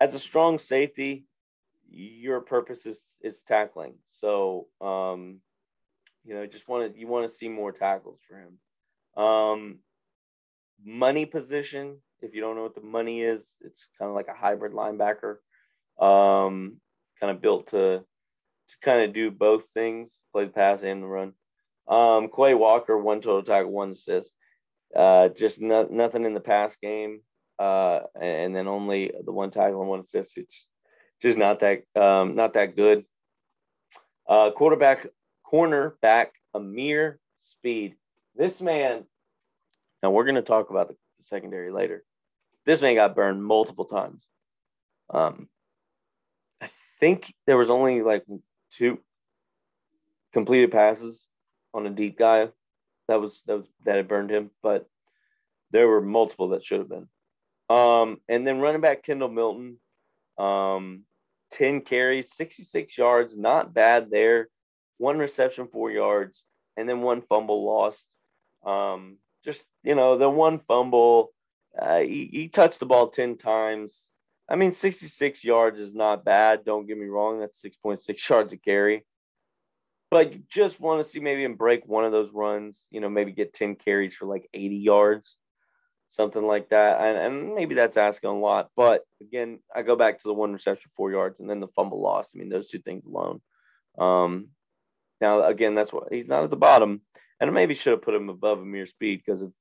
as 0.01 0.14
a 0.14 0.18
strong 0.18 0.59
safety, 0.59 1.24
your 1.91 2.41
purpose 2.41 2.86
is, 2.86 3.01
is 3.22 3.43
tackling. 3.43 3.95
So, 4.12 4.66
um, 4.80 5.41
you 6.24 6.34
know, 6.34 6.47
just 6.47 6.68
want 6.68 6.93
to, 6.93 6.99
you 6.99 7.07
want 7.07 7.28
to 7.28 7.34
see 7.34 7.49
more 7.49 7.72
tackles 7.72 8.20
for 8.28 8.36
him. 8.36 9.22
Um, 9.24 9.78
money 10.84 11.26
position, 11.26 11.99
if 12.20 12.34
you 12.34 12.41
don't 12.41 12.57
know 12.57 12.62
what 12.62 12.74
the 12.74 12.82
money 12.82 13.22
is, 13.22 13.57
it's 13.62 13.89
kind 13.99 14.09
of 14.09 14.14
like 14.14 14.28
a 14.28 14.34
hybrid 14.34 14.72
linebacker. 14.72 15.36
Um, 15.99 16.80
kind 17.18 17.34
of 17.34 17.43
built 17.43 17.68
to 17.68 18.05
to 18.68 18.76
kind 18.82 19.03
of 19.03 19.14
do 19.14 19.30
both 19.30 19.70
things, 19.70 20.20
play 20.32 20.45
the 20.45 20.51
pass 20.51 20.82
and 20.82 21.03
the 21.03 21.07
run. 21.07 21.32
Um, 21.89 22.28
Quay 22.28 22.55
Walker, 22.55 22.99
one 22.99 23.20
total 23.20 23.43
tackle, 23.43 23.70
one 23.70 23.91
assist. 23.91 24.32
Uh, 24.95 25.28
just 25.28 25.61
no, 25.61 25.86
nothing 25.91 26.24
in 26.24 26.34
the 26.34 26.41
pass 26.41 26.76
game, 26.82 27.20
uh, 27.59 28.01
and 28.20 28.55
then 28.55 28.68
only 28.68 29.12
the 29.24 29.32
one 29.32 29.51
tackle 29.51 29.80
and 29.80 29.91
one 29.91 30.01
assist. 30.01 30.36
It's 30.36 30.70
just 31.20 31.39
not 31.39 31.61
that 31.61 31.82
um, 31.97 32.36
not 32.36 32.55
that 32.55 32.76
good. 32.76 33.05
Uh, 34.28 34.51
quarterback, 34.51 35.07
cornerback, 35.51 36.28
Ameer 36.55 37.18
Speed. 37.39 37.97
This 38.34 38.61
man. 38.61 39.05
Now 40.03 40.11
we're 40.11 40.24
going 40.24 40.36
to 40.36 40.43
talk 40.43 40.70
about 40.70 40.89
the, 40.89 40.95
the 41.18 41.24
secondary 41.24 41.72
later. 41.72 42.05
This 42.66 42.82
man 42.82 42.95
got 42.95 43.16
burned 43.16 43.43
multiple 43.43 43.86
times. 43.86 44.24
Um, 45.11 45.49
I 46.61 46.68
think 47.01 47.32
there 47.47 47.57
was 47.57 47.70
only 47.70 48.03
like 48.03 48.24
two 48.70 49.01
completed 50.32 50.70
passes 50.70 51.28
on 51.75 51.87
a 51.87 51.91
deep 51.91 52.19
guy. 52.19 52.49
That 53.09 53.21
was 53.21 53.41
that 53.47 53.57
was 53.59 53.66
that 53.85 53.97
had 53.97 54.09
burned 54.09 54.31
him, 54.31 54.51
but 54.62 54.87
there 55.71 55.89
were 55.89 56.01
multiple 56.01 56.51
that 56.51 56.64
should 56.64 56.81
have 56.81 56.89
been. 56.89 57.09
Um, 57.71 58.21
and 58.29 58.47
then 58.47 58.61
running 58.61 58.81
back 58.81 59.03
Kendall 59.03 59.29
Milton, 59.29 59.79
um, 60.39 61.05
10 61.53 61.83
carries, 61.83 62.35
66 62.35 62.97
yards, 62.97 63.37
not 63.37 63.75
bad 63.75 64.11
there. 64.11 64.49
One 64.97 65.19
reception, 65.19 65.69
four 65.69 65.91
yards, 65.91 66.43
and 66.77 66.89
then 66.89 67.03
one 67.03 67.23
fumble 67.23 67.64
lost. 67.64 68.09
Um, 68.64 69.19
just 69.45 69.64
you 69.83 69.95
know, 69.95 70.19
the 70.19 70.29
one 70.29 70.61
fumble, 70.66 71.33
uh, 71.81 72.01
he, 72.01 72.29
he 72.33 72.49
touched 72.49 72.81
the 72.81 72.87
ball 72.87 73.09
10 73.09 73.37
times. 73.37 74.11
I 74.49 74.57
mean, 74.57 74.73
66 74.73 75.45
yards 75.45 75.79
is 75.79 75.95
not 75.95 76.25
bad. 76.25 76.64
Don't 76.64 76.87
get 76.87 76.99
me 76.99 77.07
wrong. 77.07 77.39
That's 77.39 77.62
6.6 77.62 78.29
yards 78.29 78.53
a 78.53 78.57
carry. 78.57 79.05
But 80.11 80.32
you 80.32 80.42
just 80.48 80.80
want 80.80 81.02
to 81.02 81.09
see 81.09 81.20
maybe 81.20 81.44
him 81.44 81.54
break 81.54 81.86
one 81.86 82.04
of 82.04 82.12
those 82.12 82.30
runs, 82.32 82.86
you 82.90 83.00
know, 83.00 83.11
maybe 83.11 83.32
get 83.32 83.52
10 83.52 83.76
carries 83.76 84.14
for 84.14 84.26
like 84.26 84.48
80 84.54 84.76
yards, 84.76 85.36
something 86.09 86.42
like 86.42 86.70
that. 86.70 87.00
And, 87.00 87.18
and 87.18 87.54
maybe 87.54 87.74
that's 87.74 87.98
asking 87.98 88.30
a 88.30 88.38
lot. 88.38 88.70
But 88.74 89.02
again, 89.20 89.59
I 89.74 89.82
go 89.82 89.96
back 89.96 90.18
to 90.18 90.28
the 90.28 90.34
one 90.34 90.52
reception, 90.52 90.90
four 90.96 91.11
yards, 91.11 91.40
and 91.40 91.50
then 91.50 91.61
the 91.61 91.68
fumble 91.68 92.00
loss. 92.00 92.30
I 92.34 92.38
mean, 92.38 92.48
those 92.48 92.68
two 92.68 92.78
things 92.78 93.04
alone. 93.04 93.42
Um, 93.98 94.48
now, 95.20 95.44
again, 95.44 95.74
that's 95.74 95.92
what 95.92 96.12
he's 96.12 96.28
not 96.28 96.44
at 96.44 96.50
the 96.50 96.56
bottom. 96.56 97.02
And 97.40 97.50
I 97.50 97.52
maybe 97.52 97.74
should 97.74 97.92
have 97.92 98.02
put 98.02 98.14
him 98.14 98.30
above 98.30 98.61
Ameer 98.61 98.86
Speed 98.86 99.22
because 99.24 99.42
of 99.42 99.52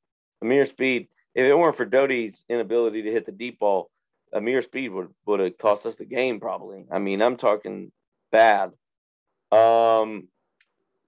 Ameer 0.42 0.66
Speed, 0.66 1.08
if 1.36 1.46
it 1.46 1.58
weren't 1.58 1.76
for 1.78 1.86
Doty's 1.86 2.44
inability 2.50 3.04
to 3.04 3.12
hit 3.12 3.26
the 3.26 3.32
deep 3.32 3.60
ball, 3.60 3.90
Ameer 4.34 4.62
Speed 4.62 4.90
would 4.90 5.10
would 5.26 5.40
have 5.40 5.58
cost 5.58 5.86
us 5.86 5.96
the 5.96 6.06
game 6.06 6.40
probably. 6.40 6.86
I 6.92 7.00
mean, 7.00 7.22
I'm 7.22 7.38
talking 7.38 7.92
bad. 8.32 8.72
Um, 9.52 10.28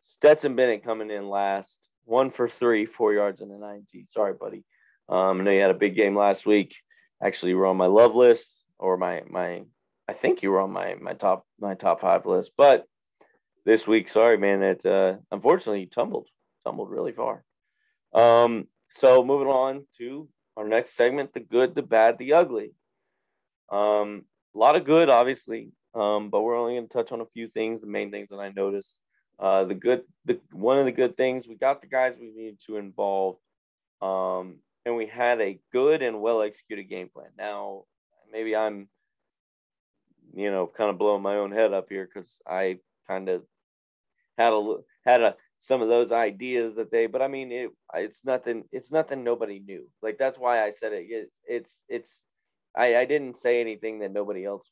Stetson 0.02 0.56
Bennett 0.56 0.84
coming 0.84 1.12
in 1.12 1.30
last, 1.30 1.90
one 2.06 2.32
for 2.32 2.50
three, 2.50 2.86
four 2.86 3.14
yards 3.14 3.42
and 3.42 3.52
a 3.52 3.58
90. 3.58 4.06
Sorry, 4.10 4.34
buddy. 4.34 4.64
Um, 5.08 5.42
I 5.42 5.44
know 5.44 5.52
you 5.52 5.62
had 5.62 5.72
a 5.72 5.76
big 5.76 5.96
game 5.96 6.16
last 6.16 6.46
week. 6.46 6.76
Actually, 7.22 7.52
you 7.52 7.58
were 7.58 7.66
on 7.66 7.78
my 7.78 7.88
love 7.88 8.16
list 8.16 8.64
or 8.78 8.98
my 8.98 9.24
my. 9.30 9.64
I 10.08 10.14
think 10.14 10.42
you 10.42 10.52
were 10.52 10.62
on 10.62 10.72
my 10.72 10.96
my 10.96 11.14
top 11.14 11.46
my 11.60 11.76
top 11.76 12.02
five 12.02 12.26
list, 12.26 12.52
but 12.58 12.86
this 13.66 13.86
week, 13.86 14.10
sorry, 14.10 14.38
man, 14.38 14.62
that 14.62 14.86
uh, 14.86 15.18
unfortunately 15.32 15.82
you 15.82 15.88
tumbled 15.88 16.28
tumbled 16.66 16.90
really 16.90 17.12
far. 17.12 17.44
Um, 18.14 18.68
so 18.92 19.24
moving 19.24 19.48
on 19.48 19.86
to 19.98 20.28
our 20.58 20.68
next 20.68 20.96
segment, 20.96 21.34
the 21.34 21.40
good, 21.40 21.76
the 21.76 21.82
bad, 21.82 22.18
the 22.18 22.34
ugly. 22.34 22.74
Um, 23.72 24.26
a 24.56 24.58
lot 24.58 24.76
of 24.76 24.86
good, 24.86 25.10
obviously, 25.10 25.72
um, 25.94 26.30
but 26.30 26.42
we're 26.42 26.58
only 26.58 26.76
going 26.76 26.88
to 26.88 26.94
touch 26.94 27.12
on 27.12 27.22
a 27.22 27.26
few 27.34 27.48
things. 27.48 27.82
The 27.82 27.88
main 27.88 28.12
things 28.12 28.30
that 28.30 28.38
I 28.40 28.50
noticed. 28.50 28.96
Uh, 29.40 29.64
the 29.64 29.76
good, 29.76 30.04
the 30.26 30.40
one 30.52 30.78
of 30.78 30.86
the 30.86 30.92
good 30.92 31.16
things 31.16 31.48
we 31.48 31.56
got 31.56 31.82
the 31.82 31.88
guys 31.88 32.16
we 32.20 32.32
needed 32.32 32.60
to 32.66 32.78
involve, 32.78 33.38
um, 34.02 34.58
and 34.86 34.96
we 34.96 35.06
had 35.06 35.40
a 35.40 35.60
good 35.72 36.02
and 36.02 36.22
well 36.22 36.42
executed 36.42 36.90
game 36.90 37.10
plan. 37.10 37.30
Now, 37.38 37.84
maybe 38.32 38.56
I'm, 38.56 38.90
you 40.34 40.52
know, 40.52 40.68
kind 40.68 40.90
of 40.90 40.98
blowing 40.98 41.22
my 41.22 41.36
own 41.36 41.52
head 41.52 41.74
up 41.74 41.88
here 41.90 42.10
because 42.14 42.42
I 42.46 42.80
kind 43.08 43.30
of 43.30 43.44
had 44.38 44.54
a 44.54 44.76
had 45.06 45.22
a 45.22 45.36
some 45.62 45.82
of 45.82 45.90
those 45.90 46.12
ideas 46.12 46.76
that 46.76 46.90
they 46.90 47.06
but 47.06 47.22
i 47.22 47.28
mean 47.28 47.52
it 47.52 47.70
it's 47.94 48.24
nothing 48.24 48.64
it's 48.72 48.94
nothing 48.94 49.26
nobody 49.26 49.60
knew 49.60 49.86
like 50.02 50.18
that's 50.18 50.40
why 50.40 50.64
i 50.64 50.72
said 50.72 50.94
it 50.94 51.06
it's 51.10 51.34
it's 51.46 51.84
it's 51.90 52.26
I, 52.76 52.98
I 52.98 53.06
didn't 53.06 53.38
say 53.38 53.60
anything 53.62 54.00
that 54.00 54.14
nobody 54.14 54.46
else 54.46 54.70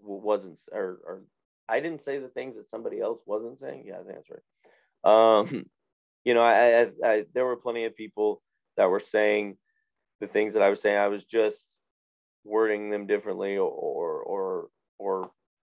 wasn't, 0.00 0.60
or, 0.72 0.98
or 1.04 1.22
I 1.68 1.80
didn't 1.80 2.02
say 2.02 2.18
the 2.18 2.28
things 2.28 2.56
that 2.56 2.70
somebody 2.70 3.00
else 3.00 3.20
wasn't 3.26 3.58
saying. 3.58 3.84
Yeah, 3.86 3.94
I 3.94 4.02
think 4.02 4.14
that's 4.14 4.30
right. 4.30 5.38
Um, 5.38 5.66
you 6.24 6.34
know, 6.34 6.42
I, 6.42 6.80
I, 6.80 6.90
I, 7.04 7.24
there 7.34 7.44
were 7.44 7.56
plenty 7.56 7.84
of 7.84 7.96
people 7.96 8.42
that 8.76 8.90
were 8.90 9.00
saying 9.00 9.56
the 10.20 10.26
things 10.26 10.54
that 10.54 10.62
I 10.62 10.70
was 10.70 10.80
saying. 10.80 10.96
I 10.96 11.08
was 11.08 11.24
just 11.24 11.78
wording 12.44 12.90
them 12.90 13.06
differently, 13.06 13.56
or, 13.56 13.68
or, 13.68 14.22
or, 14.22 14.68
or 14.98 15.30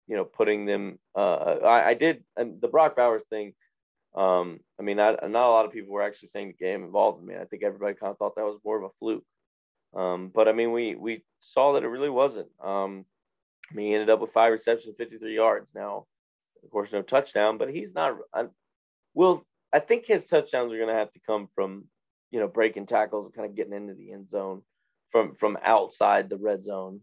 you 0.07 0.16
know, 0.16 0.24
putting 0.24 0.66
them. 0.66 0.99
Uh, 1.14 1.59
I, 1.64 1.90
I 1.90 1.95
did 1.95 2.24
and 2.36 2.61
the 2.61 2.68
Brock 2.68 2.97
Bowers 2.97 3.22
thing. 3.30 3.55
Um, 4.14 4.61
I 4.78 4.82
mean, 4.82 4.99
not, 4.99 5.22
not 5.30 5.49
a 5.49 5.51
lot 5.51 5.64
of 5.64 5.72
people 5.72 5.95
were 5.95 6.03
actually 6.03 6.28
saying 6.28 6.49
the 6.49 6.64
game 6.64 6.84
involved 6.84 7.24
me. 7.24 7.34
I 7.34 7.45
think 7.45 7.62
everybody 7.62 7.95
kind 7.95 8.11
of 8.11 8.18
thought 8.18 8.36
that 8.36 8.45
was 8.45 8.59
more 8.64 8.76
of 8.76 8.84
a 8.84 8.95
fluke. 8.99 9.24
Um, 9.95 10.30
but 10.34 10.49
I 10.49 10.53
mean, 10.53 10.72
we 10.72 10.95
we 10.95 11.24
saw 11.40 11.72
that 11.72 11.82
it 11.82 11.88
really 11.88 12.11
wasn't. 12.11 12.49
Um, 12.62 13.05
I 13.70 13.74
mean, 13.74 13.88
he 13.88 13.94
ended 13.94 14.10
up 14.10 14.20
with 14.20 14.32
five 14.32 14.52
receptions, 14.52 14.94
53 14.96 15.34
yards. 15.34 15.68
Now, 15.74 16.06
of 16.62 16.70
course, 16.70 16.92
no 16.92 17.02
touchdown, 17.02 17.58
but 17.58 17.70
he's 17.70 17.94
not. 17.94 18.16
I, 18.34 18.46
I 19.72 19.78
think 19.78 20.06
his 20.06 20.26
touchdowns 20.26 20.72
are 20.72 20.76
going 20.76 20.88
to 20.88 20.94
have 20.94 21.12
to 21.12 21.20
come 21.26 21.48
from, 21.54 21.86
you 22.30 22.40
know, 22.40 22.48
breaking 22.48 22.86
tackles 22.86 23.26
and 23.26 23.34
kind 23.34 23.48
of 23.48 23.56
getting 23.56 23.72
into 23.72 23.94
the 23.94 24.12
end 24.12 24.30
zone 24.30 24.62
from 25.10 25.34
from 25.34 25.58
outside 25.62 26.28
the 26.28 26.36
red 26.36 26.64
zone. 26.64 27.00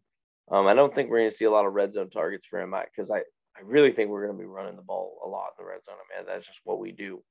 Um, 0.51 0.67
I 0.67 0.73
don't 0.73 0.93
think 0.93 1.09
we're 1.09 1.19
going 1.19 1.31
to 1.31 1.35
see 1.35 1.45
a 1.45 1.51
lot 1.51 1.65
of 1.65 1.73
red 1.73 1.93
zone 1.93 2.09
targets 2.09 2.45
for 2.45 2.59
him 2.59 2.73
because 2.85 3.11
I, 3.11 3.19
I 3.19 3.61
really 3.63 3.91
think 3.91 4.09
we're 4.09 4.25
going 4.25 4.37
to 4.37 4.43
be 4.43 4.47
running 4.47 4.75
the 4.75 4.81
ball 4.81 5.19
a 5.23 5.27
lot 5.27 5.51
in 5.57 5.63
the 5.63 5.69
red 5.69 5.83
zone. 5.85 5.95
I 5.95 6.17
mean, 6.17 6.25
that's 6.27 6.47
just 6.47 6.61
what 6.63 6.79
we 6.79 6.91
do. 6.91 7.21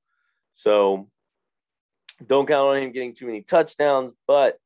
So 0.54 1.08
don't 2.24 2.46
count 2.46 2.68
on 2.68 2.82
him 2.82 2.92
getting 2.92 3.14
too 3.14 3.26
many 3.26 3.42
touchdowns, 3.42 4.14
but 4.26 4.58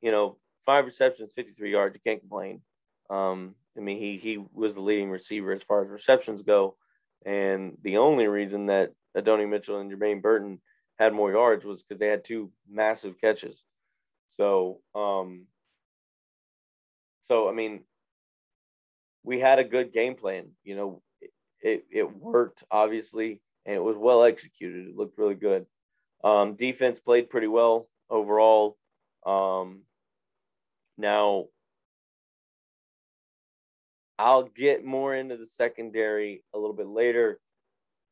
you 0.00 0.10
know, 0.10 0.38
five 0.64 0.86
receptions, 0.86 1.32
53 1.34 1.70
yards. 1.70 1.94
You 1.94 2.00
can't 2.04 2.20
complain. 2.20 2.62
Um, 3.10 3.54
I 3.76 3.80
mean, 3.80 3.98
he 3.98 4.18
he 4.18 4.38
was 4.52 4.74
the 4.74 4.80
leading 4.80 5.10
receiver 5.10 5.52
as 5.52 5.62
far 5.62 5.82
as 5.84 5.90
receptions 5.90 6.42
go, 6.42 6.76
and 7.24 7.76
the 7.82 7.98
only 7.98 8.26
reason 8.26 8.66
that 8.66 8.92
Adonai 9.16 9.46
Mitchell 9.46 9.78
and 9.78 9.90
Jermaine 9.90 10.22
Burton 10.22 10.60
had 10.98 11.14
more 11.14 11.30
yards 11.32 11.64
was 11.64 11.82
because 11.82 11.98
they 11.98 12.08
had 12.08 12.24
two 12.24 12.52
massive 12.68 13.20
catches. 13.20 13.64
So, 14.26 14.80
um, 14.94 15.46
so 17.20 17.48
I 17.48 17.52
mean, 17.52 17.84
we 19.22 19.38
had 19.38 19.58
a 19.58 19.64
good 19.64 19.92
game 19.92 20.14
plan. 20.14 20.50
You 20.64 20.76
know, 20.76 21.02
it, 21.60 21.84
it 21.90 22.16
worked 22.16 22.64
obviously, 22.70 23.40
and 23.66 23.76
it 23.76 23.82
was 23.82 23.96
well 23.96 24.24
executed. 24.24 24.88
It 24.88 24.96
looked 24.96 25.18
really 25.18 25.34
good. 25.34 25.66
Um, 26.24 26.54
defense 26.54 26.98
played 26.98 27.30
pretty 27.30 27.46
well 27.46 27.88
overall. 28.08 28.76
Um, 29.24 29.82
now, 30.98 31.46
I'll 34.20 34.42
get 34.42 34.84
more 34.84 35.14
into 35.14 35.38
the 35.38 35.46
secondary 35.46 36.44
a 36.54 36.58
little 36.58 36.76
bit 36.76 36.86
later, 36.86 37.40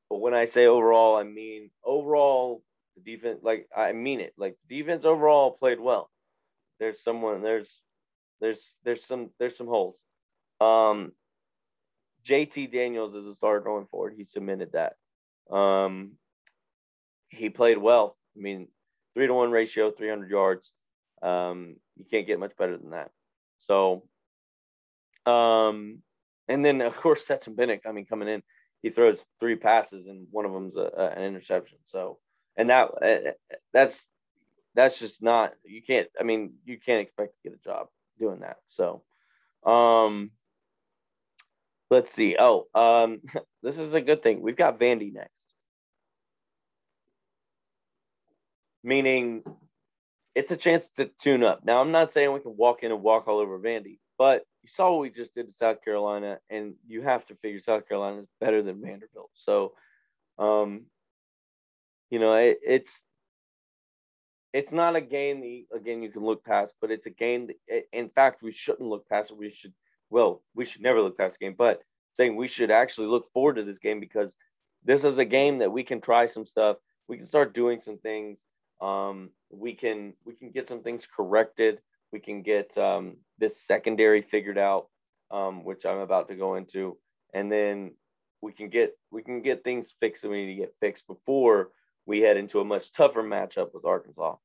but 0.08 0.20
when 0.20 0.32
I 0.32 0.46
say 0.46 0.66
overall, 0.66 1.16
I 1.16 1.22
mean 1.24 1.70
overall 1.84 2.62
the 2.96 3.02
defense. 3.02 3.40
Like 3.42 3.68
I 3.76 3.92
mean 3.92 4.20
it. 4.20 4.32
Like 4.38 4.56
defense 4.70 5.04
overall 5.04 5.50
played 5.50 5.78
well. 5.78 6.10
There's 6.80 7.02
someone. 7.02 7.42
There's 7.42 7.82
there's 8.40 8.78
there's 8.84 9.04
some 9.04 9.30
there's 9.38 9.58
some 9.58 9.66
holes. 9.66 9.96
Um, 10.62 11.12
JT 12.26 12.72
Daniels 12.72 13.14
is 13.14 13.26
a 13.26 13.34
starter 13.34 13.60
going 13.60 13.86
forward. 13.86 14.14
He 14.16 14.24
submitted 14.24 14.72
that. 14.72 14.94
Um, 15.54 16.12
he 17.28 17.50
played 17.50 17.76
well. 17.76 18.16
I 18.34 18.40
mean, 18.40 18.68
three 19.12 19.26
to 19.26 19.34
one 19.34 19.50
ratio, 19.50 19.90
300 19.90 20.30
yards. 20.30 20.72
Um, 21.20 21.76
you 21.96 22.06
can't 22.10 22.26
get 22.26 22.40
much 22.40 22.56
better 22.56 22.78
than 22.78 22.90
that. 22.90 23.10
So, 23.58 24.04
um, 25.28 26.02
and 26.48 26.64
then 26.64 26.80
of 26.80 26.96
course 26.96 27.24
Stetson 27.24 27.54
Bennett. 27.54 27.82
I 27.86 27.92
mean, 27.92 28.06
coming 28.06 28.28
in, 28.28 28.42
he 28.82 28.90
throws 28.90 29.24
three 29.40 29.56
passes 29.56 30.06
and 30.06 30.26
one 30.30 30.44
of 30.44 30.52
them's 30.52 30.76
a, 30.76 30.90
a, 30.96 31.10
an 31.10 31.22
interception. 31.22 31.78
So, 31.84 32.18
and 32.56 32.70
that 32.70 32.90
uh, 33.02 33.52
that's 33.72 34.06
that's 34.74 34.98
just 34.98 35.22
not 35.22 35.52
you 35.64 35.82
can't. 35.82 36.08
I 36.18 36.22
mean, 36.22 36.54
you 36.64 36.78
can't 36.78 37.00
expect 37.00 37.34
to 37.34 37.50
get 37.50 37.58
a 37.58 37.64
job 37.64 37.88
doing 38.18 38.40
that. 38.40 38.56
So, 38.66 39.02
um, 39.64 40.30
let's 41.90 42.12
see. 42.12 42.36
Oh, 42.38 42.66
um, 42.74 43.20
this 43.62 43.78
is 43.78 43.94
a 43.94 44.00
good 44.00 44.22
thing. 44.22 44.40
We've 44.40 44.56
got 44.56 44.80
Vandy 44.80 45.12
next. 45.12 45.32
Meaning 48.84 49.42
it's 50.34 50.52
a 50.52 50.56
chance 50.56 50.88
to 50.96 51.10
tune 51.20 51.42
up. 51.42 51.64
Now, 51.64 51.80
I'm 51.80 51.90
not 51.90 52.12
saying 52.12 52.32
we 52.32 52.40
can 52.40 52.56
walk 52.56 52.84
in 52.84 52.92
and 52.92 53.02
walk 53.02 53.26
all 53.26 53.38
over 53.38 53.58
Vandy, 53.58 53.98
but 54.18 54.44
you 54.62 54.68
saw 54.68 54.90
what 54.90 55.00
we 55.00 55.10
just 55.10 55.34
did 55.34 55.46
to 55.46 55.52
South 55.52 55.82
Carolina, 55.82 56.38
and 56.50 56.74
you 56.86 57.02
have 57.02 57.24
to 57.26 57.36
figure 57.36 57.60
South 57.60 57.88
Carolina 57.88 58.18
is 58.18 58.26
better 58.40 58.62
than 58.62 58.82
Vanderbilt. 58.82 59.30
So, 59.34 59.72
um, 60.38 60.86
you 62.10 62.18
know, 62.18 62.34
it, 62.34 62.58
it's 62.66 63.02
it's 64.52 64.72
not 64.72 64.96
a 64.96 65.00
game 65.00 65.40
that 65.40 65.76
again 65.76 66.02
you 66.02 66.10
can 66.10 66.24
look 66.24 66.44
past, 66.44 66.74
but 66.80 66.90
it's 66.90 67.06
a 67.06 67.10
game 67.10 67.48
that, 67.48 67.84
in 67.92 68.08
fact, 68.10 68.42
we 68.42 68.52
shouldn't 68.52 68.88
look 68.88 69.08
past 69.08 69.30
it. 69.30 69.36
We 69.38 69.50
should, 69.50 69.72
well, 70.10 70.42
we 70.54 70.64
should 70.64 70.82
never 70.82 71.00
look 71.00 71.16
past 71.16 71.38
the 71.38 71.46
game, 71.46 71.54
but 71.56 71.82
saying 72.14 72.34
we 72.34 72.48
should 72.48 72.70
actually 72.70 73.06
look 73.06 73.30
forward 73.32 73.56
to 73.56 73.64
this 73.64 73.78
game 73.78 74.00
because 74.00 74.34
this 74.84 75.04
is 75.04 75.18
a 75.18 75.24
game 75.24 75.58
that 75.58 75.70
we 75.70 75.84
can 75.84 76.00
try 76.00 76.26
some 76.26 76.46
stuff. 76.46 76.78
We 77.06 77.16
can 77.16 77.26
start 77.26 77.54
doing 77.54 77.80
some 77.80 77.98
things. 77.98 78.42
Um, 78.80 79.30
we 79.50 79.74
can 79.74 80.14
we 80.24 80.34
can 80.34 80.50
get 80.50 80.66
some 80.66 80.82
things 80.82 81.06
corrected. 81.06 81.80
We 82.12 82.20
can 82.20 82.42
get 82.42 82.76
um, 82.78 83.18
this 83.38 83.62
secondary 83.62 84.22
figured 84.22 84.58
out, 84.58 84.86
um, 85.30 85.64
which 85.64 85.86
I'm 85.86 85.98
about 85.98 86.28
to 86.28 86.34
go 86.34 86.54
into, 86.54 86.96
and 87.34 87.50
then 87.50 87.92
we 88.40 88.52
can 88.52 88.68
get 88.68 88.92
we 89.10 89.22
can 89.22 89.42
get 89.42 89.64
things 89.64 89.94
fixed 90.00 90.22
that 90.22 90.28
we 90.28 90.44
need 90.44 90.54
to 90.54 90.60
get 90.60 90.74
fixed 90.80 91.06
before 91.06 91.70
we 92.06 92.20
head 92.20 92.36
into 92.36 92.60
a 92.60 92.64
much 92.64 92.92
tougher 92.92 93.22
matchup 93.22 93.74
with 93.74 93.84
Arkansas. 93.84 94.36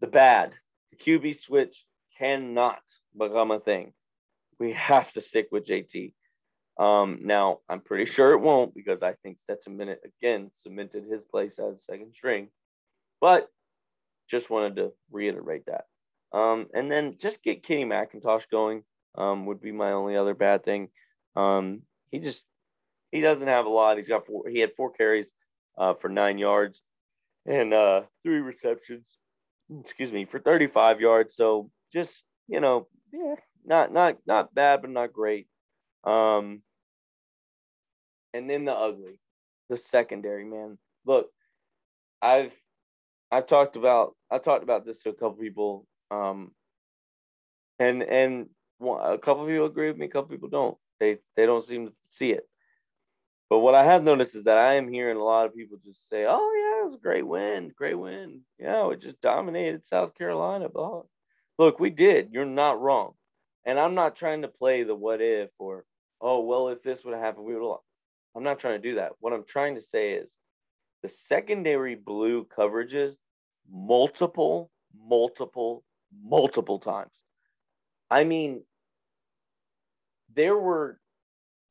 The 0.00 0.06
bad, 0.06 0.52
the 0.90 0.96
QB 0.96 1.40
switch 1.40 1.84
cannot 2.18 2.82
become 3.16 3.50
a 3.50 3.60
thing. 3.60 3.92
We 4.58 4.72
have 4.72 5.12
to 5.14 5.20
stick 5.20 5.48
with 5.50 5.66
JT. 5.66 6.12
Um, 6.78 7.20
now, 7.22 7.60
I'm 7.68 7.80
pretty 7.80 8.06
sure 8.06 8.32
it 8.32 8.40
won't 8.40 8.74
because 8.74 9.02
I 9.02 9.14
think 9.14 9.38
Stetson 9.38 9.76
Bennett 9.76 10.02
again 10.04 10.50
cemented 10.54 11.04
his 11.04 11.22
place 11.24 11.58
as 11.58 11.84
second 11.84 12.14
string. 12.14 12.48
But 13.20 13.48
just 14.28 14.50
wanted 14.50 14.76
to 14.76 14.92
reiterate 15.10 15.66
that. 15.66 15.84
Um, 16.34 16.66
and 16.74 16.90
then 16.90 17.14
just 17.18 17.44
get 17.44 17.62
Kenny 17.62 17.84
McIntosh 17.84 18.50
going 18.50 18.82
um, 19.16 19.46
would 19.46 19.60
be 19.60 19.70
my 19.70 19.92
only 19.92 20.16
other 20.16 20.34
bad 20.34 20.64
thing. 20.64 20.88
Um, 21.36 21.82
he 22.10 22.18
just 22.18 22.42
he 23.12 23.20
doesn't 23.20 23.46
have 23.46 23.66
a 23.66 23.70
lot. 23.70 23.96
He's 23.96 24.08
got 24.08 24.26
four. 24.26 24.48
He 24.48 24.58
had 24.58 24.72
four 24.76 24.90
carries 24.90 25.30
uh, 25.78 25.94
for 25.94 26.08
nine 26.08 26.38
yards 26.38 26.82
and 27.46 27.72
uh, 27.72 28.02
three 28.24 28.40
receptions. 28.40 29.08
Excuse 29.80 30.10
me 30.10 30.24
for 30.24 30.40
35 30.40 31.00
yards. 31.00 31.36
So 31.36 31.70
just 31.92 32.24
you 32.48 32.60
know, 32.60 32.88
yeah, 33.12 33.36
not 33.64 33.92
not 33.92 34.18
not 34.26 34.52
bad, 34.52 34.82
but 34.82 34.90
not 34.90 35.12
great. 35.12 35.46
Um, 36.02 36.62
and 38.34 38.50
then 38.50 38.64
the 38.64 38.74
ugly, 38.74 39.20
the 39.70 39.76
secondary 39.76 40.44
man. 40.44 40.78
Look, 41.06 41.28
I've 42.20 42.52
I've 43.30 43.46
talked 43.46 43.76
about 43.76 44.16
I 44.32 44.38
talked 44.38 44.64
about 44.64 44.84
this 44.84 45.00
to 45.02 45.10
a 45.10 45.14
couple 45.14 45.34
people, 45.34 45.86
um, 46.10 46.52
and 47.78 48.02
and 48.02 48.48
a 48.80 49.18
couple 49.18 49.46
people 49.46 49.66
agree 49.66 49.88
with 49.88 49.96
me, 49.96 50.06
a 50.06 50.10
couple 50.10 50.30
people 50.30 50.48
don't. 50.48 50.76
They 51.00 51.18
they 51.36 51.46
don't 51.46 51.64
seem 51.64 51.86
to 51.86 51.92
see 52.08 52.30
it. 52.30 52.48
But 53.50 53.58
what 53.58 53.74
I 53.74 53.84
have 53.84 54.02
noticed 54.02 54.34
is 54.34 54.44
that 54.44 54.58
I 54.58 54.74
am 54.74 54.92
hearing 54.92 55.16
a 55.16 55.24
lot 55.24 55.46
of 55.46 55.54
people 55.54 55.78
just 55.84 56.08
say, 56.08 56.24
"Oh 56.28 56.52
yeah, 56.56 56.82
it 56.82 56.86
was 56.86 56.94
a 56.94 57.02
great 57.02 57.26
win, 57.26 57.72
great 57.76 57.94
win. 57.98 58.40
Yeah, 58.58 58.86
we 58.86 58.96
just 58.96 59.20
dominated 59.20 59.86
South 59.86 60.14
Carolina." 60.14 60.68
Blah. 60.68 61.02
Look, 61.58 61.78
we 61.78 61.90
did. 61.90 62.30
You're 62.32 62.46
not 62.46 62.80
wrong, 62.80 63.14
and 63.64 63.78
I'm 63.78 63.94
not 63.94 64.16
trying 64.16 64.42
to 64.42 64.48
play 64.48 64.82
the 64.82 64.94
what 64.94 65.20
if 65.20 65.50
or 65.58 65.84
oh 66.20 66.40
well, 66.40 66.68
if 66.68 66.82
this 66.82 67.04
would 67.04 67.14
have 67.14 67.22
happened, 67.22 67.46
we 67.46 67.54
would. 67.54 67.68
Have. 67.68 67.78
I'm 68.36 68.42
not 68.42 68.58
trying 68.58 68.80
to 68.80 68.88
do 68.88 68.96
that. 68.96 69.12
What 69.20 69.32
I'm 69.32 69.44
trying 69.44 69.76
to 69.76 69.82
say 69.82 70.14
is 70.14 70.28
the 71.02 71.08
secondary 71.08 71.94
blew 71.94 72.46
coverages 72.46 73.14
multiple, 73.70 74.70
multiple, 74.96 75.84
multiple 76.22 76.78
times. 76.78 77.12
I 78.10 78.24
mean, 78.24 78.62
there 80.34 80.56
were, 80.56 80.98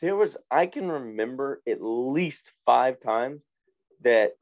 there 0.01 0.15
was, 0.15 0.37
I 0.49 0.65
can 0.65 0.89
remember 0.89 1.61
at 1.67 1.81
least 1.81 2.43
five 2.65 2.99
times 3.01 3.41
that 4.01 4.33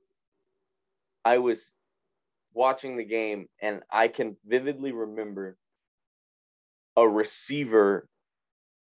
I 1.24 1.38
was 1.38 1.72
watching 2.54 2.97
the 2.97 3.04
game 3.04 3.47
and 3.62 3.82
I 3.89 4.08
can 4.08 4.38
vividly 4.45 4.91
remember 4.91 5.58
a 6.95 7.08
receiver 7.08 8.08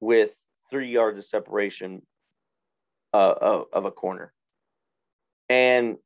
with 0.01 0.33
three 0.71 0.91
yards 0.91 1.19
of 1.19 1.25
separation 1.25 2.03
uh, 3.13 3.35
of, 3.41 3.65
of 3.73 3.85
a 3.85 3.91
corner. 3.91 4.33
And 5.49 5.97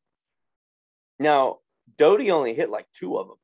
now 1.19 1.59
Doty 1.97 2.31
only 2.31 2.55
hit 2.55 2.71
like 2.71 2.87
two 2.95 3.19
of 3.19 3.29
them. 3.29 3.37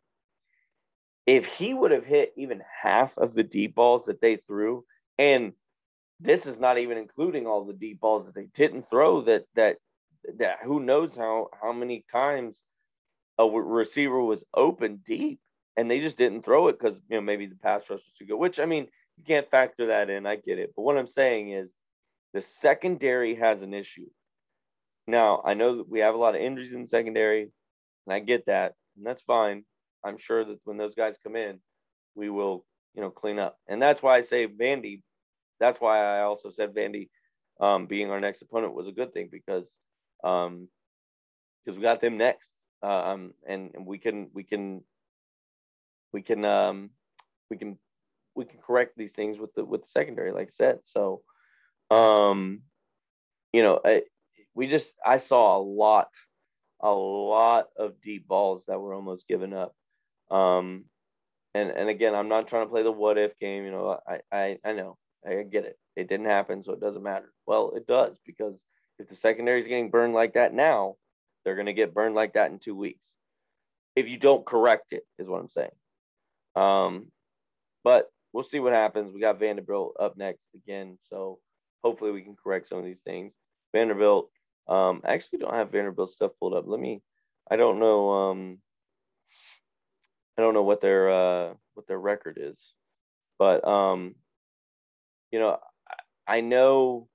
If 1.27 1.47
he 1.47 1.75
would 1.75 1.91
have 1.91 2.07
hit 2.07 2.33
even 2.37 2.63
half 2.83 3.17
of 3.19 3.35
the 3.35 3.43
deep 3.43 3.75
balls 3.75 4.07
that 4.07 4.21
they 4.21 4.37
threw, 4.37 4.85
and 5.19 5.53
this 6.21 6.47
is 6.47 6.59
not 6.59 6.79
even 6.79 6.99
including 6.99 7.47
all 7.47 7.65
the 7.65 7.73
deep 7.73 8.01
balls 8.01 8.27
that 8.27 8.35
they 8.35 8.49
didn't 8.55 8.89
throw, 8.89 9.23
that 9.23 9.45
that 9.55 9.79
that 10.39 10.59
who 10.65 10.81
knows 10.81 11.17
how 11.17 11.49
how 11.61 11.73
many 11.73 12.05
times 12.11 12.57
a 13.39 13.47
receiver 13.47 14.23
was 14.23 14.45
open 14.55 15.03
deep 15.05 15.41
and 15.77 15.91
they 15.91 16.01
just 16.01 16.17
didn't 16.17 16.45
throw 16.45 16.69
it 16.69 16.79
because 16.79 16.99
you 17.09 17.17
know 17.17 17.21
maybe 17.21 17.47
the 17.47 17.55
pass 17.57 17.83
rush 17.91 18.01
was 18.01 18.13
too 18.19 18.25
good. 18.25 18.37
Which 18.37 18.59
I 18.59 18.65
mean, 18.65 18.87
you 19.19 19.25
can't 19.25 19.51
factor 19.51 19.87
that 19.87 20.11
in. 20.11 20.27
I 20.27 20.37
get 20.37 20.59
it, 20.59 20.73
but 20.75 20.83
what 20.83 20.97
I'm 20.97 21.07
saying 21.07 21.51
is 21.51 21.69
the 22.33 22.41
secondary 22.41 23.35
has 23.35 23.63
an 23.63 23.75
issue. 23.75 24.07
Now 25.07 25.43
I 25.45 25.55
know 25.55 25.79
that 25.79 25.89
we 25.89 26.01
have 26.01 26.15
a 26.15 26.19
lot 26.19 26.35
of 26.35 26.41
injuries 26.41 26.73
in 26.73 26.83
the 26.83 26.89
secondary. 26.89 27.51
And 28.07 28.15
I 28.15 28.21
get 28.21 28.47
that, 28.47 28.75
and 28.97 29.05
that's 29.05 29.23
fine. 29.23 29.65
I'm 30.07 30.19
sure 30.19 30.45
that 30.45 30.61
when 30.65 30.77
those 30.77 30.95
guys 30.95 31.17
come 31.23 31.37
in, 31.37 31.59
we 32.15 32.31
will, 32.31 32.65
you 32.95 33.03
know, 33.03 33.11
clean 33.11 33.39
up. 33.39 33.59
And 33.69 33.83
that's 33.83 34.03
why 34.03 34.17
I 34.17 34.23
say 34.23 34.47
Vandy. 34.47 35.03
That's 35.59 35.81
why 35.81 35.99
I 35.99 36.23
also 36.23 36.51
said 36.51 36.75
Vandy 36.75 37.09
um, 37.61 37.87
being 37.87 38.11
our 38.11 38.21
next 38.21 38.43
opponent 38.43 38.75
was 38.75 38.87
a 38.87 38.93
good 38.93 39.13
thing 39.13 39.29
because 39.31 39.67
um, 40.23 40.69
because 41.65 41.77
we 41.77 41.83
got 41.83 42.01
them 42.01 42.17
next, 42.17 42.53
uh, 42.83 43.13
um, 43.13 43.35
and, 43.47 43.71
and 43.75 43.87
we 43.87 43.99
can 43.99 44.31
we 44.33 44.45
can 44.45 44.83
we 46.13 46.23
can 46.23 46.45
um, 46.45 46.91
we 47.51 47.57
can 47.57 47.79
we 48.35 48.45
can 48.45 48.59
correct 48.65 48.97
these 48.97 49.13
things 49.13 49.39
with 49.39 49.55
the 49.55 49.65
with 49.65 49.83
the 49.83 49.89
secondary, 49.89 50.33
like 50.33 50.49
I 50.49 50.53
said. 50.53 50.79
So, 50.85 51.23
um, 51.91 52.63
you 53.53 53.63
know, 53.63 53.81
I, 53.85 54.03
we 54.55 54.69
just 54.69 54.95
I 55.05 55.17
saw 55.17 55.57
a 55.57 55.61
lot 55.61 56.09
a 56.81 56.93
lot 56.93 57.67
of 57.77 58.01
deep 58.03 58.29
balls 58.29 58.65
that 58.67 58.79
were 58.79 58.95
almost 58.95 59.27
given 59.27 59.53
up. 59.53 59.75
Um, 60.31 60.85
and 61.55 61.71
and 61.71 61.89
again, 61.89 62.15
I'm 62.15 62.29
not 62.29 62.49
trying 62.49 62.67
to 62.67 62.71
play 62.71 62.83
the 62.83 62.93
what 62.93 63.19
if 63.19 63.39
game. 63.39 63.65
You 63.65 63.71
know, 63.71 63.99
I 64.07 64.21
I, 64.31 64.59
I 64.65 64.73
know 64.73 64.99
I 65.27 65.43
get 65.43 65.65
it. 65.65 65.79
It 65.97 66.09
didn't 66.09 66.27
happen, 66.27 66.63
so 66.63 66.73
it 66.73 66.81
doesn't 66.81 67.03
matter. 67.03 67.33
Well, 67.47 67.73
it 67.75 67.87
does 67.87 68.17
because 68.27 68.55
if 68.99 69.09
the 69.09 69.15
secondary 69.15 69.63
is 69.63 69.69
getting 69.69 69.91
burned 69.91 70.15
like 70.15 70.35
that 70.35 70.55
now, 70.55 70.97
they're 71.45 71.55
going 71.55 71.67
to 71.67 71.73
get 71.73 71.95
burned 71.95 72.15
like 72.15 72.35
that 72.35 72.51
in 72.51 72.59
two 72.59 72.75
weeks. 72.75 73.13
If 73.95 74.09
you 74.09 74.19
don't 74.19 74.45
correct 74.45 74.93
it, 74.93 75.05
is 75.19 75.29
what 75.29 75.41
I'm 75.41 75.49
saying. 75.49 75.71
Um, 76.55 77.07
but 77.83 78.09
we'll 78.33 78.45
see 78.45 78.61
what 78.61 78.73
happens. 78.73 79.13
We 79.13 79.21
got 79.21 79.39
Vanderbilt 79.39 79.97
up 79.99 80.17
next 80.17 80.45
again, 80.55 80.99
so 81.09 81.39
hopefully 81.83 82.11
we 82.11 82.23
can 82.23 82.37
correct 82.43 82.69
some 82.69 82.79
of 82.79 82.85
these 82.85 83.01
things. 83.01 83.33
Vanderbilt, 83.73 84.31
um, 84.69 85.03
actually 85.07 85.39
don't 85.39 85.55
have 85.55 85.71
Vanderbilt 85.71 86.11
stuff 86.11 86.33
pulled 86.39 86.55
up. 86.55 86.65
Let 86.67 86.81
me. 86.81 87.03
I 87.51 87.57
don't 87.57 87.79
know. 87.79 88.11
Um, 88.11 88.59
I 90.37 90.43
don't 90.43 90.55
know 90.55 90.63
what 90.63 90.81
their 90.81 91.11
uh, 91.11 91.55
what 91.75 91.87
their 91.87 91.99
record 91.99 92.39
is, 92.41 92.75
but 93.39 93.67
um, 93.67 94.15
you 95.31 95.39
know, 95.39 95.59
I, 96.29 96.39
I 96.39 96.41
know, 96.41 97.09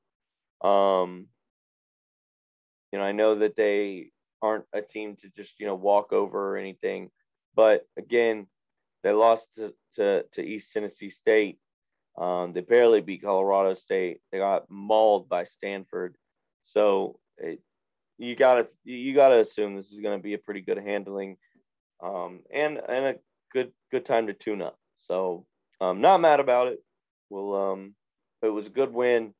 um, 0.62 1.28
you 2.92 3.00
know, 3.00 3.06
I 3.06 3.12
know 3.12 3.36
that 3.36 3.56
they 3.56 4.12
aren't 4.42 4.66
a 4.74 4.82
team 4.82 5.16
to 5.18 5.30
just 5.30 5.60
you 5.60 5.68
know 5.68 5.76
walk 5.76 6.14
over 6.14 6.52
or 6.52 6.58
anything, 6.58 7.10
but 7.56 7.86
again, 7.98 8.48
they 9.04 9.12
lost 9.12 9.48
to 9.56 9.74
to, 9.96 10.24
to 10.34 10.42
East 10.42 10.74
Tennessee 10.74 11.10
State. 11.10 11.60
Um, 12.18 12.54
they 12.54 12.62
barely 12.62 13.02
beat 13.02 13.24
Colorado 13.24 13.74
State. 13.74 14.20
They 14.32 14.40
got 14.40 14.70
mauled 14.70 15.30
by 15.30 15.46
Stanford. 15.46 16.16
So 16.64 17.20
it, 17.38 17.62
you 18.18 18.36
gotta 18.36 18.68
you 18.84 19.14
gotta 19.14 19.40
assume 19.40 19.76
this 19.76 19.92
is 19.92 20.00
going 20.00 20.18
to 20.18 20.24
be 20.24 20.34
a 20.34 20.38
pretty 20.38 20.62
good 20.62 20.78
handling, 20.78 21.38
um, 22.02 22.40
and 22.54 22.80
and 22.88 23.06
a 23.06 23.16
good 23.52 23.72
good 23.92 24.06
time 24.06 24.28
to 24.28 24.34
tune 24.34 24.62
up. 24.62 24.78
So 25.08 25.46
I'm 25.80 25.88
um, 25.88 26.02
not 26.02 26.22
mad 26.22 26.40
about 26.40 26.68
it. 26.68 26.84
Well, 27.30 27.56
um, 27.56 27.96
it 28.42 28.50
was 28.50 28.68
a 28.68 28.72
good 28.72 28.94
win. 28.94 29.34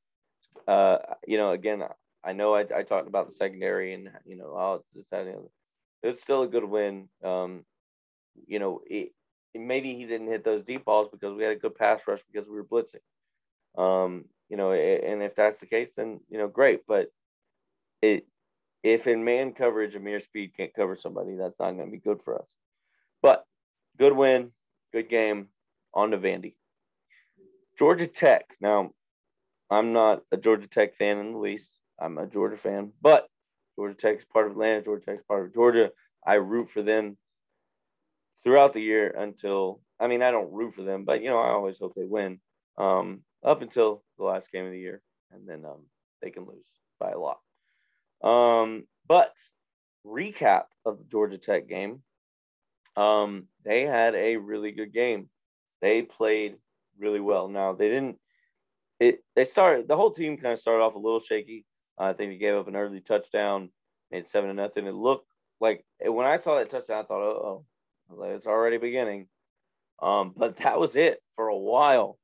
Uh, 0.68 0.98
you 1.28 1.38
know, 1.38 1.52
again, 1.52 1.84
I 2.24 2.34
know 2.34 2.54
I, 2.54 2.62
I 2.62 2.84
talked 2.84 3.08
about 3.08 3.28
the 3.28 3.36
secondary 3.36 3.94
and 3.94 4.10
you 4.26 4.38
know, 4.38 4.48
oh, 4.48 4.84
this 4.96 5.06
that 5.12 5.28
and 5.28 5.48
it 6.04 6.08
was 6.08 6.22
still 6.22 6.44
a 6.44 6.48
good 6.48 6.64
win. 6.64 7.10
Um, 7.24 7.66
you 8.48 8.60
know, 8.60 8.82
it, 8.86 9.12
maybe 9.54 9.96
he 9.96 10.06
didn't 10.06 10.28
hit 10.28 10.44
those 10.44 10.64
deep 10.64 10.86
balls 10.86 11.10
because 11.12 11.34
we 11.34 11.44
had 11.44 11.54
a 11.54 11.60
good 11.60 11.76
pass 11.76 12.02
rush 12.08 12.22
because 12.32 12.48
we 12.48 12.56
were 12.56 12.64
blitzing. 12.64 13.02
Um, 13.78 14.26
you 14.50 14.58
know, 14.58 14.72
and 14.72 15.24
if 15.24 15.36
that's 15.36 15.60
the 15.60 15.66
case, 15.66 15.90
then 15.96 16.20
you 16.30 16.38
know, 16.38 16.48
great. 16.48 16.82
But 16.88 17.12
it 18.02 18.26
if 18.84 19.08
in 19.08 19.24
man 19.24 19.54
coverage 19.54 19.96
Ameer 19.96 20.22
Speed 20.24 20.56
can't 20.56 20.74
cover 20.74 20.96
somebody, 20.96 21.36
that's 21.36 21.60
not 21.60 21.74
going 21.74 21.86
to 21.86 21.92
be 21.92 21.98
good 21.98 22.22
for 22.24 22.40
us. 22.40 22.48
But 23.22 23.46
good 23.98 24.14
win, 24.14 24.52
good 24.92 25.10
game. 25.10 25.48
On 25.94 26.12
to 26.12 26.18
Vandy. 26.18 26.56
Georgia 27.78 28.08
Tech. 28.08 28.46
Now, 28.62 28.92
I'm 29.70 29.92
not 29.92 30.22
a 30.32 30.38
Georgia 30.38 30.68
Tech 30.68 30.96
fan 30.96 31.18
in 31.18 31.34
the 31.34 31.38
least. 31.38 31.80
I'm 32.00 32.18
a 32.18 32.28
Georgia 32.28 32.58
fan, 32.58 32.94
but 33.02 33.28
Georgia 33.76 33.96
Tech 33.96 34.20
is 34.20 34.26
part 34.26 34.48
of 34.48 34.54
Atlanta. 34.54 34.82
Georgia 34.82 35.06
Tech 35.06 35.20
is 35.20 35.26
part 35.28 35.46
of 35.46 35.54
Georgia. 35.54 35.92
I 36.26 36.36
root 36.36 36.70
for 36.70 36.82
them 36.82 37.18
throughout 38.44 38.74
the 38.74 38.82
year 38.82 39.10
until 39.18 39.82
I 40.00 40.08
mean 40.08 40.22
I 40.22 40.32
don't 40.32 40.52
root 40.52 40.76
for 40.76 40.84
them, 40.84 41.04
but 41.04 41.22
you 41.22 41.30
know 41.30 41.40
I 41.40 41.50
always 41.50 41.78
hope 41.78 41.94
they 41.96 42.06
win 42.06 42.40
um, 42.78 43.22
up 43.44 43.62
until 43.62 44.04
the 44.18 44.24
last 44.24 44.52
game 44.52 44.66
of 44.66 44.72
the 44.72 44.80
year, 44.80 45.02
and 45.32 45.48
then 45.48 45.66
um, 45.66 45.86
they 46.22 46.30
can 46.30 46.46
lose 46.46 46.66
by 47.00 47.12
a 47.12 47.20
lot. 47.20 47.40
Um, 48.24 48.84
but 49.08 49.34
recap 50.06 50.66
of 50.86 50.98
the 50.98 51.04
Georgia 51.06 51.38
Tech 51.38 51.68
game, 51.68 52.02
um, 52.96 53.48
they 53.64 53.86
had 53.86 54.16
a 54.16 54.38
really 54.38 54.72
good 54.72 54.94
game. 54.94 55.30
They 55.82 56.02
played 56.02 56.56
really 57.00 57.20
well. 57.20 57.48
Now 57.48 57.74
they 57.74 57.90
didn't. 57.90 58.18
It 59.00 59.24
they 59.36 59.46
started 59.46 59.88
the 59.88 59.96
whole 59.96 60.12
team 60.12 60.38
kind 60.38 60.54
of 60.54 60.60
started 60.60 60.84
off 60.84 60.96
a 60.96 61.00
little 61.00 61.22
shaky. 61.22 61.66
Uh, 62.00 62.06
I 62.06 62.14
think 62.14 62.32
he 62.32 62.38
gave 62.38 62.56
up 62.56 62.68
an 62.68 62.76
early 62.76 63.02
touchdown, 63.02 63.70
made 64.12 64.28
seven 64.28 64.50
to 64.50 64.54
nothing. 64.54 64.86
It 64.86 64.94
looked 64.94 65.28
like 65.60 65.86
when 66.04 66.28
I 66.28 66.38
saw 66.38 66.58
that 66.58 66.70
touchdown, 66.70 67.04
I 67.04 67.08
thought, 67.08 67.22
oh, 67.22 67.66
like, 68.10 68.32
it's 68.32 68.48
already 68.48 68.78
beginning. 68.78 69.28
Um, 70.02 70.34
but 70.36 70.58
that 70.58 70.80
was 70.80 70.96
it 70.96 71.22
for 71.36 71.48
a 71.48 71.58
while. 71.58 72.18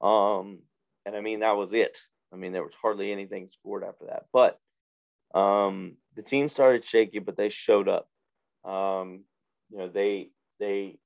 Um, 0.00 0.60
and 1.04 1.14
I 1.14 1.20
mean, 1.20 1.40
that 1.40 1.56
was 1.56 1.72
it. 1.72 1.98
I 2.32 2.36
mean, 2.36 2.52
there 2.52 2.64
was 2.64 2.74
hardly 2.80 3.12
anything 3.12 3.48
scored 3.52 3.84
after 3.84 4.06
that. 4.06 4.24
But 4.32 4.58
um, 5.34 5.96
the 6.16 6.22
team 6.22 6.48
started 6.48 6.84
shaky, 6.84 7.18
but 7.18 7.36
they 7.36 7.50
showed 7.50 7.88
up. 7.88 8.08
Um, 8.64 9.24
you 9.70 9.78
know, 9.78 9.88
they 9.88 10.30
they 10.58 10.98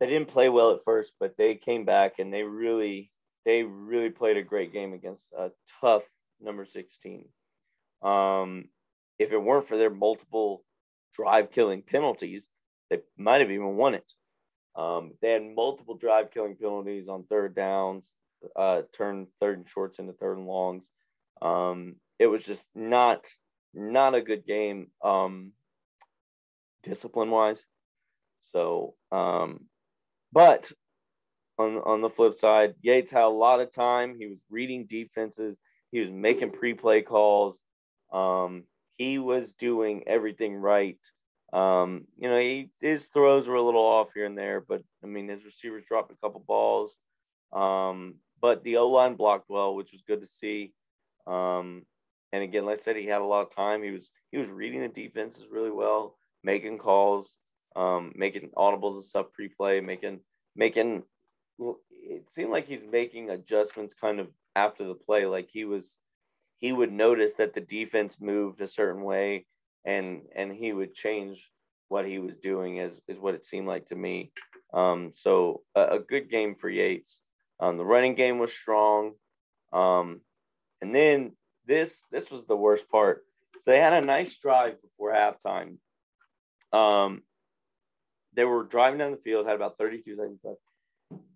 they 0.00 0.06
didn't 0.06 0.28
play 0.28 0.48
well 0.48 0.72
at 0.72 0.84
first, 0.84 1.12
but 1.18 1.36
they 1.36 1.54
came 1.54 1.84
back 1.84 2.18
and 2.18 2.32
they 2.32 2.42
really 2.42 3.10
they 3.44 3.62
really 3.62 4.10
played 4.10 4.36
a 4.36 4.42
great 4.42 4.72
game 4.72 4.92
against 4.92 5.32
a 5.32 5.50
tough 5.80 6.02
number 6.40 6.64
16. 6.66 7.28
Um, 8.02 8.68
if 9.18 9.32
it 9.32 9.38
weren't 9.38 9.68
for 9.68 9.76
their 9.76 9.90
multiple 9.90 10.64
drive 11.14 11.50
killing 11.50 11.82
penalties, 11.82 12.46
they 12.90 13.00
might 13.16 13.40
have 13.40 13.50
even 13.50 13.76
won 13.76 13.94
it. 13.94 14.12
Um, 14.74 15.12
they 15.22 15.30
had 15.30 15.42
multiple 15.42 15.96
drive 15.96 16.30
killing 16.32 16.56
penalties 16.56 17.08
on 17.08 17.24
third 17.24 17.54
downs, 17.54 18.12
uh, 18.54 18.82
turn 18.96 19.26
third 19.40 19.58
and 19.58 19.68
shorts 19.68 19.98
into 19.98 20.12
third 20.12 20.36
and 20.36 20.46
longs. 20.46 20.84
Um, 21.40 21.96
it 22.18 22.26
was 22.26 22.44
just 22.44 22.66
not 22.74 23.26
not 23.74 24.14
a 24.14 24.22
good 24.22 24.46
game 24.46 24.88
um, 25.02 25.52
discipline 26.82 27.30
wise. 27.30 27.62
So, 28.52 28.94
um, 29.12 29.66
but 30.32 30.70
on 31.58 31.76
on 31.78 32.00
the 32.00 32.10
flip 32.10 32.38
side, 32.38 32.74
Yates 32.80 33.10
had 33.10 33.24
a 33.24 33.28
lot 33.28 33.60
of 33.60 33.72
time. 33.72 34.16
He 34.18 34.26
was 34.26 34.38
reading 34.50 34.86
defenses. 34.86 35.56
He 35.92 36.00
was 36.00 36.10
making 36.10 36.52
pre-play 36.52 37.02
calls. 37.02 37.56
Um, 38.12 38.64
he 38.96 39.18
was 39.18 39.52
doing 39.52 40.04
everything 40.06 40.54
right. 40.56 40.98
Um, 41.52 42.06
you 42.18 42.28
know, 42.28 42.38
he, 42.38 42.70
his 42.80 43.08
throws 43.08 43.46
were 43.46 43.54
a 43.54 43.62
little 43.62 43.80
off 43.80 44.08
here 44.14 44.26
and 44.26 44.36
there, 44.36 44.60
but 44.60 44.82
I 45.02 45.06
mean, 45.06 45.28
his 45.28 45.44
receivers 45.44 45.84
dropped 45.86 46.12
a 46.12 46.16
couple 46.16 46.42
balls. 46.46 46.92
Um, 47.52 48.16
but 48.40 48.64
the 48.64 48.78
O 48.78 48.88
line 48.88 49.14
blocked 49.14 49.48
well, 49.48 49.74
which 49.74 49.92
was 49.92 50.02
good 50.06 50.20
to 50.20 50.26
see. 50.26 50.72
Um, 51.26 51.84
and 52.36 52.44
again, 52.44 52.66
like 52.66 52.78
I 52.78 52.82
said, 52.82 52.96
he 52.96 53.06
had 53.06 53.22
a 53.22 53.24
lot 53.24 53.46
of 53.46 53.54
time. 53.54 53.82
He 53.82 53.90
was 53.90 54.10
he 54.30 54.36
was 54.36 54.50
reading 54.50 54.82
the 54.82 54.88
defenses 54.88 55.46
really 55.50 55.70
well, 55.70 56.18
making 56.44 56.76
calls, 56.76 57.34
um, 57.74 58.12
making 58.14 58.50
audibles 58.54 58.96
and 58.96 59.04
stuff 59.04 59.32
pre-play, 59.32 59.80
making 59.80 60.20
making. 60.54 61.02
It 61.58 62.30
seemed 62.30 62.50
like 62.50 62.68
he's 62.68 62.84
making 62.90 63.30
adjustments 63.30 63.94
kind 63.94 64.20
of 64.20 64.28
after 64.54 64.86
the 64.86 64.94
play. 64.94 65.24
Like 65.24 65.48
he 65.50 65.64
was, 65.64 65.96
he 66.58 66.72
would 66.72 66.92
notice 66.92 67.32
that 67.34 67.54
the 67.54 67.62
defense 67.62 68.18
moved 68.20 68.60
a 68.60 68.68
certain 68.68 69.02
way, 69.02 69.46
and 69.86 70.20
and 70.34 70.52
he 70.52 70.74
would 70.74 70.92
change 70.92 71.50
what 71.88 72.06
he 72.06 72.18
was 72.18 72.34
doing. 72.36 72.76
Is 72.76 73.00
is 73.08 73.18
what 73.18 73.34
it 73.34 73.46
seemed 73.46 73.66
like 73.66 73.86
to 73.86 73.96
me. 73.96 74.30
Um, 74.74 75.12
so 75.14 75.62
a, 75.74 75.86
a 75.92 75.98
good 76.00 76.28
game 76.28 76.54
for 76.54 76.68
Yates. 76.68 77.18
Um, 77.60 77.78
the 77.78 77.86
running 77.86 78.14
game 78.14 78.38
was 78.38 78.52
strong. 78.52 79.14
Um, 79.72 80.20
and 80.82 80.94
then 80.94 81.32
this 81.66 82.02
this 82.10 82.30
was 82.30 82.44
the 82.46 82.56
worst 82.56 82.88
part. 82.88 83.24
They 83.66 83.78
had 83.78 83.92
a 83.92 84.00
nice 84.00 84.36
drive 84.36 84.80
before 84.80 85.12
halftime. 85.12 85.78
Um, 86.72 87.22
they 88.34 88.44
were 88.44 88.64
driving 88.64 88.98
down 88.98 89.12
the 89.12 89.16
field, 89.16 89.46
had 89.46 89.56
about 89.56 89.78
32 89.78 90.16
seconds 90.16 90.40
left, 90.44 90.60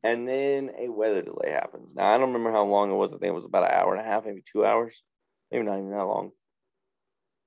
and 0.02 0.28
then 0.28 0.70
a 0.78 0.88
weather 0.88 1.22
delay 1.22 1.50
happens. 1.50 1.94
Now 1.94 2.12
I 2.12 2.18
don't 2.18 2.32
remember 2.32 2.52
how 2.52 2.64
long 2.64 2.90
it 2.90 2.94
was. 2.94 3.10
I 3.10 3.18
think 3.18 3.30
it 3.30 3.34
was 3.34 3.44
about 3.44 3.64
an 3.64 3.76
hour 3.76 3.94
and 3.94 4.00
a 4.00 4.08
half, 4.08 4.24
maybe 4.24 4.44
two 4.50 4.64
hours, 4.64 5.02
maybe 5.50 5.64
not 5.64 5.78
even 5.78 5.90
that 5.90 6.04
long. 6.04 6.30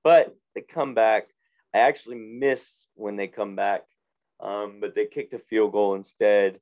But 0.02 0.36
they 0.54 0.60
come 0.60 0.94
back. 0.94 1.28
I 1.72 1.78
actually 1.78 2.16
miss 2.16 2.86
when 2.94 3.16
they 3.16 3.26
come 3.26 3.56
back, 3.56 3.82
um, 4.40 4.78
but 4.80 4.94
they 4.94 5.06
kicked 5.06 5.34
a 5.34 5.38
field 5.38 5.72
goal 5.72 5.94
instead. 5.94 6.60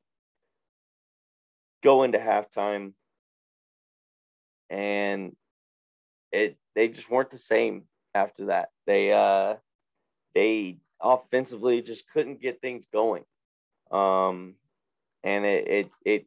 Go 1.82 2.04
into 2.04 2.18
halftime, 2.18 2.92
and 4.70 5.34
it 6.32 6.56
they 6.74 6.88
just 6.88 7.10
weren't 7.10 7.30
the 7.30 7.38
same 7.38 7.84
after 8.14 8.46
that. 8.46 8.70
They 8.86 9.12
uh 9.12 9.56
they 10.34 10.78
offensively 11.00 11.82
just 11.82 12.08
couldn't 12.10 12.40
get 12.40 12.60
things 12.60 12.84
going. 12.92 13.24
Um 13.90 14.54
and 15.22 15.44
it 15.44 15.68
it 15.68 15.90
it 16.04 16.26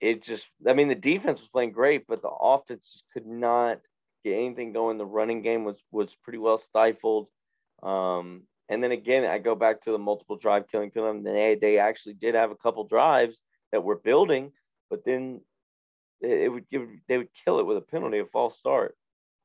it 0.00 0.22
just 0.22 0.46
I 0.68 0.74
mean 0.74 0.88
the 0.88 0.94
defense 0.94 1.40
was 1.40 1.48
playing 1.48 1.72
great, 1.72 2.06
but 2.06 2.22
the 2.22 2.28
offense 2.28 2.90
just 2.92 3.04
could 3.12 3.26
not 3.26 3.80
get 4.24 4.34
anything 4.34 4.72
going. 4.72 4.98
The 4.98 5.06
running 5.06 5.42
game 5.42 5.64
was 5.64 5.76
was 5.90 6.14
pretty 6.22 6.38
well 6.38 6.58
stifled. 6.58 7.28
Um 7.82 8.42
and 8.68 8.82
then 8.82 8.92
again, 8.92 9.26
I 9.26 9.38
go 9.38 9.54
back 9.54 9.82
to 9.82 9.92
the 9.92 9.98
multiple 9.98 10.36
drive 10.36 10.68
killing 10.68 10.90
film. 10.90 11.22
They 11.22 11.54
they 11.54 11.78
actually 11.78 12.14
did 12.14 12.34
have 12.34 12.50
a 12.50 12.56
couple 12.56 12.84
drives 12.84 13.38
that 13.72 13.84
were 13.84 13.96
building, 13.96 14.52
but 14.90 15.04
then 15.04 15.40
it, 16.20 16.50
would 16.50 16.68
give 16.70 16.88
they 17.06 17.18
would 17.18 17.28
kill 17.44 17.58
it 17.58 17.66
with 17.66 17.76
a 17.76 17.82
penalty, 17.82 18.18
a 18.18 18.26
false 18.26 18.56
start 18.56 18.96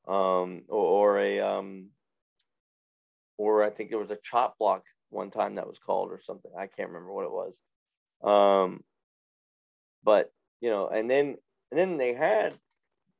um, 0.09 0.63
or, 0.67 1.15
or 1.15 1.19
a 1.19 1.39
um, 1.39 1.89
or 3.37 3.63
I 3.63 3.69
think 3.69 3.89
there 3.89 3.99
was 3.99 4.11
a 4.11 4.17
chop 4.21 4.57
block 4.57 4.83
one 5.09 5.31
time 5.31 5.55
that 5.55 5.67
was 5.67 5.79
called 5.79 6.11
or 6.11 6.19
something. 6.25 6.51
I 6.57 6.67
can't 6.67 6.89
remember 6.89 7.13
what 7.13 7.25
it 7.25 7.31
was. 7.31 7.53
Um, 8.21 8.83
but 10.03 10.31
you 10.61 10.69
know, 10.69 10.87
and 10.87 11.09
then 11.09 11.37
and 11.71 11.79
then 11.79 11.97
they 11.97 12.13
had 12.13 12.53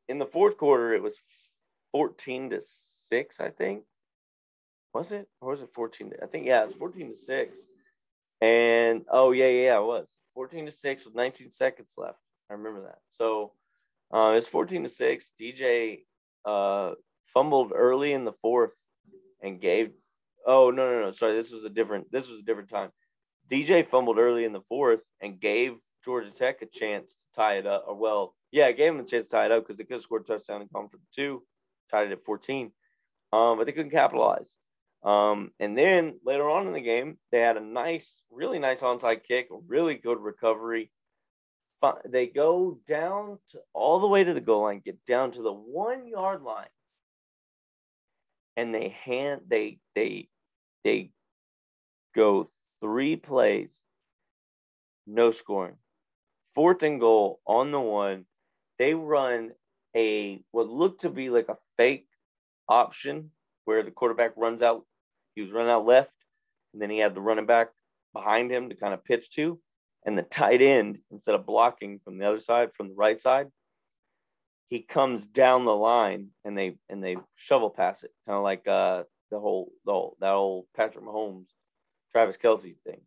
in 0.08 0.18
the 0.18 0.26
fourth 0.26 0.58
quarter 0.58 0.94
it 0.94 1.04
was 1.04 1.16
14 1.92 2.52
to 2.52 2.62
6, 2.62 3.40
I 3.40 3.50
think. 3.50 3.84
Was 4.94 5.12
it? 5.12 5.28
Or 5.40 5.52
was 5.52 5.62
it 5.62 5.70
14? 5.74 6.12
To, 6.12 6.24
I 6.24 6.26
think 6.26 6.48
yeah, 6.48 6.64
it's 6.64 6.74
14 6.74 7.12
to 7.12 7.16
6. 7.16 7.60
And 8.42 9.04
oh 9.12 9.32
yeah, 9.32 9.48
yeah, 9.48 9.78
it 9.78 9.86
was 9.86 10.08
14 10.34 10.66
to 10.66 10.72
6 10.72 11.06
with 11.06 11.16
19 11.16 11.52
seconds 11.52 11.94
left. 11.98 12.18
I 12.50 12.54
remember 12.54 12.82
that. 12.84 12.98
So 13.12 13.54
uh, 14.12 14.34
it's 14.36 14.48
14 14.48 14.84
to 14.84 14.90
6. 14.90 15.32
DJ 15.40 16.00
uh, 16.50 16.94
fumbled 17.34 17.72
early 17.76 18.14
in 18.14 18.26
the 18.26 18.34
fourth 18.42 18.76
and 19.42 19.62
gave. 19.62 19.92
Oh, 20.46 20.72
no, 20.72 20.92
no, 20.92 21.02
no. 21.02 21.12
Sorry. 21.12 21.34
This 21.34 21.52
was 21.52 21.64
a 21.64 21.70
different, 21.70 22.12
this 22.12 22.30
was 22.30 22.40
a 22.40 22.44
different 22.44 22.70
time. 22.70 22.90
DJ 23.52 23.88
fumbled 23.88 24.20
early 24.20 24.46
in 24.46 24.54
the 24.54 24.62
fourth 24.70 25.04
and 25.22 25.40
gave 25.40 25.76
Georgia 26.04 26.32
Tech 26.32 26.62
a 26.62 26.66
chance 26.66 27.14
to 27.14 27.24
tie 27.36 27.58
it 27.58 27.68
up. 27.68 27.86
Or, 27.88 27.96
well, 27.96 28.36
yeah, 28.52 28.72
gave 28.72 28.94
them 28.94 29.04
a 29.04 29.08
chance 29.08 29.28
to 29.28 29.32
tie 29.32 29.46
it 29.46 29.52
up 29.52 29.64
because 29.64 29.78
they 29.78 29.84
could 29.84 29.96
have 29.96 30.04
scored 30.04 30.24
a 30.24 30.26
touchdown 30.26 30.62
and 30.62 30.72
gone 30.72 30.90
for 30.90 30.98
the 30.98 31.04
two, 31.16 31.44
tied 31.92 32.08
it 32.08 32.14
at 32.14 32.24
14. 32.24 32.72
Um, 33.32 33.58
but 33.58 33.66
they 33.66 33.72
couldn't 33.72 33.92
capitalize. 33.92 34.56
Um, 35.04 35.52
and 35.60 35.78
then 35.78 36.20
later 36.26 36.50
on 36.50 36.68
in 36.68 36.74
the 36.74 36.82
game, 36.82 37.18
they 37.32 37.40
had 37.40 37.58
a 37.58 37.62
nice, 37.62 38.22
really 38.32 38.60
nice 38.60 38.82
onside 38.82 39.24
kick, 39.24 39.48
a 39.52 39.58
really 39.68 39.96
good 39.96 40.20
recovery. 40.20 40.92
They 42.06 42.28
go 42.28 42.80
down 42.88 43.40
to 43.50 43.60
all 43.74 44.00
the 44.00 44.08
way 44.08 44.24
to 44.24 44.34
the 44.34 44.42
goal 44.42 44.64
line, 44.64 44.82
get 44.84 45.06
down 45.06 45.32
to 45.34 45.42
the 45.42 45.54
one 45.54 46.08
yard 46.08 46.42
line, 46.42 46.68
and 48.58 48.74
they 48.76 48.90
hand 48.90 49.42
they 49.48 49.80
they 49.96 50.30
they 50.84 51.12
go 52.16 52.50
three 52.82 53.16
plays, 53.16 53.82
no 55.08 55.32
scoring. 55.32 55.78
Fourth 56.56 56.84
and 56.84 57.00
goal 57.00 57.40
on 57.46 57.72
the 57.72 57.80
one, 57.80 58.26
they 58.78 58.94
run 58.94 59.52
a 59.96 60.44
what 60.52 60.68
looked 60.68 61.02
to 61.02 61.10
be 61.10 61.30
like 61.30 61.48
a 61.50 61.58
fake 61.78 62.08
option 62.68 63.32
where 63.66 63.84
the 63.84 63.92
quarterback 63.92 64.34
runs 64.36 64.62
out 64.62 64.86
he 65.36 65.42
was 65.42 65.52
running 65.52 65.72
out 65.72 65.86
left, 65.86 66.12
and 66.74 66.82
then 66.82 66.90
he 66.90 66.98
had 67.00 67.16
the 67.16 67.22
running 67.22 67.46
back 67.46 67.70
behind 68.14 68.52
him 68.52 68.70
to 68.70 68.76
kind 68.76 68.94
of 68.94 69.04
pitch 69.06 69.30
to. 69.32 69.60
And 70.10 70.18
the 70.18 70.24
tight 70.24 70.64
end, 70.64 70.98
instead 71.12 71.36
of 71.36 71.46
blocking 71.46 72.00
from 72.04 72.18
the 72.18 72.26
other 72.26 72.40
side, 72.40 72.72
from 72.74 72.88
the 72.88 72.96
right 72.96 73.22
side, 73.22 73.46
he 74.68 74.82
comes 74.82 75.28
down 75.28 75.66
the 75.66 75.76
line 75.76 76.30
and 76.44 76.58
they 76.58 76.78
and 76.90 77.04
they 77.04 77.18
shovel 77.36 77.70
pass 77.70 78.02
it, 78.02 78.10
kind 78.26 78.36
of 78.36 78.44
like 78.44 78.68
uh, 78.68 79.04
the 79.30 79.40
whole 79.40 79.72
the 79.86 79.92
whole 79.92 80.18
that 80.20 80.32
old 80.32 80.66
Patrick 80.76 81.06
Mahomes, 81.06 81.46
Travis 82.12 82.38
Kelce 82.38 82.76
thing. 82.84 83.02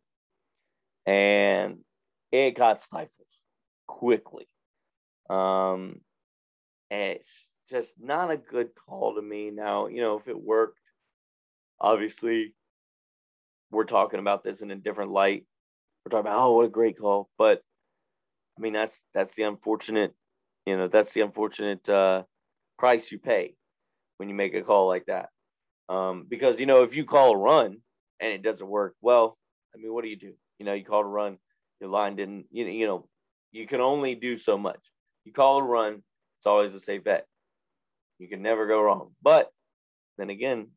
And 1.05 1.79
it 2.31 2.57
got 2.57 2.85
stifled 2.85 3.11
quickly. 3.89 4.47
Um, 5.29 6.03
it's 6.89 7.51
just 7.69 7.95
not 8.01 8.31
a 8.31 8.37
good 8.37 8.77
call 8.77 9.17
to 9.17 9.23
me. 9.23 9.51
Now, 9.51 9.89
you 9.89 10.03
know, 10.03 10.21
if 10.21 10.29
it 10.29 10.41
worked, 10.41 10.79
obviously 11.81 12.55
we're 13.73 13.83
talking 13.87 14.21
about 14.21 14.45
this 14.45 14.61
in 14.61 14.71
a 14.71 14.77
different 14.77 15.11
light. 15.11 15.47
We're 16.05 16.11
talking 16.11 16.31
about 16.31 16.39
oh 16.39 16.53
what 16.53 16.67
a 16.67 16.71
great 16.71 16.99
call, 16.99 17.29
but 17.39 17.63
I 18.59 18.61
mean 18.61 18.73
that's 18.73 19.03
that's 19.15 19.35
the 19.35 19.45
unfortunate, 19.45 20.15
you 20.67 20.77
know, 20.77 20.89
that's 20.89 21.13
the 21.13 21.21
unfortunate 21.21 21.89
uh, 21.89 22.25
price 22.79 23.13
you 23.13 23.19
pay 23.19 23.55
when 24.17 24.29
you 24.29 24.35
make 24.35 24.55
a 24.55 24.63
call 24.63 24.89
like 24.89 25.07
that. 25.07 25.29
Um, 25.89 26.27
because 26.29 26.59
you 26.61 26.67
know 26.67 26.83
if 26.83 26.97
you 26.97 27.05
call 27.05 27.33
a 27.33 27.37
run 27.37 27.79
and 28.21 28.33
it 28.33 28.43
doesn't 28.43 28.67
work, 28.67 28.95
well, 29.01 29.39
I 29.75 29.79
mean 29.79 29.93
what 29.93 30.03
do 30.05 30.11
you 30.11 30.17
do? 30.17 30.35
You 30.59 30.67
know, 30.67 30.75
you 30.75 30.85
call 30.85 31.03
a 31.03 31.05
run, 31.05 31.39
your 31.81 31.91
line 31.91 32.17
didn't, 32.17 32.47
you 32.51 32.65
know, 32.65 32.71
you 32.71 32.87
know, 32.87 33.09
you 33.53 33.67
can 33.67 33.81
only 33.81 34.15
do 34.15 34.39
so 34.39 34.57
much. 34.59 34.81
You 35.25 35.33
call 35.33 35.59
a 35.59 35.63
run, 35.63 36.03
it's 36.39 36.47
always 36.47 36.75
a 36.75 36.81
safe 36.81 37.05
bet. 37.05 37.27
You 38.19 38.29
can 38.29 38.43
never 38.43 38.67
go 38.67 38.81
wrong. 38.81 39.13
But 39.23 39.51
then 40.19 40.31
again, 40.31 40.69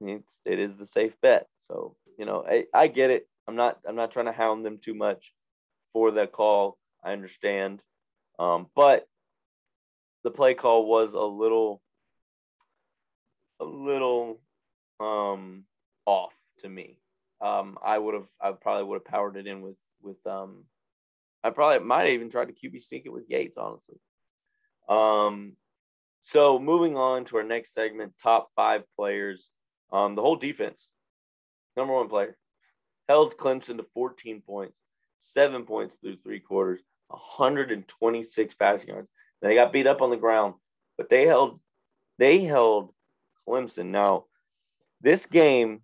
it's 0.00 0.40
it 0.44 0.58
is 0.58 0.76
the 0.76 0.86
safe 0.86 1.14
bet. 1.22 1.46
So 1.70 1.96
you 2.18 2.24
know, 2.24 2.44
I, 2.48 2.64
I 2.74 2.86
get 2.88 3.10
it. 3.10 3.28
I'm 3.48 3.56
not 3.56 3.78
I'm 3.88 3.96
not 3.96 4.12
trying 4.12 4.26
to 4.26 4.32
hound 4.32 4.64
them 4.64 4.78
too 4.78 4.94
much 4.94 5.32
for 5.94 6.10
that 6.12 6.32
call. 6.32 6.78
I 7.02 7.12
understand, 7.12 7.80
um, 8.38 8.66
but 8.76 9.06
the 10.22 10.30
play 10.30 10.52
call 10.52 10.86
was 10.86 11.14
a 11.14 11.20
little 11.20 11.80
a 13.58 13.64
little 13.64 14.40
um, 15.00 15.64
off 16.04 16.34
to 16.58 16.68
me. 16.68 16.98
Um, 17.40 17.78
I 17.82 17.96
would 17.96 18.14
have 18.14 18.28
I 18.38 18.52
probably 18.52 18.84
would 18.84 18.96
have 18.96 19.04
powered 19.06 19.36
it 19.36 19.46
in 19.46 19.62
with 19.62 19.78
with 20.02 20.24
um, 20.26 20.64
I 21.42 21.50
probably 21.50 21.84
might 21.86 22.02
have 22.02 22.10
even 22.10 22.30
tried 22.30 22.48
to 22.48 22.52
QB 22.52 22.82
sneak 22.82 23.06
it 23.06 23.12
with 23.12 23.30
Yates, 23.30 23.56
honestly. 23.56 23.96
Um, 24.90 25.54
so 26.20 26.58
moving 26.58 26.98
on 26.98 27.24
to 27.26 27.38
our 27.38 27.44
next 27.44 27.72
segment, 27.72 28.12
top 28.22 28.50
five 28.54 28.82
players 28.94 29.48
um, 29.90 30.14
the 30.16 30.22
whole 30.22 30.36
defense, 30.36 30.90
number 31.76 31.94
one 31.94 32.08
player, 32.08 32.36
held 33.08 33.36
Clemson 33.36 33.78
to 33.78 33.86
14 33.94 34.42
points, 34.42 34.76
seven 35.18 35.64
points 35.64 35.96
through 35.96 36.16
three 36.16 36.40
quarters, 36.40 36.80
126 37.08 38.54
passing 38.54 38.90
yards. 38.90 39.08
They 39.40 39.54
got 39.54 39.72
beat 39.72 39.86
up 39.86 40.02
on 40.02 40.10
the 40.10 40.16
ground, 40.16 40.54
but 40.96 41.08
they 41.08 41.26
held 41.26 41.60
they 42.18 42.40
held 42.40 42.92
Clemson. 43.46 43.86
Now, 43.86 44.24
this 45.00 45.26
game, 45.26 45.82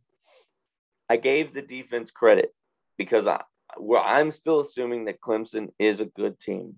I 1.09 1.16
gave 1.16 1.53
the 1.53 1.62
defense 1.62 2.11
credit 2.11 2.53
because 2.99 3.27
I 3.27 3.43
well, 3.79 4.03
I'm 4.05 4.31
still 4.31 4.61
assuming 4.61 5.07
that 5.07 5.20
Clemson 5.20 5.68
is 5.79 6.01
a 6.01 6.07
good 6.07 6.39
team, 6.39 6.77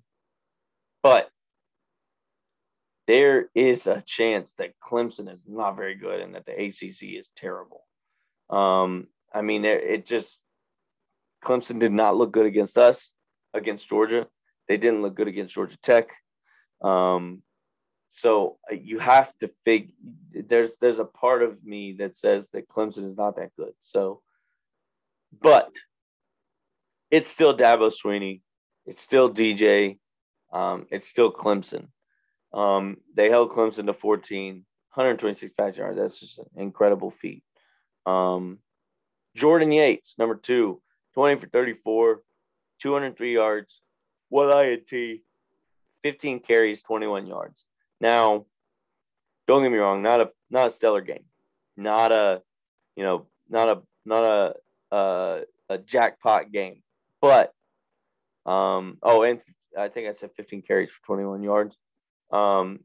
but 1.03 1.31
there 3.07 3.49
is 3.55 3.87
a 3.87 4.03
chance 4.05 4.55
that 4.59 4.79
Clemson 4.83 5.33
is 5.33 5.41
not 5.47 5.77
very 5.77 5.95
good 5.95 6.21
and 6.21 6.35
that 6.35 6.45
the 6.45 6.53
ACC 6.53 7.19
is 7.19 7.31
terrible. 7.37 7.85
Um, 8.51 9.07
I 9.37 9.43
mean, 9.43 9.67
it, 9.67 9.85
it 9.85 10.07
just 10.07 10.41
Clemson 11.45 11.79
did 11.79 11.93
not 11.93 12.17
look 12.17 12.33
good 12.33 12.47
against 12.47 12.79
us, 12.79 13.13
against 13.53 13.87
Georgia. 13.87 14.27
They 14.67 14.79
didn't 14.79 15.03
look 15.03 15.15
good 15.15 15.29
against 15.29 15.55
Georgia 15.55 15.77
Tech. 15.83 16.09
Um, 16.83 17.43
so 18.09 18.57
you 18.73 18.99
have 18.99 19.37
to 19.39 19.51
figure. 19.67 19.93
There's 20.33 20.77
there's 20.81 20.99
a 20.99 21.05
part 21.05 21.43
of 21.43 21.63
me 21.63 21.97
that 21.99 22.17
says 22.17 22.49
that 22.55 22.69
Clemson 22.69 23.05
is 23.05 23.17
not 23.17 23.37
that 23.37 23.51
good. 23.59 23.73
So, 23.83 24.23
but 25.39 25.71
it's 27.11 27.31
still 27.31 27.55
Dabo 27.55 27.93
Swinney. 27.93 28.41
It's 28.87 29.03
still 29.03 29.31
DJ. 29.31 29.99
Um, 30.51 30.87
it's 30.91 31.09
still 31.09 31.31
Clemson. 31.31 31.89
Um, 32.55 32.97
they 33.15 33.29
held 33.29 33.51
Clemson 33.51 33.85
to 33.85 33.93
14, 33.93 34.65
126 34.95 35.53
pass 35.59 35.77
yards. 35.77 35.99
That's 35.99 36.21
just 36.21 36.39
an 36.39 36.47
incredible 36.57 37.11
feat. 37.11 37.43
Um, 38.07 38.61
Jordan 39.37 39.71
Yates, 39.71 40.17
number 40.19 40.35
two, 40.35 40.81
20 41.15 41.41
for 41.41 41.47
34, 41.49 42.23
203 42.81 43.33
yards, 43.33 43.81
one 44.31 44.51
INT, 44.51 45.21
15 46.03 46.41
carries, 46.41 46.83
21 46.83 47.27
yards. 47.27 47.65
Now, 48.01 48.47
don't 49.47 49.63
get 49.63 49.71
me 49.71 49.79
wrong, 49.79 50.03
not 50.03 50.21
a 50.21 50.31
not 50.51 50.67
a 50.67 50.71
stellar 50.71 51.01
game, 51.01 51.25
not 51.77 52.13
a 52.13 52.43
you 52.97 53.05
know 53.05 53.27
not 53.49 53.69
a 53.69 53.83
not 54.05 54.25
a 54.25 54.95
uh, 54.95 55.41
a 55.69 55.79
jackpot 55.79 56.51
game, 56.51 56.83
but 57.21 57.53
um 58.45 58.99
oh 59.03 59.23
and 59.23 59.41
I 59.77 59.89
think 59.89 60.09
I 60.09 60.15
said 60.15 60.31
15 60.37 60.63
carries 60.63 60.91
for 60.91 61.05
21 61.07 61.43
yards. 61.43 61.77
Um, 62.31 62.81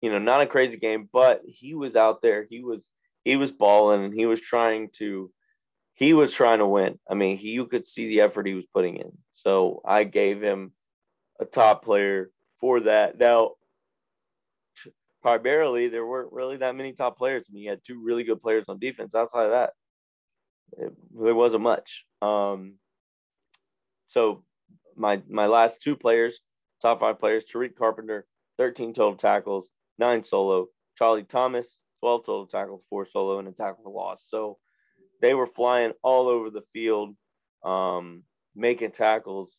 you 0.00 0.10
know, 0.10 0.18
not 0.18 0.40
a 0.40 0.46
crazy 0.46 0.78
game, 0.78 1.08
but 1.12 1.42
he 1.44 1.74
was 1.74 1.94
out 1.94 2.22
there. 2.22 2.46
He 2.48 2.62
was 2.62 2.80
he 3.24 3.36
was 3.36 3.52
balling 3.52 4.04
and 4.04 4.14
he 4.14 4.26
was 4.26 4.40
trying 4.40 4.88
to 4.94 5.30
he 6.00 6.14
was 6.14 6.32
trying 6.32 6.60
to 6.60 6.66
win. 6.66 6.98
I 7.08 7.14
mean, 7.14 7.36
he, 7.36 7.50
you 7.50 7.66
could 7.66 7.86
see 7.86 8.08
the 8.08 8.22
effort 8.22 8.46
he 8.46 8.54
was 8.54 8.64
putting 8.72 8.96
in. 8.96 9.12
So 9.34 9.82
I 9.84 10.04
gave 10.04 10.42
him 10.42 10.72
a 11.38 11.44
top 11.44 11.84
player 11.84 12.30
for 12.58 12.80
that. 12.80 13.18
Now, 13.18 13.52
primarily 15.20 15.88
there 15.88 16.06
weren't 16.06 16.32
really 16.32 16.56
that 16.56 16.74
many 16.74 16.94
top 16.94 17.18
players. 17.18 17.44
I 17.46 17.52
mean, 17.52 17.64
you 17.64 17.70
had 17.70 17.84
two 17.86 18.02
really 18.02 18.24
good 18.24 18.40
players 18.40 18.64
on 18.66 18.78
defense. 18.78 19.14
Outside 19.14 19.44
of 19.44 19.50
that, 19.50 19.72
it, 20.78 20.92
there 21.14 21.34
wasn't 21.34 21.64
much. 21.64 22.06
Um, 22.22 22.76
so 24.06 24.42
my 24.96 25.20
my 25.28 25.48
last 25.48 25.82
two 25.82 25.96
players, 25.96 26.40
top 26.80 27.00
five 27.00 27.20
players, 27.20 27.44
Tariq 27.44 27.76
Carpenter 27.76 28.26
13 28.56 28.94
total 28.94 29.16
tackles, 29.16 29.68
nine 29.98 30.24
solo. 30.24 30.68
Charlie 30.96 31.24
Thomas, 31.24 31.78
12 32.00 32.24
total 32.24 32.46
tackles, 32.46 32.82
four 32.88 33.04
solo, 33.06 33.38
and 33.38 33.48
a 33.48 33.52
tackle 33.52 33.94
loss. 33.94 34.26
So 34.28 34.58
they 35.20 35.34
were 35.34 35.46
flying 35.46 35.92
all 36.02 36.28
over 36.28 36.50
the 36.50 36.64
field, 36.72 37.14
um, 37.62 38.22
making 38.54 38.92
tackles, 38.92 39.54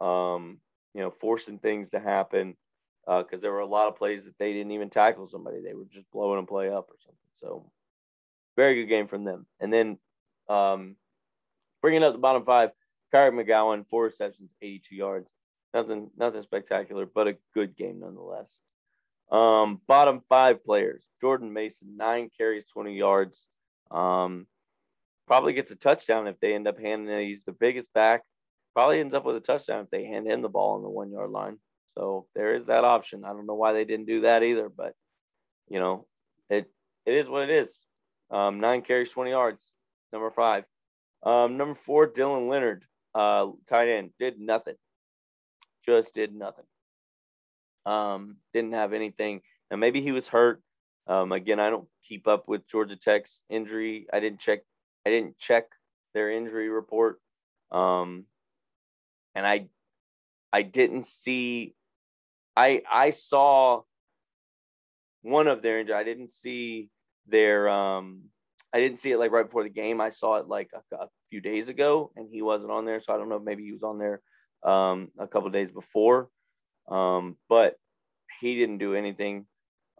um, 0.00 0.58
you 0.94 1.00
know, 1.00 1.10
forcing 1.10 1.58
things 1.58 1.90
to 1.90 2.00
happen 2.00 2.56
because 3.04 3.38
uh, 3.38 3.42
there 3.42 3.52
were 3.52 3.60
a 3.60 3.66
lot 3.66 3.88
of 3.88 3.96
plays 3.96 4.24
that 4.24 4.38
they 4.38 4.52
didn't 4.52 4.72
even 4.72 4.90
tackle 4.90 5.26
somebody. 5.26 5.60
They 5.60 5.74
were 5.74 5.86
just 5.90 6.10
blowing 6.12 6.38
a 6.38 6.46
play 6.46 6.68
up 6.68 6.88
or 6.88 6.96
something. 7.04 7.18
So 7.40 7.70
very 8.56 8.76
good 8.76 8.88
game 8.88 9.08
from 9.08 9.24
them. 9.24 9.46
And 9.60 9.72
then 9.72 9.98
um, 10.48 10.96
bringing 11.80 12.04
up 12.04 12.12
the 12.12 12.18
bottom 12.18 12.44
five, 12.44 12.70
Kyrie 13.10 13.32
McGowan, 13.32 13.86
four 13.88 14.04
receptions, 14.04 14.50
82 14.62 14.94
yards. 14.94 15.28
Nothing, 15.74 16.10
nothing 16.16 16.42
spectacular, 16.42 17.06
but 17.06 17.28
a 17.28 17.36
good 17.54 17.76
game 17.76 18.00
nonetheless. 18.00 18.48
Um, 19.30 19.80
bottom 19.86 20.20
five 20.28 20.62
players: 20.62 21.02
Jordan 21.20 21.50
Mason, 21.50 21.96
nine 21.96 22.28
carries, 22.36 22.66
20 22.66 22.94
yards. 22.94 23.46
Um, 23.90 24.46
probably 25.26 25.52
gets 25.52 25.70
a 25.70 25.76
touchdown 25.76 26.26
if 26.26 26.38
they 26.40 26.54
end 26.54 26.68
up 26.68 26.78
handing 26.78 27.14
it. 27.14 27.24
He's 27.24 27.42
the 27.44 27.52
biggest 27.52 27.86
back 27.94 28.22
probably 28.74 29.00
ends 29.00 29.14
up 29.14 29.24
with 29.24 29.36
a 29.36 29.40
touchdown 29.40 29.84
if 29.84 29.90
they 29.90 30.04
hand 30.04 30.26
him 30.26 30.42
the 30.42 30.48
ball 30.48 30.76
on 30.76 30.82
the 30.82 30.88
one 30.88 31.10
yard 31.10 31.30
line. 31.30 31.58
So 31.96 32.26
there 32.34 32.54
is 32.54 32.66
that 32.66 32.84
option. 32.84 33.24
I 33.24 33.28
don't 33.28 33.46
know 33.46 33.54
why 33.54 33.72
they 33.72 33.84
didn't 33.84 34.06
do 34.06 34.22
that 34.22 34.42
either, 34.42 34.68
but 34.68 34.94
you 35.68 35.78
know, 35.78 36.06
it 36.48 36.70
it 37.04 37.14
is 37.14 37.28
what 37.28 37.42
it 37.42 37.50
is. 37.50 37.78
Um, 38.30 38.60
nine 38.60 38.82
carries, 38.82 39.10
20 39.10 39.30
yards. 39.30 39.62
Number 40.12 40.30
five. 40.30 40.64
Um, 41.22 41.56
number 41.56 41.74
four, 41.74 42.08
Dylan 42.08 42.48
Leonard, 42.48 42.84
uh, 43.14 43.48
tight 43.68 43.88
end, 43.88 44.10
did 44.18 44.38
nothing. 44.40 44.74
Just 45.86 46.14
did 46.14 46.34
nothing. 46.34 46.64
Um, 47.84 48.36
didn't 48.52 48.72
have 48.72 48.92
anything. 48.92 49.42
And 49.70 49.80
maybe 49.80 50.00
he 50.00 50.12
was 50.12 50.28
hurt. 50.28 50.62
Um, 51.06 51.32
again, 51.32 51.60
I 51.60 51.70
don't 51.70 51.88
keep 52.04 52.26
up 52.26 52.48
with 52.48 52.68
Georgia 52.68 52.96
Tech's 52.96 53.42
injury. 53.50 54.06
I 54.12 54.20
didn't 54.20 54.40
check. 54.40 54.60
I 55.06 55.10
didn't 55.10 55.38
check 55.38 55.66
their 56.14 56.30
injury 56.30 56.68
report. 56.68 57.20
Um, 57.70 58.24
and 59.34 59.46
I, 59.46 59.68
I 60.52 60.62
didn't 60.62 61.06
see. 61.06 61.74
I 62.56 62.82
I 62.90 63.10
saw 63.10 63.82
one 65.22 65.48
of 65.48 65.62
their 65.62 65.80
injury. 65.80 65.94
I 65.94 66.04
didn't 66.04 66.30
see 66.30 66.90
their. 67.26 67.68
Um, 67.68 68.24
I 68.74 68.80
didn't 68.80 68.98
see 68.98 69.10
it 69.10 69.18
like 69.18 69.32
right 69.32 69.44
before 69.44 69.64
the 69.64 69.70
game. 69.70 70.00
I 70.00 70.10
saw 70.10 70.36
it 70.36 70.48
like 70.48 70.70
a, 70.74 70.96
a 70.96 71.08
few 71.30 71.40
days 71.40 71.68
ago, 71.68 72.12
and 72.16 72.28
he 72.30 72.42
wasn't 72.42 72.72
on 72.72 72.84
there. 72.84 73.00
So 73.00 73.14
I 73.14 73.18
don't 73.18 73.28
know 73.28 73.36
if 73.36 73.42
maybe 73.42 73.64
he 73.64 73.72
was 73.72 73.82
on 73.82 73.98
there 73.98 74.20
um, 74.62 75.08
a 75.18 75.26
couple 75.26 75.50
days 75.50 75.70
before. 75.70 76.28
Um, 76.88 77.36
but 77.48 77.76
he 78.40 78.56
didn't 78.56 78.78
do 78.78 78.94
anything. 78.94 79.46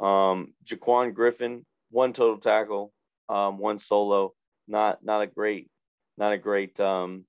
Um, 0.01 0.55
Jaquan 0.65 1.15
Griffin, 1.15 1.65
one 1.91 2.13
total 2.13 2.39
tackle, 2.39 2.93
um, 3.29 3.59
one 3.59 3.79
solo. 3.79 4.35
Not 4.73 5.05
not 5.05 5.21
a 5.21 5.27
great, 5.27 5.69
not 6.17 6.33
a 6.33 6.39
great, 6.39 6.81
um, 6.81 7.27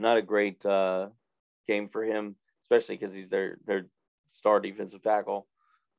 not 0.00 0.16
a 0.16 0.22
great 0.22 0.64
uh, 0.64 1.08
game 1.68 1.90
for 1.90 2.02
him, 2.02 2.36
especially 2.62 2.96
because 2.96 3.14
he's 3.14 3.28
their 3.28 3.58
their 3.66 3.84
star 4.30 4.60
defensive 4.60 5.02
tackle. 5.02 5.46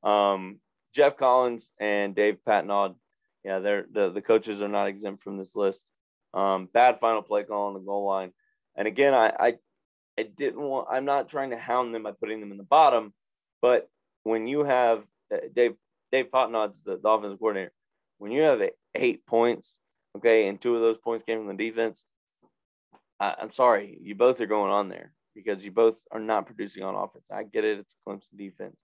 Um, 0.01 0.59
Geoff 0.95 1.17
Collins 1.17 1.69
and 1.79 2.15
Dave 2.15 2.39
Patenaude, 2.47 2.95
yeah, 3.43 3.59
they're 3.59 3.85
the 3.91 4.09
the 4.09 4.23
coaches 4.23 4.59
are 4.59 4.67
not 4.67 4.87
exempt 4.87 5.23
from 5.23 5.37
this 5.37 5.55
list. 5.55 5.85
Um, 6.33 6.67
bad 6.73 6.99
final 6.99 7.21
play 7.21 7.43
call 7.43 7.67
on 7.67 7.75
the 7.75 7.79
goal 7.79 8.07
line, 8.07 8.31
and 8.75 8.87
again, 8.87 9.13
I, 9.13 9.33
I 9.39 9.53
I 10.17 10.23
didn't 10.23 10.61
want. 10.61 10.87
I'm 10.89 11.05
not 11.05 11.29
trying 11.29 11.51
to 11.51 11.59
hound 11.59 11.93
them 11.93 12.03
by 12.03 12.11
putting 12.11 12.39
them 12.39 12.51
in 12.51 12.57
the 12.57 12.63
bottom, 12.63 13.13
but 13.61 13.87
when 14.23 14.47
you 14.47 14.63
have 14.63 15.03
uh, 15.31 15.37
Dave 15.53 15.75
Dave 16.11 16.31
Patenaude's 16.33 16.81
the, 16.81 16.97
the 16.97 17.07
offensive 17.07 17.37
coordinator, 17.37 17.71
when 18.17 18.31
you 18.31 18.41
have 18.41 18.61
eight 18.95 19.25
points, 19.25 19.79
okay, 20.17 20.47
and 20.47 20.59
two 20.59 20.75
of 20.75 20.81
those 20.81 20.97
points 20.97 21.25
came 21.25 21.39
from 21.39 21.55
the 21.55 21.69
defense, 21.69 22.05
I, 23.19 23.35
I'm 23.39 23.51
sorry, 23.51 23.97
you 24.01 24.15
both 24.15 24.41
are 24.41 24.45
going 24.45 24.71
on 24.71 24.89
there 24.89 25.13
because 25.35 25.63
you 25.63 25.71
both 25.71 26.01
are 26.11 26.19
not 26.19 26.45
producing 26.45 26.83
on 26.83 26.95
offense. 26.95 27.25
I 27.31 27.43
get 27.43 27.65
it; 27.65 27.79
it's 27.79 27.95
Clemson 28.07 28.37
defense, 28.37 28.77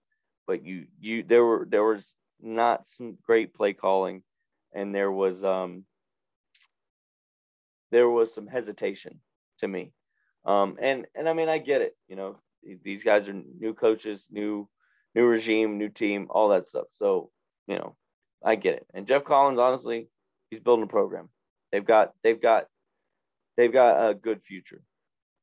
but 0.46 0.64
you 0.64 0.86
you 1.00 1.22
there 1.22 1.44
were 1.44 1.66
there 1.68 1.84
was 1.84 2.14
not 2.40 2.88
some 2.88 3.16
great 3.22 3.54
play 3.54 3.72
calling, 3.72 4.22
and 4.74 4.94
there 4.94 5.12
was 5.12 5.42
um 5.44 5.84
there 7.90 8.08
was 8.08 8.34
some 8.34 8.46
hesitation 8.46 9.20
to 9.58 9.68
me. 9.68 9.92
Um, 10.44 10.76
and 10.80 11.06
and 11.14 11.28
I 11.28 11.34
mean, 11.34 11.48
I 11.48 11.58
get 11.58 11.82
it. 11.82 11.96
You 12.08 12.16
know, 12.16 12.36
these 12.82 13.04
guys 13.04 13.28
are 13.28 13.32
new 13.32 13.74
coaches, 13.74 14.26
new 14.30 14.68
new 15.14 15.24
regime, 15.24 15.78
new 15.78 15.88
team, 15.88 16.26
all 16.30 16.48
that 16.48 16.66
stuff. 16.66 16.86
So 16.98 17.30
you 17.66 17.76
know, 17.76 17.96
I 18.44 18.56
get 18.56 18.74
it. 18.74 18.86
And 18.94 19.06
Geoff 19.06 19.24
Collins, 19.24 19.58
honestly, 19.58 20.08
he's 20.50 20.60
building 20.60 20.84
a 20.84 20.88
program. 20.88 21.28
They've 21.70 21.84
got 21.84 22.12
they've 22.22 22.40
got 22.40 22.66
they've 23.56 23.72
got 23.72 24.10
a 24.10 24.14
good 24.14 24.42
future. 24.42 24.82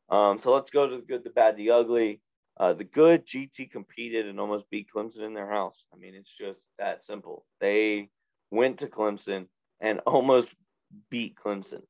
Um, 0.09 0.39
so 0.39 0.53
let's 0.53 0.71
go 0.71 0.87
to 0.87 0.97
the 0.97 1.01
good, 1.01 1.23
the 1.23 1.29
bad, 1.29 1.57
the 1.57 1.71
ugly. 1.71 2.21
Uh, 2.57 2.73
the 2.73 2.83
good 2.83 3.25
GT 3.25 3.71
competed 3.71 4.27
and 4.27 4.37
almost 4.37 4.69
beat 4.69 4.89
Clemson 4.93 5.21
in 5.21 5.33
their 5.33 5.49
house. 5.49 5.85
I 5.93 5.97
mean, 5.97 6.13
it's 6.13 6.35
just 6.35 6.67
that 6.77 7.03
simple. 7.03 7.45
They 7.61 8.09
went 8.51 8.79
to 8.79 8.87
Clemson 8.87 9.45
and 9.79 9.99
almost 10.05 10.49
beat 11.09 11.35
Clemson. 11.35 11.83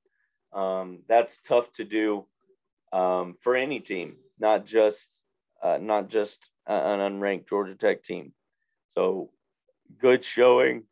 Um, 0.53 0.99
that's 1.07 1.39
tough 1.41 1.71
to 1.73 1.83
do 1.83 2.27
um, 2.91 3.35
for 3.41 3.55
any 3.55 3.79
team, 3.79 4.17
not 4.39 4.65
just 4.65 5.23
uh, 5.61 5.79
not 5.81 6.09
just 6.09 6.49
an 6.67 6.99
unranked 6.99 7.49
Georgia 7.49 7.75
Tech 7.75 8.03
team. 8.03 8.33
So 8.89 9.31
good 9.99 10.23
showing. 10.23 10.83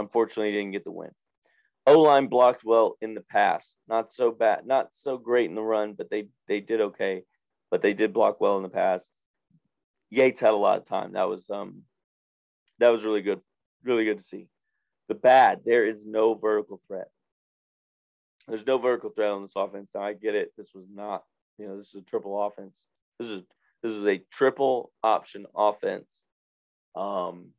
Unfortunately, 0.00 0.52
didn't 0.52 0.72
get 0.72 0.84
the 0.84 0.90
win. 0.90 1.10
O 1.86 2.00
line 2.00 2.26
blocked 2.26 2.64
well 2.64 2.96
in 3.00 3.14
the 3.14 3.20
past. 3.20 3.76
Not 3.88 4.12
so 4.12 4.30
bad, 4.30 4.66
not 4.66 4.88
so 4.92 5.16
great 5.16 5.48
in 5.48 5.54
the 5.54 5.62
run, 5.62 5.94
but 5.94 6.10
they 6.10 6.28
they 6.48 6.60
did 6.60 6.80
okay. 6.80 7.22
But 7.70 7.82
they 7.82 7.94
did 7.94 8.12
block 8.12 8.40
well 8.40 8.56
in 8.56 8.62
the 8.62 8.68
past. 8.68 9.08
Yates 10.10 10.40
had 10.40 10.54
a 10.54 10.56
lot 10.56 10.78
of 10.78 10.84
time. 10.84 11.12
That 11.12 11.28
was 11.28 11.48
um 11.50 11.82
that 12.78 12.90
was 12.90 13.04
really 13.04 13.22
good, 13.22 13.40
really 13.84 14.04
good 14.04 14.18
to 14.18 14.24
see. 14.24 14.48
The 15.08 15.14
bad, 15.14 15.60
there 15.64 15.86
is 15.86 16.04
no 16.04 16.34
vertical 16.34 16.80
threat. 16.86 17.08
There's 18.48 18.66
no 18.66 18.78
vertical 18.78 19.10
threat 19.10 19.30
on 19.30 19.42
this 19.42 19.52
offense. 19.56 19.88
Now 19.94 20.02
I 20.02 20.12
get 20.12 20.34
it. 20.34 20.52
This 20.56 20.70
was 20.74 20.86
not, 20.92 21.24
you 21.58 21.66
know, 21.66 21.76
this 21.76 21.94
is 21.94 22.02
a 22.02 22.04
triple 22.04 22.44
offense. 22.44 22.74
This 23.18 23.28
is 23.28 23.42
this 23.82 23.92
is 23.92 24.04
a 24.04 24.22
triple 24.32 24.92
option 25.02 25.46
offense. 25.54 26.08
Um, 26.94 27.50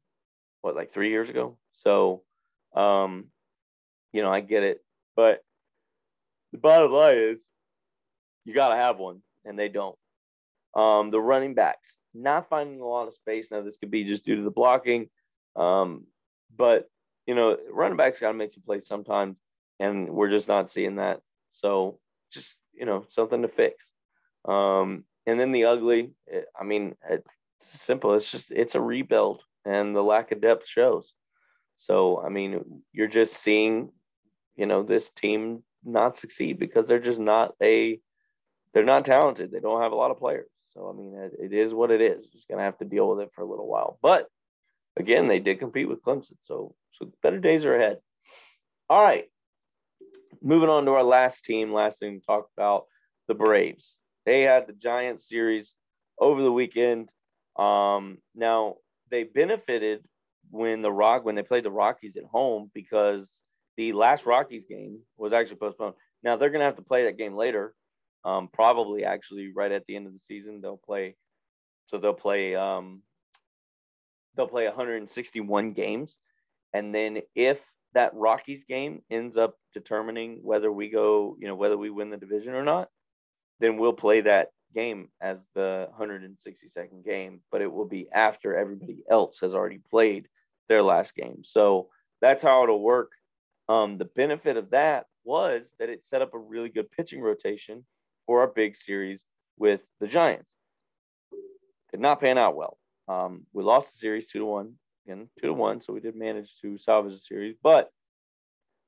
what 0.61 0.75
like 0.75 0.91
three 0.91 1.09
years 1.09 1.29
ago? 1.29 1.57
So, 1.71 2.23
um, 2.75 3.25
you 4.13 4.21
know, 4.21 4.31
I 4.31 4.41
get 4.41 4.63
it, 4.63 4.83
but 5.15 5.41
the 6.51 6.57
bottom 6.57 6.91
line 6.91 7.17
is 7.17 7.39
you 8.45 8.53
got 8.53 8.69
to 8.69 8.75
have 8.75 8.97
one, 8.97 9.21
and 9.45 9.57
they 9.57 9.69
don't. 9.69 9.97
Um, 10.75 11.11
the 11.11 11.19
running 11.19 11.53
backs 11.53 11.97
not 12.13 12.49
finding 12.49 12.81
a 12.81 12.85
lot 12.85 13.07
of 13.07 13.13
space. 13.13 13.51
Now, 13.51 13.61
this 13.61 13.77
could 13.77 13.91
be 13.91 14.03
just 14.03 14.25
due 14.25 14.35
to 14.35 14.41
the 14.41 14.51
blocking, 14.51 15.09
um, 15.55 16.05
but 16.55 16.89
you 17.25 17.35
know, 17.35 17.57
running 17.71 17.97
backs 17.97 18.19
got 18.19 18.29
to 18.29 18.37
make 18.37 18.53
some 18.53 18.63
plays 18.63 18.87
sometimes 18.87 19.37
and 19.79 20.09
we're 20.09 20.29
just 20.29 20.47
not 20.47 20.69
seeing 20.69 20.95
that. 20.95 21.21
So 21.53 21.99
just 22.31 22.57
you 22.73 22.85
know 22.85 23.05
something 23.09 23.41
to 23.41 23.47
fix. 23.47 23.89
Um, 24.45 25.03
and 25.25 25.39
then 25.39 25.51
the 25.51 25.65
ugly, 25.65 26.11
eh, 26.31 26.41
I 26.59 26.63
mean, 26.63 26.95
it's 27.09 27.27
simple. 27.61 28.13
It's 28.13 28.31
just 28.31 28.51
it's 28.51 28.75
a 28.75 28.81
rebuild, 28.81 29.43
and 29.65 29.95
the 29.95 30.03
lack 30.03 30.31
of 30.31 30.41
depth 30.41 30.67
shows. 30.67 31.13
So 31.77 32.21
I 32.25 32.29
mean, 32.29 32.81
you're 32.91 33.07
just 33.07 33.33
seeing, 33.33 33.91
you 34.57 34.65
know, 34.65 34.83
this 34.83 35.09
team 35.09 35.63
not 35.85 36.17
succeed 36.17 36.59
because 36.59 36.87
they're 36.87 36.99
just 36.99 37.19
not 37.19 37.53
a, 37.63 37.99
they're 38.73 38.83
not 38.83 39.05
talented. 39.05 39.51
They 39.51 39.59
don't 39.59 39.81
have 39.81 39.93
a 39.93 39.95
lot 39.95 40.11
of 40.11 40.17
players. 40.17 40.49
So 40.71 40.89
I 40.89 40.93
mean, 40.93 41.15
it, 41.39 41.53
is 41.53 41.73
what 41.73 41.91
it 41.91 42.01
is. 42.01 42.27
Just 42.27 42.47
gonna 42.49 42.63
have 42.63 42.77
to 42.79 42.85
deal 42.85 43.07
with 43.07 43.21
it 43.21 43.31
for 43.33 43.41
a 43.41 43.49
little 43.49 43.67
while. 43.67 43.99
But 44.01 44.27
again, 44.97 45.27
they 45.27 45.39
did 45.39 45.59
compete 45.59 45.87
with 45.87 46.03
Clemson, 46.03 46.35
so 46.41 46.75
so 46.93 47.11
better 47.23 47.39
days 47.39 47.63
are 47.63 47.75
ahead. 47.75 47.99
All 48.89 49.01
right, 49.01 49.25
moving 50.41 50.69
on 50.69 50.85
to 50.85 50.91
our 50.91 51.03
last 51.03 51.45
team, 51.45 51.73
last 51.73 51.99
thing 51.99 52.19
to 52.19 52.25
talk 52.25 52.49
about 52.57 52.85
the 53.27 53.35
Braves. 53.35 53.97
They 54.25 54.41
had 54.41 54.67
the 54.67 54.73
Giant 54.73 55.21
series 55.21 55.75
over 56.19 56.41
the 56.41 56.51
weekend. 56.51 57.09
Um, 57.57 58.17
now 58.35 58.75
they 59.09 59.23
benefited 59.23 60.03
when 60.49 60.81
the 60.81 60.91
Rock 60.91 61.25
when 61.25 61.35
they 61.35 61.43
played 61.43 61.63
the 61.63 61.71
Rockies 61.71 62.15
at 62.15 62.23
home 62.23 62.71
because 62.73 63.29
the 63.75 63.93
last 63.93 64.25
Rockies 64.25 64.65
game 64.67 64.99
was 65.17 65.33
actually 65.33 65.57
postponed. 65.57 65.95
Now 66.23 66.35
they're 66.35 66.49
going 66.49 66.61
to 66.61 66.65
have 66.65 66.77
to 66.77 66.81
play 66.81 67.03
that 67.03 67.17
game 67.17 67.35
later, 67.35 67.73
um, 68.25 68.49
probably 68.51 69.03
actually 69.05 69.51
right 69.53 69.71
at 69.71 69.85
the 69.85 69.95
end 69.95 70.07
of 70.07 70.13
the 70.13 70.19
season. 70.19 70.61
They'll 70.61 70.77
play, 70.77 71.15
so 71.87 71.97
they'll 71.97 72.13
play 72.13 72.55
um, 72.55 73.01
they'll 74.35 74.47
play 74.47 74.65
161 74.65 75.73
games, 75.73 76.17
and 76.73 76.93
then 76.93 77.21
if 77.35 77.63
that 77.93 78.13
Rockies 78.13 78.63
game 78.65 79.01
ends 79.09 79.37
up 79.37 79.55
determining 79.73 80.39
whether 80.43 80.71
we 80.71 80.89
go, 80.89 81.35
you 81.39 81.47
know, 81.47 81.55
whether 81.55 81.77
we 81.77 81.89
win 81.89 82.09
the 82.09 82.17
division 82.17 82.53
or 82.53 82.63
not, 82.63 82.89
then 83.59 83.77
we'll 83.77 83.93
play 83.93 84.21
that 84.21 84.49
game 84.75 85.09
as 85.21 85.45
the 85.55 85.89
162nd 85.99 87.03
game, 87.05 87.41
but 87.51 87.61
it 87.61 87.71
will 87.71 87.87
be 87.87 88.07
after 88.11 88.55
everybody 88.55 89.03
else 89.09 89.39
has 89.39 89.53
already 89.53 89.79
played 89.89 90.27
their 90.69 90.83
last 90.83 91.15
game. 91.15 91.43
So 91.43 91.89
that's 92.21 92.43
how 92.43 92.63
it'll 92.63 92.81
work. 92.81 93.11
Um, 93.69 93.97
the 93.97 94.05
benefit 94.05 94.57
of 94.57 94.71
that 94.71 95.05
was 95.23 95.73
that 95.79 95.89
it 95.89 96.05
set 96.05 96.21
up 96.21 96.33
a 96.33 96.39
really 96.39 96.69
good 96.69 96.89
pitching 96.91 97.21
rotation 97.21 97.85
for 98.25 98.41
our 98.41 98.47
big 98.47 98.75
series 98.75 99.19
with 99.57 99.81
the 99.99 100.07
Giants. 100.07 100.49
Did 101.91 101.99
not 101.99 102.19
pan 102.19 102.37
out 102.37 102.55
well. 102.55 102.77
Um, 103.07 103.45
we 103.53 103.63
lost 103.63 103.93
the 103.93 103.99
series 103.99 104.27
two 104.27 104.39
to 104.39 104.45
one 104.45 104.73
again, 105.05 105.29
two 105.39 105.47
to 105.47 105.53
one. 105.53 105.81
So 105.81 105.93
we 105.93 105.99
did 105.99 106.15
manage 106.15 106.55
to 106.61 106.77
salvage 106.77 107.13
the 107.13 107.19
series, 107.19 107.55
but 107.61 107.89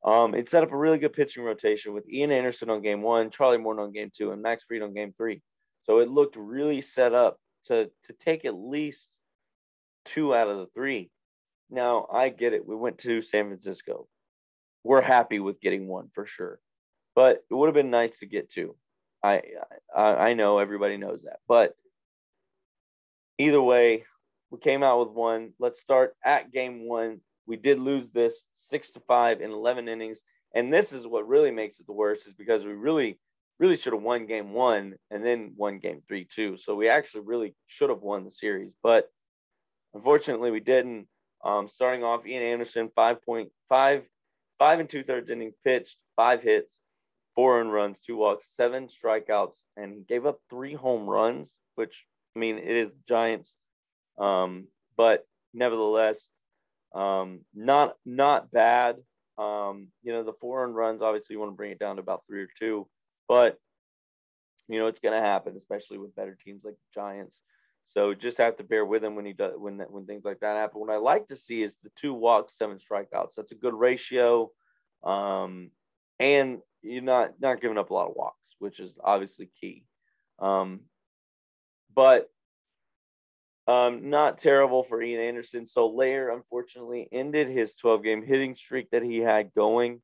um, 0.03 0.33
it 0.33 0.49
set 0.49 0.63
up 0.63 0.71
a 0.71 0.77
really 0.77 0.97
good 0.97 1.13
pitching 1.13 1.43
rotation 1.43 1.93
with 1.93 2.09
Ian 2.09 2.31
Anderson 2.31 2.69
on 2.69 2.81
game 2.81 3.01
one, 3.01 3.29
Charlie 3.31 3.57
Morton 3.57 3.83
on 3.83 3.91
game 3.91 4.11
two, 4.15 4.31
and 4.31 4.41
Max 4.41 4.63
Fried 4.63 4.81
on 4.81 4.93
game 4.93 5.13
three. 5.17 5.41
So 5.83 5.99
it 5.99 6.09
looked 6.09 6.35
really 6.37 6.81
set 6.81 7.13
up 7.13 7.37
to 7.65 7.89
to 8.05 8.13
take 8.13 8.45
at 8.45 8.55
least 8.55 9.09
two 10.05 10.33
out 10.33 10.47
of 10.47 10.57
the 10.57 10.67
three. 10.73 11.09
Now 11.69 12.07
I 12.11 12.29
get 12.29 12.53
it. 12.53 12.65
We 12.65 12.75
went 12.75 12.99
to 12.99 13.21
San 13.21 13.47
Francisco. 13.47 14.07
We're 14.83 15.01
happy 15.01 15.39
with 15.39 15.61
getting 15.61 15.87
one 15.87 16.09
for 16.13 16.25
sure, 16.25 16.59
but 17.15 17.43
it 17.49 17.53
would 17.53 17.67
have 17.67 17.75
been 17.75 17.91
nice 17.91 18.19
to 18.19 18.25
get 18.25 18.49
two. 18.49 18.75
I, 19.21 19.41
I 19.95 20.01
I 20.01 20.33
know 20.33 20.59
everybody 20.59 20.97
knows 20.97 21.23
that, 21.23 21.39
but 21.47 21.75
either 23.37 23.61
way, 23.61 24.05
we 24.51 24.59
came 24.59 24.83
out 24.83 24.99
with 24.99 25.15
one. 25.15 25.53
Let's 25.59 25.79
start 25.79 26.15
at 26.23 26.51
game 26.51 26.87
one. 26.87 27.21
We 27.47 27.55
did 27.55 27.79
lose 27.79 28.07
this 28.13 28.43
six 28.57 28.91
to 28.91 28.99
five 29.01 29.41
in 29.41 29.51
11 29.51 29.87
innings. 29.87 30.21
And 30.53 30.71
this 30.71 30.93
is 30.93 31.07
what 31.07 31.27
really 31.27 31.51
makes 31.51 31.79
it 31.79 31.87
the 31.87 31.93
worst 31.93 32.27
is 32.27 32.33
because 32.33 32.65
we 32.65 32.73
really, 32.73 33.19
really 33.59 33.75
should 33.75 33.93
have 33.93 34.01
won 34.01 34.25
game 34.25 34.53
one 34.53 34.95
and 35.09 35.25
then 35.25 35.53
won 35.55 35.79
game 35.79 36.01
three, 36.07 36.25
too. 36.25 36.57
So 36.57 36.75
we 36.75 36.89
actually 36.89 37.21
really 37.21 37.55
should 37.67 37.89
have 37.89 38.01
won 38.01 38.25
the 38.25 38.31
series. 38.31 38.71
But 38.83 39.09
unfortunately, 39.93 40.51
we 40.51 40.59
didn't. 40.59 41.07
Um, 41.43 41.69
starting 41.69 42.03
off, 42.03 42.25
Ian 42.25 42.43
Anderson, 42.43 42.89
5.5, 42.97 43.49
five 44.59 44.79
and 44.79 44.89
two 44.89 45.03
thirds 45.03 45.29
innings 45.29 45.55
pitched, 45.63 45.97
five 46.15 46.43
hits, 46.43 46.77
four 47.33 47.59
earned 47.59 47.73
runs, 47.73 47.97
two 47.99 48.17
walks, 48.17 48.53
seven 48.53 48.87
strikeouts, 48.87 49.59
and 49.77 49.93
he 49.93 50.01
gave 50.01 50.25
up 50.25 50.39
three 50.49 50.73
home 50.73 51.09
runs, 51.09 51.55
which 51.75 52.05
I 52.35 52.39
mean, 52.39 52.57
it 52.57 52.75
is 52.75 52.89
the 52.89 53.03
Giants. 53.07 53.55
Um, 54.17 54.67
but 54.97 55.25
nevertheless, 55.53 56.29
um, 56.93 57.41
not 57.55 57.95
not 58.05 58.51
bad. 58.51 58.97
Um, 59.37 59.87
you 60.03 60.11
know, 60.11 60.23
the 60.23 60.33
four 60.41 60.65
earned 60.65 60.75
runs, 60.75 61.01
obviously 61.01 61.33
you 61.33 61.39
want 61.39 61.53
to 61.53 61.55
bring 61.55 61.71
it 61.71 61.79
down 61.79 61.95
to 61.95 62.01
about 62.01 62.23
three 62.27 62.41
or 62.41 62.49
two, 62.59 62.87
but 63.27 63.57
you 64.67 64.77
know, 64.77 64.87
it's 64.87 64.99
gonna 64.99 65.21
happen, 65.21 65.55
especially 65.57 65.97
with 65.97 66.15
better 66.15 66.37
teams 66.45 66.63
like 66.65 66.75
the 66.75 67.01
Giants. 67.01 67.39
So 67.89 68.13
just 68.13 68.37
have 68.37 68.57
to 68.57 68.63
bear 68.63 68.85
with 68.85 69.03
him 69.03 69.15
when 69.15 69.25
he 69.25 69.33
does 69.33 69.53
when 69.57 69.77
that 69.77 69.89
when 69.89 70.05
things 70.05 70.23
like 70.23 70.41
that 70.41 70.57
happen. 70.57 70.79
What 70.79 70.91
I 70.91 70.97
like 70.97 71.25
to 71.29 71.35
see 71.35 71.63
is 71.63 71.75
the 71.81 71.89
two 71.95 72.13
walks, 72.13 72.55
seven 72.55 72.77
strikeouts. 72.77 73.33
That's 73.35 73.51
a 73.51 73.55
good 73.55 73.73
ratio. 73.73 74.51
Um, 75.03 75.71
and 76.19 76.59
you're 76.83 77.01
not 77.01 77.31
not 77.41 77.61
giving 77.61 77.79
up 77.79 77.89
a 77.89 77.93
lot 77.95 78.09
of 78.09 78.15
walks, 78.15 78.55
which 78.59 78.79
is 78.79 78.99
obviously 79.03 79.49
key. 79.59 79.85
Um, 80.37 80.81
but 81.95 82.29
um, 83.65 84.11
not 84.11 84.37
terrible 84.37 84.83
for 84.83 85.01
Ian 85.01 85.21
Anderson. 85.21 85.65
Soler, 85.65 86.29
unfortunately, 86.29 87.09
ended 87.11 87.49
his 87.49 87.73
12 87.75 88.03
game 88.03 88.23
hitting 88.23 88.55
streak 88.55 88.91
that 88.91 89.01
he 89.01 89.17
had 89.17 89.51
going. 89.55 90.03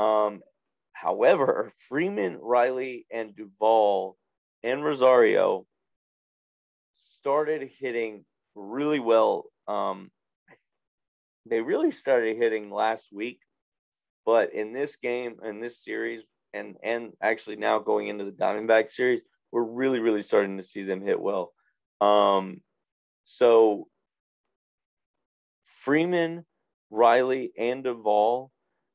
Um, 0.00 0.40
however, 0.94 1.72
Freeman, 1.88 2.38
Riley, 2.40 3.06
and 3.08 3.36
Duvall 3.36 4.16
and 4.64 4.84
Rosario 4.84 5.66
started 7.20 7.70
hitting 7.78 8.24
really 8.54 9.00
well. 9.00 9.44
Um, 9.68 10.10
they 11.48 11.60
really 11.60 11.92
started 11.92 12.36
hitting 12.36 12.70
last 12.70 13.08
week, 13.12 13.40
but 14.24 14.52
in 14.54 14.72
this 14.72 14.96
game, 14.96 15.36
in 15.44 15.60
this 15.60 15.82
series, 15.82 16.22
and 16.52 16.76
and 16.82 17.12
actually 17.22 17.56
now 17.56 17.78
going 17.78 18.08
into 18.08 18.24
the 18.24 18.32
Diamondback 18.32 18.90
series, 18.90 19.20
we're 19.52 19.62
really, 19.62 19.98
really 19.98 20.22
starting 20.22 20.56
to 20.56 20.62
see 20.62 20.82
them 20.82 21.02
hit 21.02 21.20
well. 21.20 21.52
Um, 22.00 22.60
so 23.24 23.86
Freeman, 25.66 26.44
Riley, 26.90 27.52
and 27.58 27.84
Duvall 27.84 28.50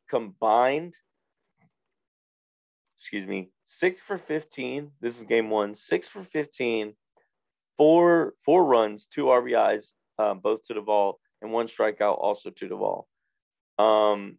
combined, 0.09 0.95
excuse 2.97 3.28
me, 3.28 3.49
six 3.65 3.99
for 3.99 4.17
15. 4.17 4.91
This 5.01 5.17
is 5.17 5.23
game 5.23 5.49
one, 5.49 5.76
six 5.76 6.07
for 6.07 6.23
15, 6.23 6.93
four, 7.78 8.34
four 8.43 8.65
runs, 8.65 9.07
two 9.07 9.26
RBIs, 9.26 9.88
um, 10.17 10.39
both 10.39 10.63
to 10.65 10.73
Duvall, 10.73 11.19
and 11.41 11.51
one 11.51 11.67
strikeout 11.67 12.17
also 12.17 12.49
to 12.49 12.67
Duvall. 12.67 13.07
Um, 13.78 14.38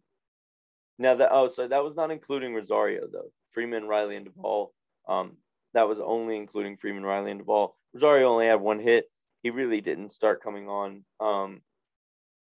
now 0.99 1.15
that 1.15 1.29
oh, 1.31 1.49
so 1.49 1.67
that 1.67 1.83
was 1.83 1.95
not 1.95 2.11
including 2.11 2.55
Rosario 2.55 3.07
though. 3.11 3.31
Freeman, 3.51 3.87
Riley, 3.87 4.15
and 4.15 4.25
Duvall. 4.25 4.73
Um, 5.07 5.37
that 5.73 5.87
was 5.87 5.99
only 5.99 6.37
including 6.37 6.77
Freeman, 6.77 7.03
Riley, 7.03 7.31
and 7.31 7.39
Duvall. 7.39 7.75
Rosario 7.93 8.29
only 8.29 8.47
had 8.47 8.61
one 8.61 8.79
hit 8.79 9.05
he 9.43 9.49
really 9.49 9.81
didn't 9.81 10.11
start 10.11 10.43
coming 10.43 10.67
on. 10.67 11.03
Um, 11.19 11.61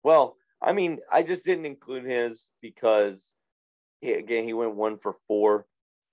well, 0.03 0.37
I 0.61 0.73
mean, 0.73 0.99
I 1.11 1.23
just 1.23 1.45
didn't 1.45 1.67
include 1.67 2.05
his 2.05 2.49
because 2.61 3.33
he, 4.01 4.13
again 4.13 4.45
he 4.45 4.55
went 4.55 4.75
one 4.75 4.99
for 4.99 5.17
four. 5.29 5.67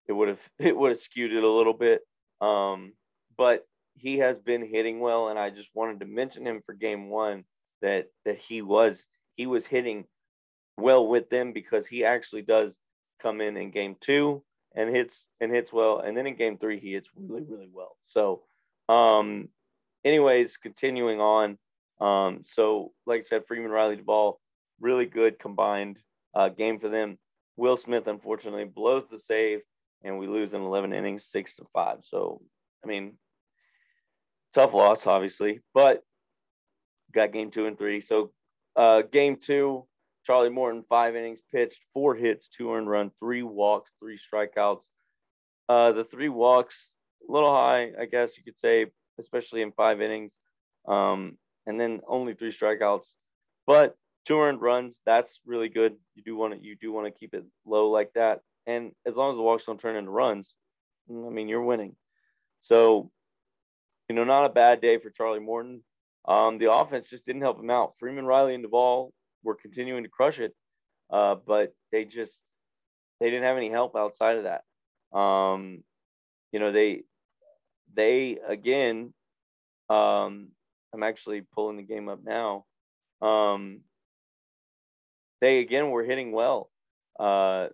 It 0.08 0.14
would 0.14 0.28
have 0.28 0.50
it 0.60 0.78
would 0.78 0.92
have 0.92 1.02
skewed 1.02 1.34
it 1.34 1.44
a 1.44 1.50
little 1.50 1.74
bit. 1.74 2.02
Um, 2.42 2.94
but 3.38 3.66
he 3.98 4.20
has 4.20 4.40
been 4.40 4.66
hitting 4.66 5.00
well, 5.00 5.30
and 5.30 5.40
I 5.40 5.50
just 5.50 5.70
wanted 5.74 6.00
to 6.00 6.06
mention 6.06 6.46
him 6.46 6.62
for 6.66 6.74
game 6.74 7.10
one 7.10 7.44
that 7.82 8.08
that 8.26 8.38
he 8.38 8.62
was 8.62 9.06
he 9.36 9.48
was 9.48 9.66
hitting 9.66 10.06
well 10.78 11.08
with 11.08 11.30
them 11.30 11.54
because 11.54 11.88
he 11.88 12.06
actually 12.06 12.44
does 12.44 12.78
come 13.20 13.42
in 13.42 13.58
in 13.58 13.72
game 13.72 13.96
two 14.00 14.44
and 14.76 14.96
hits 14.96 15.28
and 15.42 15.52
hits 15.52 15.74
well, 15.74 16.00
and 16.00 16.16
then 16.16 16.28
in 16.28 16.36
game 16.36 16.58
three 16.58 16.80
he 16.80 16.94
hits 16.94 17.10
really 17.16 17.44
really 17.44 17.70
well. 17.72 17.98
So 18.06 18.44
um, 18.90 19.50
anyways, 20.04 20.58
continuing 20.58 21.20
on. 21.20 21.58
Um, 22.00 22.44
so, 22.46 22.92
like 23.06 23.20
I 23.20 23.24
said, 23.24 23.48
Freeman, 23.48 23.72
Riley, 23.72 23.96
Duvall, 23.96 24.40
really 24.80 25.06
good 25.06 25.40
combined 25.40 26.00
uh, 26.34 26.50
game 26.50 26.80
for 26.80 26.90
them. 26.90 27.18
Will 27.56 27.78
Smith, 27.78 28.08
unfortunately, 28.08 28.66
blows 28.66 29.06
the 29.10 29.18
save, 29.18 29.62
and 30.04 30.20
we 30.20 30.28
lose 30.28 30.54
in 30.54 30.62
11 30.62 30.94
innings, 30.94 31.26
six 31.26 31.56
to 31.56 31.66
five. 31.74 31.98
So, 32.04 32.42
I 32.84 32.88
mean, 32.88 33.18
tough 34.58 34.74
loss, 34.74 35.06
obviously, 35.06 35.60
but 35.76 36.02
got 37.14 37.32
game 37.32 37.52
two 37.52 37.68
and 37.68 37.78
three. 37.78 38.02
So, 38.02 38.32
uh, 38.76 39.04
game 39.04 39.36
two, 39.36 39.86
Charlie 40.26 40.50
Morton, 40.50 40.84
five 40.90 41.16
innings 41.16 41.42
pitched, 41.54 41.80
four 41.94 42.16
hits, 42.16 42.48
two 42.48 42.74
earned 42.74 42.90
run, 42.90 43.12
three 43.20 43.44
walks, 43.44 43.94
three 44.00 44.18
strikeouts. 44.18 44.84
Uh, 45.70 45.92
the 45.92 46.04
three 46.04 46.30
walks, 46.30 46.96
a 47.28 47.32
little 47.32 47.54
high, 47.54 47.92
I 48.00 48.06
guess 48.06 48.36
you 48.36 48.44
could 48.44 48.58
say, 48.58 48.88
especially 49.20 49.62
in 49.62 49.72
five 49.74 50.02
innings. 50.02 50.34
Um, 50.88 51.38
and 51.68 51.80
then 51.80 52.02
only 52.08 52.34
three 52.34 52.52
strikeouts. 52.52 53.10
But 53.68 53.96
two 54.26 54.40
earned 54.40 54.62
runs, 54.62 55.02
that's 55.06 55.40
really 55.46 55.70
good. 55.70 55.98
You 56.16 56.24
do 56.24 56.36
want 56.36 56.56
to 56.56 56.66
you 56.66 56.76
do 56.76 56.92
want 56.92 57.06
to 57.06 57.20
keep 57.20 57.36
it 57.36 57.44
low 57.66 57.92
like 57.92 58.12
that. 58.16 58.40
And 58.66 58.92
as 59.06 59.16
long 59.16 59.30
as 59.30 59.38
the 59.38 59.44
walks 59.44 59.66
don't 59.66 59.80
turn 59.80 59.98
into 59.98 60.10
runs, 60.10 60.56
I 61.10 61.30
mean 61.30 61.48
you're 61.48 61.62
winning. 61.62 61.96
So, 62.62 63.12
you 64.10 64.16
know, 64.16 64.24
not 64.24 64.46
a 64.46 64.50
bad 64.50 64.82
day 64.82 64.98
for 64.98 65.10
Charlie 65.10 65.40
Morton. 65.40 65.84
Um, 66.26 66.58
the 66.58 66.72
offense 66.72 67.10
just 67.10 67.26
didn't 67.26 67.42
help 67.42 67.60
him 67.60 67.70
out. 67.70 67.94
Freeman, 68.00 68.26
Riley, 68.26 68.54
and 68.54 68.64
Duvall 68.64 69.14
were 69.44 69.56
continuing 69.56 70.04
to 70.04 70.10
crush 70.10 70.40
it, 70.40 70.54
uh, 71.10 71.36
but 71.36 71.74
they 71.92 72.06
just 72.06 72.42
they 73.20 73.30
didn't 73.30 73.46
have 73.46 73.58
any 73.58 73.70
help 73.70 73.96
outside 73.96 74.38
of 74.38 74.44
that. 74.44 75.18
Um, 75.18 75.84
you 76.52 76.60
know, 76.60 76.72
they 76.72 77.04
they 77.94 78.38
again, 78.46 79.14
um, 79.90 80.50
I'm 80.94 81.04
actually 81.04 81.42
pulling 81.42 81.78
the 81.78 81.84
game 81.84 82.10
up 82.10 82.20
now. 82.24 82.66
Um, 83.22 83.82
they 85.40 85.60
again 85.60 85.90
were 85.90 86.04
hitting 86.04 86.32
well. 86.32 86.70
Uh, 87.20 87.68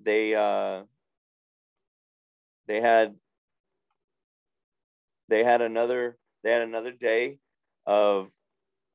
they 0.00 0.34
uh, 0.34 0.82
they 2.66 2.80
had 2.80 3.14
they 5.32 5.42
had 5.42 5.62
another 5.62 6.18
they 6.44 6.52
had 6.52 6.60
another 6.62 6.92
day 6.92 7.38
of 7.86 8.28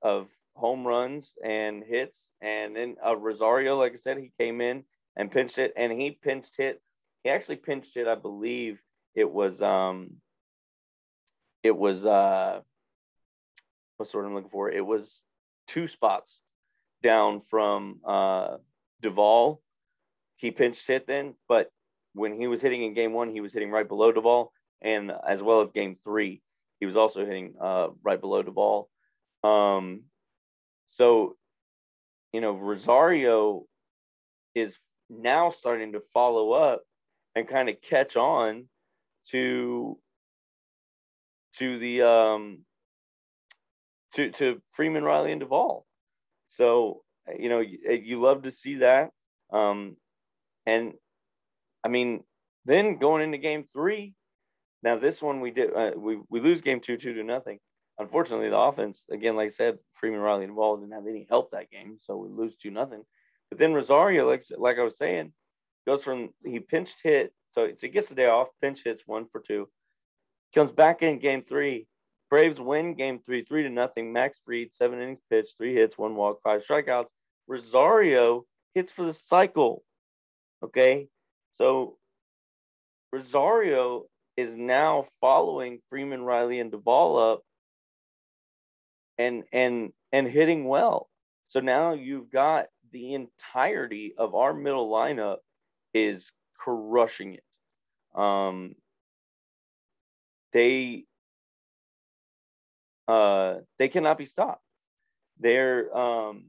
of 0.03 0.27
home 0.53 0.85
runs 0.85 1.33
and 1.43 1.83
hits, 1.83 2.29
and 2.41 2.75
then 2.75 2.95
uh, 3.05 3.15
Rosario, 3.15 3.77
like 3.77 3.93
I 3.93 3.97
said, 3.97 4.17
he 4.17 4.31
came 4.39 4.61
in 4.61 4.83
and 5.15 5.31
pinched 5.31 5.57
it, 5.57 5.73
and 5.75 5.91
he 5.91 6.11
pinched 6.11 6.55
hit. 6.55 6.79
He 7.23 7.31
actually 7.31 7.55
pinched 7.55 7.97
it, 7.97 8.07
I 8.07 8.15
believe, 8.15 8.79
it 9.15 9.31
was 9.31 9.63
um 9.63 10.17
it 11.63 11.75
was 11.75 12.05
uh 12.05 12.59
what's 13.97 14.11
the 14.11 14.19
word 14.19 14.27
I'm 14.27 14.35
looking 14.35 14.51
for? 14.51 14.69
It 14.69 14.85
was 14.85 15.23
two 15.65 15.87
spots 15.87 16.39
down 17.01 17.41
from 17.41 17.99
uh 18.05 18.57
Duvall. 19.01 19.59
He 20.35 20.51
pinched 20.51 20.87
hit 20.87 21.07
then, 21.07 21.33
but 21.49 21.71
when 22.13 22.39
he 22.39 22.45
was 22.45 22.61
hitting 22.61 22.83
in 22.83 22.93
game 22.93 23.13
one, 23.13 23.31
he 23.31 23.41
was 23.41 23.53
hitting 23.53 23.71
right 23.71 23.87
below 23.87 24.11
Duvall, 24.11 24.53
and 24.81 25.11
as 25.27 25.41
well 25.41 25.61
as 25.61 25.71
game 25.71 25.97
three, 26.03 26.41
he 26.79 26.85
was 26.85 26.95
also 26.95 27.25
hitting 27.25 27.55
uh 27.61 27.87
right 28.03 28.19
below 28.21 28.43
Duvall. 28.43 28.89
Um 29.43 30.03
so 30.87 31.35
you 32.33 32.41
know, 32.41 32.51
Rosario 32.51 33.65
is 34.53 34.77
now 35.09 35.49
starting 35.49 35.93
to 35.93 36.01
follow 36.13 36.51
up 36.51 36.83
and 37.35 37.47
kind 37.47 37.69
of 37.69 37.81
catch 37.81 38.15
on 38.15 38.65
to 39.31 39.97
to 41.57 41.79
the 41.79 42.01
um 42.01 42.59
to 44.13 44.31
to 44.31 44.61
Freeman, 44.71 45.03
Riley, 45.03 45.31
and 45.31 45.41
Duvall. 45.41 45.85
So 46.49 47.03
you 47.37 47.49
know 47.49 47.59
you, 47.59 47.79
you 48.03 48.21
love 48.21 48.43
to 48.43 48.51
see 48.51 48.75
that. 48.75 49.11
Um, 49.51 49.97
and 50.65 50.93
I 51.83 51.87
mean, 51.87 52.23
then 52.65 52.97
going 52.97 53.23
into 53.23 53.37
game 53.37 53.65
three, 53.73 54.13
now 54.83 54.97
this 54.97 55.21
one 55.21 55.41
we 55.41 55.51
did 55.51 55.73
uh, 55.73 55.91
we 55.95 56.19
we 56.29 56.39
lose 56.39 56.61
game 56.61 56.79
two 56.79 56.97
two 56.97 57.13
to 57.13 57.23
nothing. 57.23 57.59
Unfortunately, 57.99 58.49
the 58.49 58.59
offense 58.59 59.05
again, 59.11 59.35
like 59.35 59.47
I 59.47 59.51
said, 59.51 59.77
Freeman, 59.93 60.19
Riley, 60.19 60.43
and 60.43 60.53
Duvall 60.53 60.77
didn't 60.77 60.93
have 60.93 61.07
any 61.07 61.25
help 61.29 61.51
that 61.51 61.71
game, 61.71 61.97
so 62.01 62.15
we 62.15 62.29
lose 62.29 62.55
two 62.55 62.71
nothing. 62.71 63.03
But 63.49 63.59
then 63.59 63.73
Rosario, 63.73 64.27
like 64.27 64.43
like 64.57 64.77
I 64.77 64.83
was 64.83 64.97
saying, 64.97 65.33
goes 65.85 66.03
from 66.03 66.29
he 66.45 66.59
pinched 66.59 66.97
hit 67.03 67.33
so, 67.57 67.71
he 67.81 67.89
gets 67.89 68.09
the 68.09 68.15
day 68.15 68.27
off, 68.27 68.49
pinch 68.61 68.83
hits 68.83 69.01
one 69.07 69.25
for 69.31 69.41
two, 69.41 69.67
comes 70.53 70.71
back 70.71 71.01
in 71.01 71.17
game 71.17 71.43
three. 71.47 71.87
Braves 72.29 72.59
win 72.59 72.93
game 72.93 73.19
three, 73.25 73.43
three 73.45 73.63
to 73.63 73.69
nothing. 73.69 74.13
Max 74.13 74.37
Fried, 74.45 74.73
seven 74.73 75.01
innings 75.01 75.21
pitched, 75.29 75.55
three 75.57 75.73
hits, 75.73 75.97
one 75.97 76.15
walk, 76.15 76.39
five 76.43 76.61
strikeouts. 76.63 77.07
Rosario 77.47 78.45
hits 78.75 78.91
for 78.91 79.05
the 79.05 79.13
cycle. 79.13 79.83
Okay. 80.61 81.07
So 81.53 81.97
Rosario 83.11 84.03
is 84.37 84.55
now 84.55 85.07
following 85.19 85.79
Freeman, 85.89 86.21
Riley, 86.23 86.59
and 86.59 86.71
Duvall 86.71 87.17
up 87.17 87.41
and 89.17 89.43
and 89.51 89.91
and 90.11 90.27
hitting 90.27 90.65
well. 90.65 91.09
So 91.47 91.59
now 91.59 91.93
you've 91.93 92.29
got 92.29 92.67
the 92.91 93.13
entirety 93.13 94.13
of 94.17 94.35
our 94.35 94.53
middle 94.53 94.89
lineup 94.89 95.37
is 95.93 96.31
crushing 96.55 97.35
it. 97.35 98.19
Um, 98.19 98.75
they 100.53 101.05
uh, 103.07 103.55
they 103.79 103.87
cannot 103.89 104.17
be 104.17 104.25
stopped. 104.25 104.63
They're 105.39 105.95
um, 105.97 106.45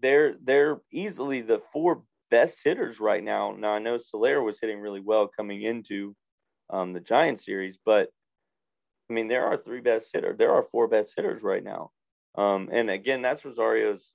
they're 0.00 0.34
they're 0.42 0.80
easily 0.92 1.42
the 1.42 1.60
four 1.72 2.02
best 2.30 2.62
hitters 2.64 3.00
right 3.00 3.22
now. 3.22 3.54
Now 3.58 3.72
I 3.72 3.78
know 3.78 3.98
Soler 3.98 4.42
was 4.42 4.58
hitting 4.60 4.80
really 4.80 5.00
well 5.00 5.28
coming 5.28 5.62
into 5.62 6.14
um, 6.70 6.92
the 6.92 7.00
Giant 7.00 7.40
series, 7.40 7.78
but 7.84 8.10
I 9.10 9.14
mean 9.14 9.28
there 9.28 9.46
are 9.46 9.56
three 9.56 9.80
best 9.80 10.08
hitters. 10.12 10.38
There 10.38 10.52
are 10.52 10.66
four 10.70 10.88
best 10.88 11.14
hitters 11.16 11.42
right 11.42 11.64
now. 11.64 11.90
Um, 12.36 12.68
and 12.70 12.90
again, 12.90 13.22
that's 13.22 13.44
Rosario's 13.44 14.12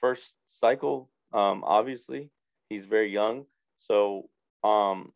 first 0.00 0.34
cycle. 0.50 1.10
Um, 1.32 1.62
obviously, 1.64 2.30
he's 2.68 2.86
very 2.86 3.12
young, 3.12 3.44
so 3.78 4.28
um, 4.64 5.12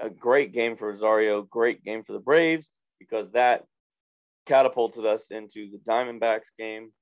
a 0.00 0.10
great 0.10 0.52
game 0.52 0.76
for 0.76 0.92
Rosario, 0.92 1.42
great 1.42 1.84
game 1.84 2.04
for 2.04 2.12
the 2.12 2.18
Braves 2.18 2.68
because 2.98 3.30
that 3.32 3.64
catapulted 4.46 5.04
us 5.06 5.26
into 5.30 5.70
the 5.70 5.78
Diamondbacks 5.88 6.50
game 6.58 6.92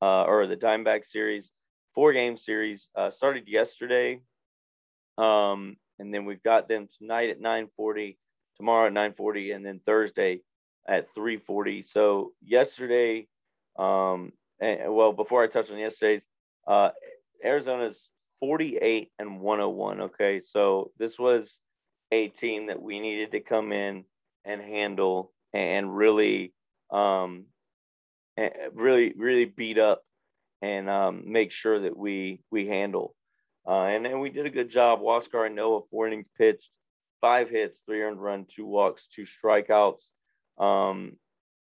uh, 0.00 0.24
or 0.24 0.46
the 0.46 0.56
Diamondback 0.56 1.04
series, 1.04 1.50
four 1.94 2.12
game 2.12 2.36
series. 2.36 2.88
Uh, 2.94 3.10
started 3.10 3.48
yesterday, 3.48 4.20
um, 5.18 5.76
and 5.98 6.12
then 6.12 6.24
we've 6.24 6.42
got 6.42 6.68
them 6.68 6.88
tonight 6.98 7.30
at 7.30 7.40
9:40, 7.40 8.18
tomorrow 8.56 8.86
at 8.86 8.92
9:40, 8.92 9.54
and 9.54 9.64
then 9.64 9.80
Thursday 9.80 10.42
at 10.86 11.12
3:40. 11.14 11.82
So 11.82 12.32
yesterday, 12.42 13.28
um, 13.78 14.32
and 14.60 14.94
well, 14.94 15.12
before 15.12 15.42
I 15.42 15.46
touch 15.46 15.70
on 15.70 15.78
yesterday's, 15.78 16.24
uh, 16.66 16.90
Arizona's 17.44 18.08
48 18.40 19.10
and 19.18 19.40
101. 19.40 20.00
Okay, 20.02 20.40
so 20.40 20.90
this 20.98 21.18
was 21.18 21.58
a 22.10 22.28
team 22.28 22.66
that 22.66 22.80
we 22.80 23.00
needed 23.00 23.32
to 23.32 23.40
come 23.40 23.72
in 23.72 24.04
and 24.44 24.60
handle 24.60 25.32
and 25.52 25.94
really 25.96 26.52
um, 26.90 27.46
really 28.72 29.12
really 29.16 29.44
beat 29.44 29.78
up 29.78 30.02
and 30.62 30.88
um, 30.88 31.24
make 31.26 31.50
sure 31.50 31.80
that 31.80 31.96
we 31.96 32.40
we 32.50 32.66
handle. 32.66 33.14
Uh, 33.66 33.82
and 33.82 34.04
then 34.04 34.20
we 34.20 34.30
did 34.30 34.46
a 34.46 34.50
good 34.50 34.70
job. 34.70 35.00
Huascar 35.00 35.50
Ynoa 35.50 35.82
four 35.90 36.06
innings 36.06 36.28
pitched, 36.38 36.70
five 37.20 37.50
hits, 37.50 37.82
three 37.84 38.02
earned 38.02 38.22
run, 38.22 38.46
two 38.48 38.66
walks, 38.66 39.06
two 39.12 39.24
strikeouts. 39.24 40.02
Um, 40.58 41.16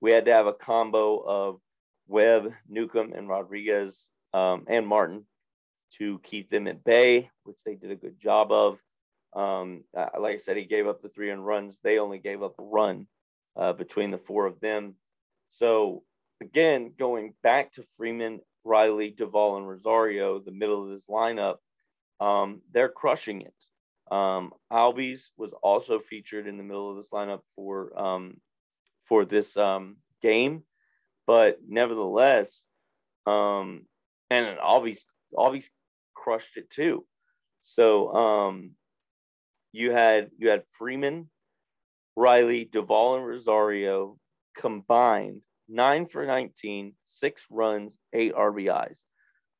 we 0.00 0.12
had 0.12 0.24
to 0.26 0.32
have 0.32 0.46
a 0.46 0.52
combo 0.52 1.18
of 1.18 1.60
Webb, 2.08 2.52
Newcomb, 2.68 3.12
and 3.12 3.28
Rodriguez 3.28 4.08
um, 4.32 4.64
and 4.68 4.86
Martin 4.86 5.26
to 5.98 6.18
keep 6.20 6.50
them 6.50 6.66
at 6.66 6.84
bay, 6.84 7.30
which 7.44 7.56
they 7.64 7.74
did 7.74 7.90
a 7.90 7.96
good 7.96 8.18
job 8.20 8.52
of. 8.52 8.78
Um, 9.34 9.84
like 9.94 10.34
I 10.34 10.38
said, 10.38 10.56
he 10.56 10.64
gave 10.64 10.86
up 10.86 11.02
the 11.02 11.08
three 11.08 11.30
earned 11.30 11.46
runs. 11.46 11.78
They 11.82 11.98
only 11.98 12.18
gave 12.18 12.42
up 12.42 12.54
a 12.58 12.62
run 12.62 13.06
uh, 13.56 13.72
between 13.72 14.10
the 14.10 14.18
four 14.18 14.46
of 14.46 14.60
them. 14.60 14.94
So 15.50 16.02
again, 16.40 16.92
going 16.98 17.34
back 17.42 17.72
to 17.72 17.84
Freeman, 17.96 18.40
Riley, 18.66 19.10
Duvall, 19.10 19.56
and 19.56 19.68
Rosario, 19.68 20.40
the 20.40 20.50
middle 20.50 20.82
of 20.82 20.90
this 20.90 21.06
lineup, 21.08 21.56
um, 22.20 22.62
they're 22.72 22.88
crushing 22.88 23.42
it. 23.42 23.54
Um, 24.14 24.52
Albies 24.72 25.28
was 25.36 25.52
also 25.62 25.98
featured 25.98 26.46
in 26.46 26.56
the 26.56 26.62
middle 26.62 26.90
of 26.90 26.96
this 26.96 27.10
lineup 27.10 27.40
for 27.54 27.98
um, 27.98 28.40
for 29.04 29.24
this 29.24 29.56
um, 29.56 29.96
game, 30.22 30.62
but 31.26 31.58
nevertheless, 31.66 32.64
um, 33.26 33.86
and 34.30 34.58
Albies 34.58 35.04
Albies 35.34 35.68
crushed 36.14 36.56
it 36.56 36.70
too. 36.70 37.04
So 37.62 38.12
um, 38.14 38.72
you 39.72 39.90
had 39.90 40.30
you 40.38 40.50
had 40.50 40.62
Freeman, 40.70 41.28
Riley, 42.16 42.64
Duvall, 42.64 43.16
and 43.16 43.26
Rosario 43.26 44.18
combined 44.56 45.42
nine 45.68 46.06
for 46.06 46.24
19, 46.24 46.94
six 47.04 47.44
runs, 47.50 47.96
eight 48.12 48.34
RBIs. 48.34 48.98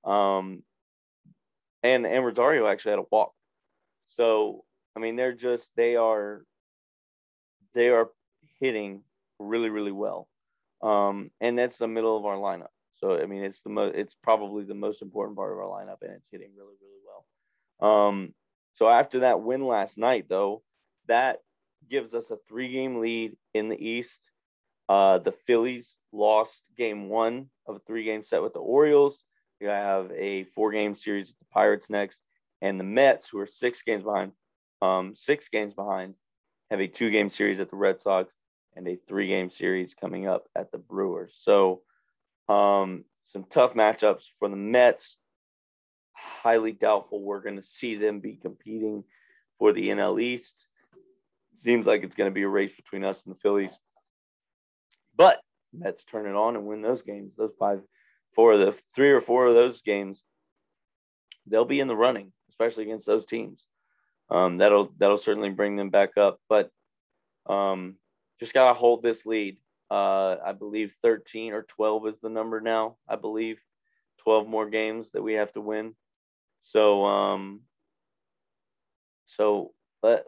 Um, 0.04 0.62
and, 1.82 2.06
and 2.06 2.24
Rosario 2.24 2.66
actually 2.66 2.92
had 2.92 3.00
a 3.00 3.04
walk. 3.10 3.32
So, 4.06 4.64
I 4.96 5.00
mean, 5.00 5.16
they're 5.16 5.34
just, 5.34 5.70
they 5.76 5.96
are, 5.96 6.44
they 7.74 7.88
are 7.88 8.10
hitting 8.60 9.02
really, 9.38 9.68
really 9.68 9.92
well. 9.92 10.28
Um, 10.82 11.30
and 11.40 11.58
that's 11.58 11.78
the 11.78 11.88
middle 11.88 12.16
of 12.16 12.24
our 12.24 12.36
lineup. 12.36 12.68
So, 12.96 13.20
I 13.20 13.26
mean, 13.26 13.44
it's 13.44 13.62
the 13.62 13.70
most, 13.70 13.94
it's 13.94 14.16
probably 14.22 14.64
the 14.64 14.74
most 14.74 15.02
important 15.02 15.36
part 15.36 15.52
of 15.52 15.58
our 15.58 15.64
lineup 15.64 16.02
and 16.02 16.12
it's 16.12 16.28
hitting 16.30 16.50
really, 16.56 16.74
really 16.80 17.00
well. 17.80 18.08
Um, 18.08 18.34
so 18.72 18.88
after 18.88 19.20
that 19.20 19.42
win 19.42 19.66
last 19.66 19.98
night, 19.98 20.26
though, 20.28 20.62
that 21.08 21.38
gives 21.90 22.14
us 22.14 22.30
a 22.30 22.38
three 22.48 22.72
game 22.72 23.00
lead 23.00 23.36
in 23.54 23.68
the 23.68 23.88
East. 23.88 24.30
Uh, 24.88 25.18
the 25.18 25.32
Phillies 25.32 25.96
lost 26.12 26.62
game 26.76 27.08
one 27.08 27.46
of 27.66 27.76
a 27.76 27.80
three 27.80 28.04
game 28.04 28.24
set 28.24 28.42
with 28.42 28.52
the 28.52 28.60
Orioles. 28.60 29.24
You 29.60 29.68
have 29.68 30.12
a 30.12 30.44
four 30.44 30.70
game 30.72 30.94
series 30.94 31.28
with 31.28 31.38
the 31.38 31.52
Pirates 31.52 31.90
next. 31.90 32.20
And 32.62 32.80
the 32.80 32.84
Mets, 32.84 33.28
who 33.28 33.38
are 33.38 33.46
six 33.46 33.82
games 33.82 34.04
behind, 34.04 34.32
um, 34.80 35.14
six 35.16 35.48
games 35.48 35.74
behind, 35.74 36.14
have 36.70 36.80
a 36.80 36.86
two 36.86 37.10
game 37.10 37.30
series 37.30 37.60
at 37.60 37.70
the 37.70 37.76
Red 37.76 38.00
Sox 38.00 38.32
and 38.74 38.86
a 38.86 38.98
three 39.08 39.28
game 39.28 39.50
series 39.50 39.94
coming 39.94 40.26
up 40.26 40.48
at 40.54 40.70
the 40.70 40.78
Brewers. 40.78 41.36
So, 41.38 41.82
um, 42.48 43.04
some 43.24 43.44
tough 43.44 43.74
matchups 43.74 44.26
for 44.38 44.48
the 44.48 44.56
Mets. 44.56 45.18
Highly 46.12 46.72
doubtful 46.72 47.22
we're 47.22 47.42
going 47.42 47.56
to 47.56 47.62
see 47.62 47.96
them 47.96 48.20
be 48.20 48.36
competing 48.36 49.04
for 49.58 49.72
the 49.72 49.88
NL 49.88 50.20
East. 50.20 50.66
Seems 51.56 51.86
like 51.86 52.02
it's 52.04 52.14
going 52.14 52.30
to 52.30 52.34
be 52.34 52.42
a 52.42 52.48
race 52.48 52.72
between 52.72 53.04
us 53.04 53.24
and 53.24 53.34
the 53.34 53.40
Phillies. 53.40 53.78
But 55.16 55.40
Mets 55.72 56.04
turn 56.04 56.26
it 56.26 56.34
on 56.34 56.56
and 56.56 56.66
win 56.66 56.82
those 56.82 57.02
games, 57.02 57.32
those 57.36 57.54
five, 57.58 57.80
four 58.34 58.52
of 58.52 58.60
the 58.60 58.72
three 58.94 59.10
or 59.10 59.20
four 59.20 59.46
of 59.46 59.54
those 59.54 59.82
games, 59.82 60.24
they'll 61.46 61.64
be 61.64 61.80
in 61.80 61.88
the 61.88 61.96
running, 61.96 62.32
especially 62.50 62.84
against 62.84 63.06
those 63.06 63.26
teams. 63.26 63.66
Um, 64.30 64.58
that'll 64.58 64.92
that'll 64.98 65.16
certainly 65.16 65.50
bring 65.50 65.76
them 65.76 65.90
back 65.90 66.16
up. 66.16 66.40
But 66.48 66.70
um, 67.46 67.96
just 68.40 68.54
gotta 68.54 68.74
hold 68.74 69.02
this 69.02 69.24
lead. 69.24 69.58
Uh, 69.90 70.36
I 70.44 70.52
believe 70.52 70.96
13 71.02 71.52
or 71.52 71.62
12 71.62 72.08
is 72.08 72.20
the 72.20 72.28
number 72.28 72.60
now. 72.60 72.96
I 73.08 73.16
believe 73.16 73.60
12 74.18 74.48
more 74.48 74.68
games 74.68 75.12
that 75.12 75.22
we 75.22 75.34
have 75.34 75.52
to 75.52 75.60
win. 75.60 75.94
So 76.60 77.04
um, 77.04 77.60
so 79.26 79.72
let 80.02 80.24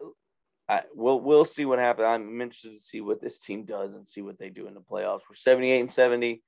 I, 0.69 0.83
we'll 0.93 1.19
we'll 1.19 1.45
see 1.45 1.65
what 1.65 1.79
happens. 1.79 2.05
I'm 2.05 2.41
interested 2.41 2.75
to 2.75 2.79
see 2.79 3.01
what 3.01 3.19
this 3.19 3.39
team 3.39 3.65
does 3.65 3.95
and 3.95 4.07
see 4.07 4.21
what 4.21 4.37
they 4.37 4.49
do 4.49 4.67
in 4.67 4.75
the 4.75 4.81
playoffs. 4.81 5.21
We're 5.27 5.35
78 5.35 5.79
and 5.79 5.91
70, 5.91 6.43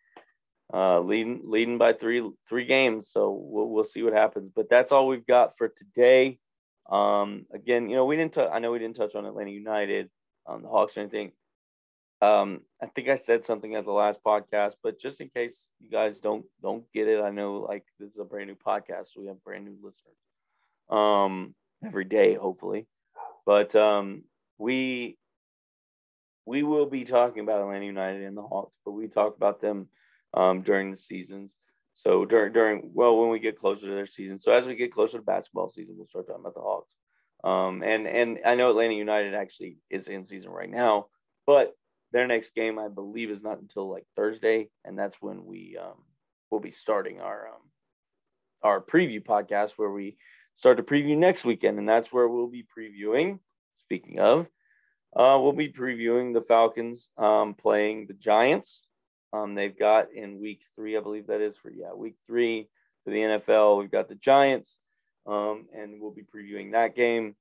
uh, 0.72 1.00
leading 1.00 1.42
leading 1.46 1.80
by 1.80 1.94
three 1.94 2.30
three 2.48 2.66
games. 2.66 3.10
So 3.10 3.32
we'll 3.32 3.68
we'll 3.68 3.84
see 3.84 4.04
what 4.04 4.14
happens. 4.14 4.52
But 4.56 4.70
that's 4.70 4.92
all 4.92 5.08
we've 5.08 5.26
got 5.26 5.58
for 5.58 5.70
today. 5.70 6.38
Um, 6.90 7.48
again, 7.52 7.90
you 7.90 7.96
know, 7.96 8.06
we 8.06 8.16
didn't. 8.16 8.36
T- 8.36 8.42
I 8.42 8.60
know 8.60 8.72
we 8.72 8.80
didn't 8.80 8.96
touch 8.96 9.16
on 9.16 9.26
Atlanta 9.26 9.52
United, 9.52 10.12
um, 10.46 10.62
the 10.62 10.70
Hawks 10.70 10.98
or 10.98 11.00
anything. 11.00 11.32
Um, 12.22 12.62
I 12.80 12.86
think 12.86 13.10
I 13.10 13.16
said 13.16 13.44
something 13.44 13.74
at 13.74 13.86
the 13.86 13.92
last 13.92 14.20
podcast, 14.24 14.74
but 14.84 15.00
just 15.00 15.20
in 15.20 15.30
case 15.30 15.68
you 15.80 15.90
guys 15.90 16.20
don't 16.20 16.46
don't 16.62 16.84
get 16.94 17.08
it, 17.08 17.24
I 17.24 17.32
know 17.32 17.66
like 17.68 17.86
this 18.00 18.12
is 18.12 18.20
a 18.20 18.24
brand 18.24 18.50
new 18.50 18.56
podcast, 18.56 19.08
so 19.08 19.22
we 19.22 19.28
have 19.28 19.44
brand 19.44 19.66
new 19.66 19.78
listeners 19.82 20.18
um, 20.92 21.56
every 21.84 22.06
day, 22.06 22.36
hopefully. 22.36 22.86
But 23.52 23.76
um, 23.76 24.24
we 24.58 25.18
we 26.46 26.64
will 26.64 26.86
be 26.86 27.04
talking 27.04 27.44
about 27.44 27.60
Atlanta 27.60 27.86
United 27.86 28.24
and 28.24 28.38
the 28.38 28.42
Hawks, 28.42 28.78
but 28.86 28.94
we 28.94 29.10
talk 29.10 29.36
about 29.36 29.60
them 29.60 29.90
um, 30.34 30.62
during 30.62 30.90
the 30.90 30.96
seasons. 30.96 31.58
So 31.92 32.24
during 32.24 32.54
during 32.54 32.92
well, 32.94 33.20
when 33.20 33.30
we 33.30 33.40
get 33.40 33.60
closer 33.60 33.88
to 33.88 33.94
their 33.94 34.08
season. 34.08 34.40
So 34.40 34.54
as 34.54 34.66
we 34.66 34.76
get 34.76 34.94
closer 34.94 35.18
to 35.18 35.24
basketball 35.26 35.70
season, 35.70 35.96
we'll 35.98 36.08
start 36.08 36.28
talking 36.28 36.40
about 36.40 36.54
the 36.54 36.62
Hawks. 36.62 36.96
Um, 37.44 37.84
and 37.84 38.08
and 38.08 38.40
I 38.46 38.56
know 38.56 38.70
Atlanta 38.70 38.94
United 38.94 39.34
actually 39.34 39.80
is 39.90 40.08
in 40.08 40.24
season 40.24 40.52
right 40.52 40.70
now, 40.70 41.08
but 41.46 41.74
their 42.14 42.28
next 42.28 42.56
game 42.56 42.80
I 42.80 42.88
believe 42.88 43.32
is 43.32 43.42
not 43.42 43.60
until 43.60 43.92
like 43.92 44.06
Thursday, 44.16 44.70
and 44.86 44.98
that's 44.98 45.18
when 45.20 45.44
we 45.44 45.78
um, 45.78 46.06
will 46.52 46.62
be 46.62 46.72
starting 46.72 47.20
our 47.20 47.50
um, 47.50 47.70
our 48.64 48.80
preview 48.80 49.22
podcast 49.22 49.72
where 49.72 49.92
we 49.92 50.16
start 50.62 50.78
to 50.78 50.84
preview 50.84 51.18
next 51.18 51.44
weekend, 51.44 51.80
and 51.80 51.90
that's 51.90 52.14
where 52.14 52.28
we'll 52.28 52.46
be 52.46 52.64
previewing. 52.64 53.40
Speaking 53.80 54.20
of, 54.20 54.46
uh, 55.16 55.36
we'll 55.42 55.54
be 55.54 55.74
previewing 55.74 56.36
the 56.36 56.44
Falcons 56.44 57.10
um, 57.18 57.56
playing 57.56 58.06
the 58.06 58.14
Giants. 58.14 58.84
Um, 59.34 59.56
they've 59.56 59.76
got 59.76 60.14
in 60.14 60.40
week 60.40 60.62
three, 60.76 60.96
I 60.96 61.00
believe 61.00 61.26
that 61.28 61.42
is 61.42 61.56
for 61.64 61.72
yeah, 61.72 61.94
week 61.96 62.14
three 62.28 62.70
for 63.04 63.10
the 63.10 63.18
NFL. 63.18 63.80
We've 63.80 63.90
got 63.90 64.08
the 64.08 64.14
Giants, 64.14 64.78
um, 65.26 65.66
and 65.76 66.00
we'll 66.00 66.12
be 66.12 66.22
previewing 66.22 66.74
that 66.74 66.96
game. 66.96 67.36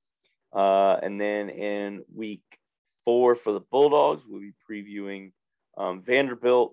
Uh, 0.51 0.93
and 1.03 1.21
then 1.21 1.51
in 1.51 2.03
week 2.11 2.41
four 3.05 3.35
for 3.35 3.53
the 3.53 3.59
Bulldogs, 3.59 4.23
we'll 4.27 4.41
be 4.41 4.53
previewing 4.67 5.31
um, 5.77 6.01
Vanderbilt, 6.01 6.71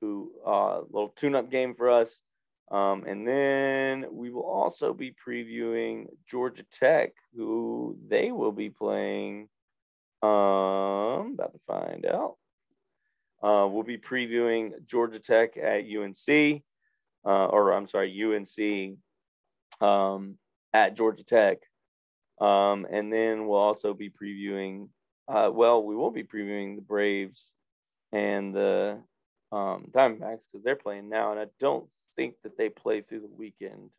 who 0.00 0.32
a 0.46 0.48
uh, 0.48 0.80
little 0.90 1.12
tune-up 1.14 1.50
game 1.50 1.74
for 1.74 1.90
us. 1.90 2.22
Um, 2.70 3.04
and 3.06 3.26
then 3.26 4.06
we 4.12 4.30
will 4.30 4.44
also 4.44 4.94
be 4.94 5.12
previewing 5.26 6.06
Georgia 6.28 6.64
Tech, 6.70 7.12
who 7.36 7.98
they 8.08 8.30
will 8.30 8.52
be 8.52 8.70
playing. 8.70 9.48
Um, 10.22 11.34
about 11.34 11.52
to 11.52 11.60
find 11.66 12.06
out. 12.06 12.36
Uh, 13.42 13.66
we'll 13.66 13.82
be 13.82 13.98
previewing 13.98 14.86
Georgia 14.86 15.18
Tech 15.18 15.56
at 15.56 15.84
UNC, 15.84 16.62
uh, 17.24 17.46
or 17.46 17.72
I'm 17.72 17.88
sorry, 17.88 18.22
UNC 18.22 18.98
um, 19.80 20.36
at 20.72 20.96
Georgia 20.96 21.24
Tech. 21.24 21.58
Um, 22.40 22.86
and 22.90 23.12
then 23.12 23.46
we'll 23.46 23.58
also 23.58 23.94
be 23.94 24.10
previewing, 24.10 24.88
uh, 25.26 25.50
well, 25.52 25.82
we 25.82 25.96
will 25.96 26.10
be 26.10 26.22
previewing 26.22 26.76
the 26.76 26.82
Braves 26.82 27.50
and 28.12 28.54
the 28.54 29.00
um, 29.52 29.86
Diamondbacks 29.90 30.42
because 30.50 30.64
they're 30.64 30.76
playing 30.76 31.08
now. 31.08 31.32
And 31.32 31.40
I 31.40 31.46
don't 31.58 31.88
think 32.16 32.34
that 32.42 32.56
they 32.56 32.68
play 32.68 33.00
through 33.00 33.20
the 33.20 33.36
weekend. 33.36 33.90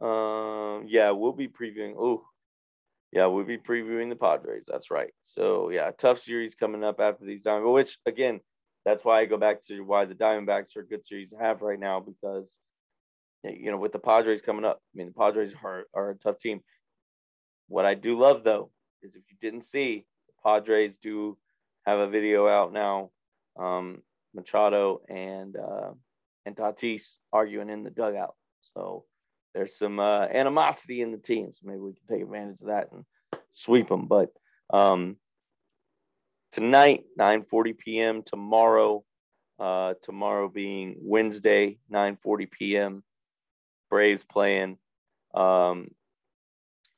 Um, 0.00 0.84
yeah, 0.88 1.10
we'll 1.10 1.32
be 1.32 1.48
previewing. 1.48 1.94
Oh, 1.98 2.24
yeah, 3.12 3.26
we'll 3.26 3.44
be 3.44 3.58
previewing 3.58 4.10
the 4.10 4.16
Padres. 4.16 4.64
That's 4.66 4.90
right. 4.90 5.12
So 5.22 5.70
yeah, 5.70 5.90
tough 5.90 6.20
series 6.20 6.54
coming 6.54 6.84
up 6.84 7.00
after 7.00 7.24
these 7.24 7.42
Diamondbacks. 7.42 7.72
Which 7.72 7.98
again, 8.06 8.40
that's 8.84 9.04
why 9.04 9.20
I 9.20 9.24
go 9.24 9.38
back 9.38 9.64
to 9.66 9.80
why 9.82 10.04
the 10.04 10.14
Diamondbacks 10.14 10.76
are 10.76 10.80
a 10.80 10.86
good 10.86 11.06
series 11.06 11.30
to 11.30 11.36
have 11.36 11.62
right 11.62 11.78
now 11.78 12.00
because 12.00 12.46
you 13.42 13.70
know 13.70 13.78
with 13.78 13.92
the 13.92 13.98
Padres 13.98 14.42
coming 14.42 14.64
up. 14.64 14.80
I 14.94 14.98
mean, 14.98 15.06
the 15.08 15.14
Padres 15.14 15.52
are 15.64 15.84
are 15.94 16.10
a 16.10 16.14
tough 16.16 16.38
team. 16.38 16.60
What 17.68 17.86
I 17.86 17.94
do 17.94 18.18
love 18.18 18.44
though 18.44 18.70
is 19.02 19.14
if 19.14 19.22
you 19.30 19.36
didn't 19.40 19.64
see, 19.64 20.04
the 20.26 20.48
Padres 20.48 20.98
do 20.98 21.38
have 21.86 21.98
a 21.98 22.08
video 22.08 22.48
out 22.48 22.72
now. 22.72 23.10
Um, 23.58 24.02
Machado 24.36 25.00
and 25.08 25.56
uh, 25.56 25.90
and 26.44 26.54
Tatis 26.54 27.16
arguing 27.32 27.70
in 27.70 27.82
the 27.82 27.90
dugout. 27.90 28.36
So 28.74 29.04
there's 29.54 29.76
some 29.76 29.98
uh, 29.98 30.26
animosity 30.26 31.00
in 31.02 31.10
the 31.10 31.18
team. 31.18 31.52
So 31.54 31.62
maybe 31.64 31.80
we 31.80 31.94
can 31.94 32.16
take 32.16 32.22
advantage 32.22 32.60
of 32.60 32.68
that 32.68 32.92
and 32.92 33.04
sweep 33.52 33.88
them. 33.88 34.06
But 34.06 34.28
um, 34.72 35.16
tonight, 36.52 37.04
9:40 37.18 37.78
p.m. 37.78 38.22
Tomorrow, 38.22 39.02
uh, 39.58 39.94
tomorrow 40.02 40.48
being 40.48 40.96
Wednesday, 41.00 41.78
9:40 41.92 42.50
p.m. 42.50 43.02
Braves 43.90 44.24
playing. 44.24 44.78
Um, 45.34 45.88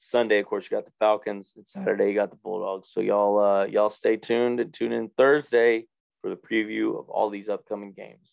Sunday, 0.01 0.39
of 0.39 0.47
course, 0.47 0.65
you 0.65 0.77
got 0.77 0.85
the 0.85 0.93
Falcons, 1.01 1.55
and 1.57 1.67
Saturday 1.67 2.09
you 2.09 2.15
got 2.15 2.31
the 2.31 2.37
Bulldogs. 2.37 2.91
So 2.93 3.01
y'all, 3.01 3.39
uh, 3.39 3.65
y'all 3.65 3.91
stay 3.91 4.17
tuned 4.17 4.61
and 4.61 4.73
tune 4.73 4.93
in 4.93 5.09
Thursday 5.09 5.87
for 6.23 6.31
the 6.31 6.37
preview 6.37 6.99
of 6.99 7.09
all 7.09 7.31
these 7.31 7.49
upcoming 7.49 7.93
games. 7.93 8.29